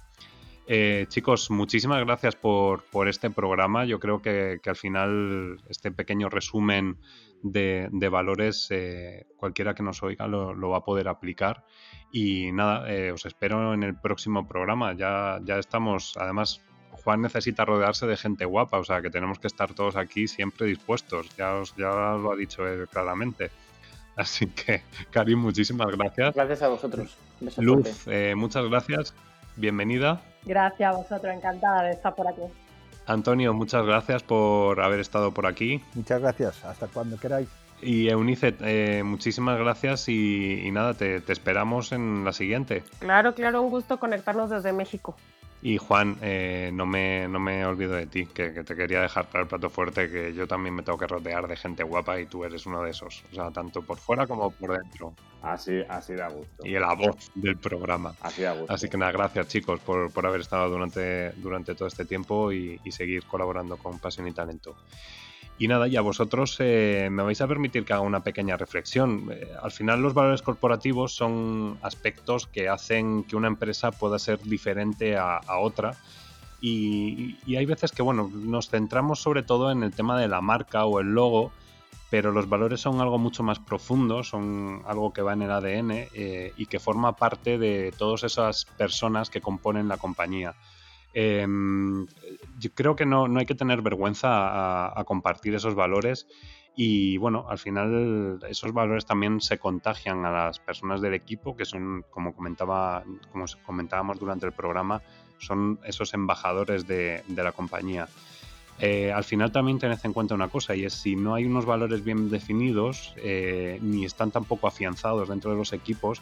Eh, 0.67 1.05
chicos, 1.09 1.49
muchísimas 1.49 2.03
gracias 2.05 2.35
por, 2.35 2.83
por, 2.83 3.07
este 3.07 3.29
programa. 3.29 3.85
Yo 3.85 3.99
creo 3.99 4.21
que, 4.21 4.59
que, 4.61 4.69
al 4.69 4.75
final 4.75 5.59
este 5.67 5.91
pequeño 5.91 6.29
resumen 6.29 6.97
de, 7.41 7.89
de 7.91 8.09
valores, 8.09 8.67
eh, 8.69 9.25
cualquiera 9.37 9.73
que 9.73 9.83
nos 9.83 10.03
oiga 10.03 10.27
lo, 10.27 10.53
lo, 10.53 10.69
va 10.69 10.77
a 10.77 10.83
poder 10.85 11.07
aplicar 11.07 11.65
y 12.11 12.51
nada, 12.51 12.91
eh, 12.93 13.11
os 13.11 13.25
espero 13.25 13.73
en 13.73 13.83
el 13.83 13.95
próximo 13.95 14.47
programa. 14.47 14.93
Ya, 14.93 15.39
ya 15.43 15.57
estamos, 15.57 16.13
además, 16.17 16.61
Juan 17.03 17.21
necesita 17.21 17.65
rodearse 17.65 18.05
de 18.07 18.17
gente 18.17 18.45
guapa, 18.45 18.77
o 18.77 18.83
sea 18.83 19.01
que 19.01 19.09
tenemos 19.09 19.39
que 19.39 19.47
estar 19.47 19.73
todos 19.73 19.95
aquí 19.95 20.27
siempre 20.27 20.67
dispuestos. 20.67 21.35
Ya, 21.37 21.55
os, 21.55 21.75
ya 21.75 21.89
lo 21.89 22.31
ha 22.31 22.35
dicho 22.35 22.67
él 22.67 22.87
claramente. 22.87 23.51
Así 24.15 24.47
que, 24.47 24.83
Karim, 25.09 25.39
muchísimas 25.39 25.87
gracias. 25.87 26.35
Gracias 26.35 26.61
a 26.61 26.67
vosotros. 26.67 27.17
Luz, 27.57 28.07
eh, 28.07 28.35
muchas 28.35 28.65
gracias. 28.69 29.13
Bienvenida. 29.55 30.21
Gracias 30.43 30.93
a 30.93 30.97
vosotros, 30.97 31.33
encantada 31.33 31.83
de 31.83 31.91
estar 31.91 32.15
por 32.15 32.27
aquí. 32.27 32.41
Antonio, 33.05 33.53
muchas 33.53 33.85
gracias 33.85 34.23
por 34.23 34.79
haber 34.81 34.99
estado 34.99 35.31
por 35.31 35.45
aquí. 35.47 35.81
Muchas 35.95 36.21
gracias, 36.21 36.63
hasta 36.63 36.87
cuando 36.87 37.17
queráis. 37.17 37.49
Y 37.81 38.09
Eunice, 38.09 38.55
eh, 38.61 39.01
muchísimas 39.03 39.57
gracias 39.57 40.07
y, 40.07 40.69
nada, 40.71 40.93
te, 40.93 41.19
te, 41.19 41.33
esperamos 41.33 41.91
en 41.91 42.23
la 42.23 42.31
siguiente. 42.31 42.83
Claro, 42.99 43.33
claro, 43.33 43.63
un 43.63 43.71
gusto 43.71 43.99
conectarnos 43.99 44.51
desde 44.51 44.71
México. 44.71 45.15
Y 45.63 45.77
Juan, 45.77 46.17
eh, 46.21 46.71
no, 46.73 46.87
me, 46.87 47.27
no 47.27 47.39
me 47.39 47.63
olvido 47.65 47.93
de 47.93 48.07
ti, 48.07 48.25
que, 48.25 48.49
te 48.49 48.75
quería 48.75 49.01
dejar 49.01 49.27
para 49.27 49.43
el 49.43 49.47
plato 49.47 49.69
fuerte, 49.69 50.09
que 50.09 50.33
yo 50.33 50.47
también 50.47 50.73
me 50.73 50.81
tengo 50.81 50.97
que 50.97 51.05
rodear 51.05 51.47
de 51.47 51.55
gente 51.55 51.83
guapa 51.83 52.19
y 52.19 52.25
tú 52.25 52.43
eres 52.43 52.65
uno 52.65 52.81
de 52.81 52.89
esos. 52.89 53.23
O 53.31 53.35
sea, 53.35 53.51
tanto 53.51 53.83
por 53.83 53.99
fuera 53.99 54.25
como 54.25 54.49
por 54.49 54.75
dentro. 54.75 55.13
Así, 55.43 55.81
así 55.87 56.13
da 56.13 56.29
gusto. 56.29 56.65
Y 56.65 56.71
la 56.71 56.93
voz 56.95 57.31
del 57.35 57.57
programa. 57.57 58.15
Así 58.21 58.41
da 58.41 58.53
gusto. 58.53 58.73
Así 58.73 58.89
que 58.89 58.97
nada, 58.97 59.11
gracias 59.11 59.47
chicos 59.49 59.79
por, 59.81 60.11
por 60.11 60.25
haber 60.25 60.41
estado 60.41 60.67
durante, 60.67 61.31
durante 61.33 61.75
todo 61.75 61.87
este 61.87 62.05
tiempo 62.05 62.51
y, 62.51 62.79
y 62.83 62.91
seguir 62.91 63.23
colaborando 63.25 63.77
con 63.77 63.99
Pasión 63.99 64.27
y 64.27 64.31
Talento. 64.31 64.75
Y 65.61 65.67
nada, 65.67 65.87
y 65.87 65.95
a 65.95 66.01
vosotros 66.01 66.55
eh, 66.57 67.09
me 67.11 67.21
vais 67.21 67.39
a 67.39 67.47
permitir 67.47 67.85
que 67.85 67.93
haga 67.93 68.01
una 68.01 68.23
pequeña 68.23 68.57
reflexión. 68.57 69.29
Eh, 69.31 69.47
al 69.61 69.71
final 69.71 70.01
los 70.01 70.15
valores 70.15 70.41
corporativos 70.41 71.13
son 71.13 71.77
aspectos 71.83 72.47
que 72.47 72.67
hacen 72.67 73.23
que 73.25 73.35
una 73.35 73.47
empresa 73.47 73.91
pueda 73.91 74.17
ser 74.17 74.39
diferente 74.41 75.17
a, 75.17 75.39
otra. 75.59 75.95
Y, 76.61 77.37
hay 77.55 77.65
veces 77.67 77.91
que, 77.91 78.01
bueno, 78.01 78.27
nos 78.33 78.69
centramos 78.69 79.19
sobre 79.19 79.43
todo 79.43 79.71
en 79.71 79.83
el 79.83 79.93
tema 79.93 80.19
de 80.19 80.27
la 80.27 80.41
marca 80.41 80.85
o 80.85 80.99
el 80.99 81.13
logo, 81.13 81.51
pero 82.09 82.31
los 82.31 82.49
valores 82.49 82.81
son 82.81 82.99
algo 82.99 83.19
mucho 83.19 83.43
más 83.43 83.59
profundo, 83.59 84.23
son 84.23 84.81
algo 84.87 85.13
que 85.13 85.21
va 85.21 85.33
en 85.33 85.43
el 85.43 85.51
ADN 85.51 85.91
eh, 85.91 86.53
y 86.57 86.65
que 86.65 86.79
forma 86.79 87.15
parte 87.15 87.59
de 87.59 87.93
todas 87.95 88.23
esas 88.23 88.65
personas 88.65 89.29
que 89.29 89.41
componen 89.41 89.87
la 89.87 89.97
compañía. 89.97 90.55
Em, 91.13 92.05
yo 92.59 92.71
creo 92.73 92.95
que 92.95 93.05
no, 93.05 93.25
hay 93.37 93.45
que 93.45 93.55
tener 93.55 93.81
vergüenza 93.81 94.97
a, 94.97 95.03
compartir 95.03 95.55
esos 95.55 95.75
valores 95.75 96.27
y 96.75 97.17
bueno, 97.17 97.45
al 97.49 97.57
final 97.57 98.39
esos 98.47 98.71
valores 98.71 99.05
también 99.05 99.41
se 99.41 99.57
contagian 99.57 100.25
a 100.25 100.31
las 100.31 100.59
personas 100.59 101.01
del 101.01 101.13
equipo, 101.13 101.57
que 101.57 101.65
son, 101.65 102.05
como, 102.09 102.33
comentaba, 102.33 103.03
como 103.31 103.45
comentábamos 103.65 104.19
durante 104.19 104.45
el 104.45 104.53
programa, 104.53 105.01
son 105.37 105.79
esos 105.83 106.13
embajadores 106.13 106.87
de, 106.87 107.23
la 107.27 107.51
compañía. 107.51 108.07
Eh, 108.79 109.11
al 109.11 109.25
final 109.25 109.51
también 109.51 109.79
tened 109.79 109.99
en 110.03 110.13
cuenta 110.13 110.33
una 110.33 110.47
cosa 110.47 110.75
y 110.75 110.85
es 110.85 110.93
si 110.93 111.15
no 111.15 111.35
hay 111.35 111.45
unos 111.45 111.65
valores 111.65 112.03
bien 112.03 112.31
definidos 112.31 113.13
eh, 113.17 113.77
ni 113.81 114.05
están 114.05 114.31
tampoco 114.31 114.65
afianzados 114.65 115.29
dentro 115.29 115.51
de 115.51 115.57
los 115.57 115.73
equipos, 115.73 116.21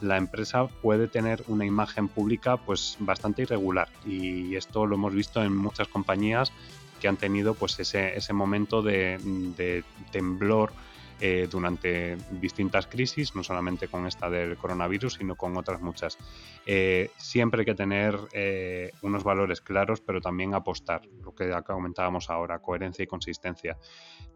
la 0.00 0.16
empresa 0.16 0.66
puede 0.66 1.08
tener 1.08 1.42
una 1.48 1.64
imagen 1.64 2.08
pública 2.08 2.56
pues 2.56 2.96
bastante 3.00 3.42
irregular. 3.42 3.88
Y 4.06 4.54
esto 4.56 4.86
lo 4.86 4.94
hemos 4.96 5.14
visto 5.14 5.42
en 5.42 5.56
muchas 5.56 5.88
compañías 5.88 6.52
que 7.00 7.08
han 7.08 7.16
tenido 7.16 7.54
pues 7.54 7.78
ese, 7.78 8.16
ese 8.16 8.32
momento 8.32 8.82
de, 8.82 9.18
de 9.56 9.84
temblor 10.10 10.72
eh, 11.20 11.48
durante 11.50 12.16
distintas 12.30 12.86
crisis, 12.86 13.34
no 13.34 13.42
solamente 13.42 13.88
con 13.88 14.06
esta 14.06 14.30
del 14.30 14.56
coronavirus, 14.56 15.14
sino 15.14 15.34
con 15.34 15.56
otras 15.56 15.80
muchas. 15.80 16.16
Eh, 16.64 17.10
siempre 17.16 17.60
hay 17.60 17.66
que 17.66 17.74
tener 17.74 18.16
eh, 18.32 18.92
unos 19.02 19.24
valores 19.24 19.60
claros, 19.60 20.00
pero 20.00 20.20
también 20.20 20.54
apostar, 20.54 21.02
lo 21.24 21.34
que 21.34 21.50
comentábamos 21.66 22.30
ahora, 22.30 22.60
coherencia 22.60 23.02
y 23.02 23.06
consistencia. 23.06 23.76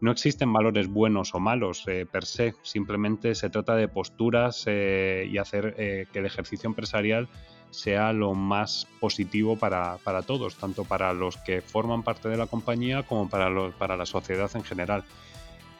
No 0.01 0.11
existen 0.11 0.51
valores 0.51 0.87
buenos 0.87 1.33
o 1.33 1.39
malos 1.39 1.85
per 2.11 2.25
se, 2.25 2.53
simplemente 2.63 3.35
se 3.35 3.49
trata 3.49 3.75
de 3.75 3.87
posturas 3.87 4.65
y 4.67 5.37
hacer 5.37 5.75
que 5.75 6.19
el 6.19 6.25
ejercicio 6.25 6.67
empresarial 6.67 7.29
sea 7.73 8.13
lo 8.13 8.33
más 8.33 8.87
positivo 8.99 9.55
para, 9.57 9.97
para, 10.03 10.21
todos, 10.21 10.55
tanto 10.55 10.83
para 10.83 11.13
los 11.13 11.37
que 11.37 11.61
forman 11.61 12.03
parte 12.03 12.29
de 12.29 12.37
la 12.37 12.47
compañía 12.47 13.03
como 13.03 13.29
para, 13.29 13.49
los, 13.49 13.73
para 13.75 13.97
la 13.97 14.05
sociedad 14.05 14.49
en 14.55 14.63
general. 14.63 15.03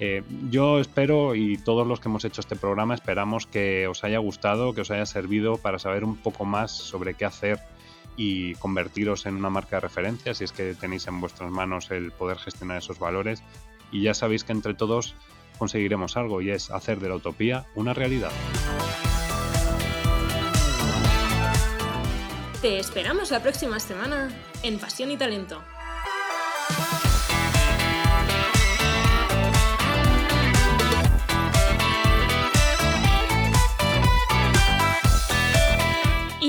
Eh, 0.05 0.21
yo 0.49 0.81
espero 0.81 1.33
y 1.33 1.55
todos 1.55 1.87
los 1.87 2.01
que 2.01 2.09
hemos 2.09 2.25
hecho 2.25 2.41
este 2.41 2.57
programa 2.57 2.93
esperamos 2.93 3.47
que 3.47 3.87
os 3.87 4.03
haya 4.03 4.17
gustado, 4.17 4.73
que 4.73 4.81
os 4.81 4.91
haya 4.91 5.05
servido 5.05 5.55
para 5.55 5.79
saber 5.79 6.03
un 6.03 6.17
poco 6.17 6.43
más 6.43 6.71
sobre 6.71 7.13
qué 7.13 7.23
hacer 7.23 7.61
y 8.17 8.53
convertiros 8.55 9.25
en 9.25 9.37
una 9.37 9.49
marca 9.49 9.77
de 9.77 9.79
referencia 9.79 10.33
si 10.33 10.43
es 10.43 10.51
que 10.51 10.73
tenéis 10.73 11.07
en 11.07 11.21
vuestras 11.21 11.49
manos 11.51 11.89
el 11.89 12.11
poder 12.11 12.37
gestionar 12.37 12.79
esos 12.79 12.99
valores. 12.99 13.43
Y 13.93 14.01
ya 14.01 14.13
sabéis 14.13 14.43
que 14.43 14.51
entre 14.51 14.73
todos 14.73 15.15
conseguiremos 15.57 16.17
algo 16.17 16.41
y 16.41 16.49
es 16.49 16.69
hacer 16.69 16.99
de 16.99 17.07
la 17.07 17.15
utopía 17.15 17.65
una 17.73 17.93
realidad. 17.93 18.31
Te 22.61 22.77
esperamos 22.77 23.31
la 23.31 23.41
próxima 23.41 23.79
semana 23.79 24.27
en 24.63 24.79
Pasión 24.79 25.11
y 25.11 25.15
Talento. 25.15 25.61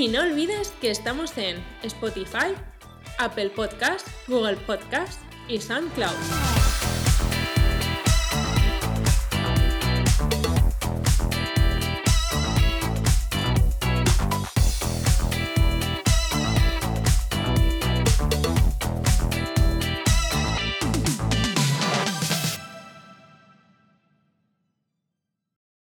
Y 0.05 0.07
no 0.07 0.21
olvides 0.21 0.71
que 0.81 0.91
estamos 0.91 1.35
en 1.35 1.57
Spotify, 1.81 2.53
Apple 3.17 3.49
Podcast, 3.49 4.07
Google 4.27 4.55
Podcast 4.55 5.19
y 5.47 5.59
SoundCloud. 5.59 7.04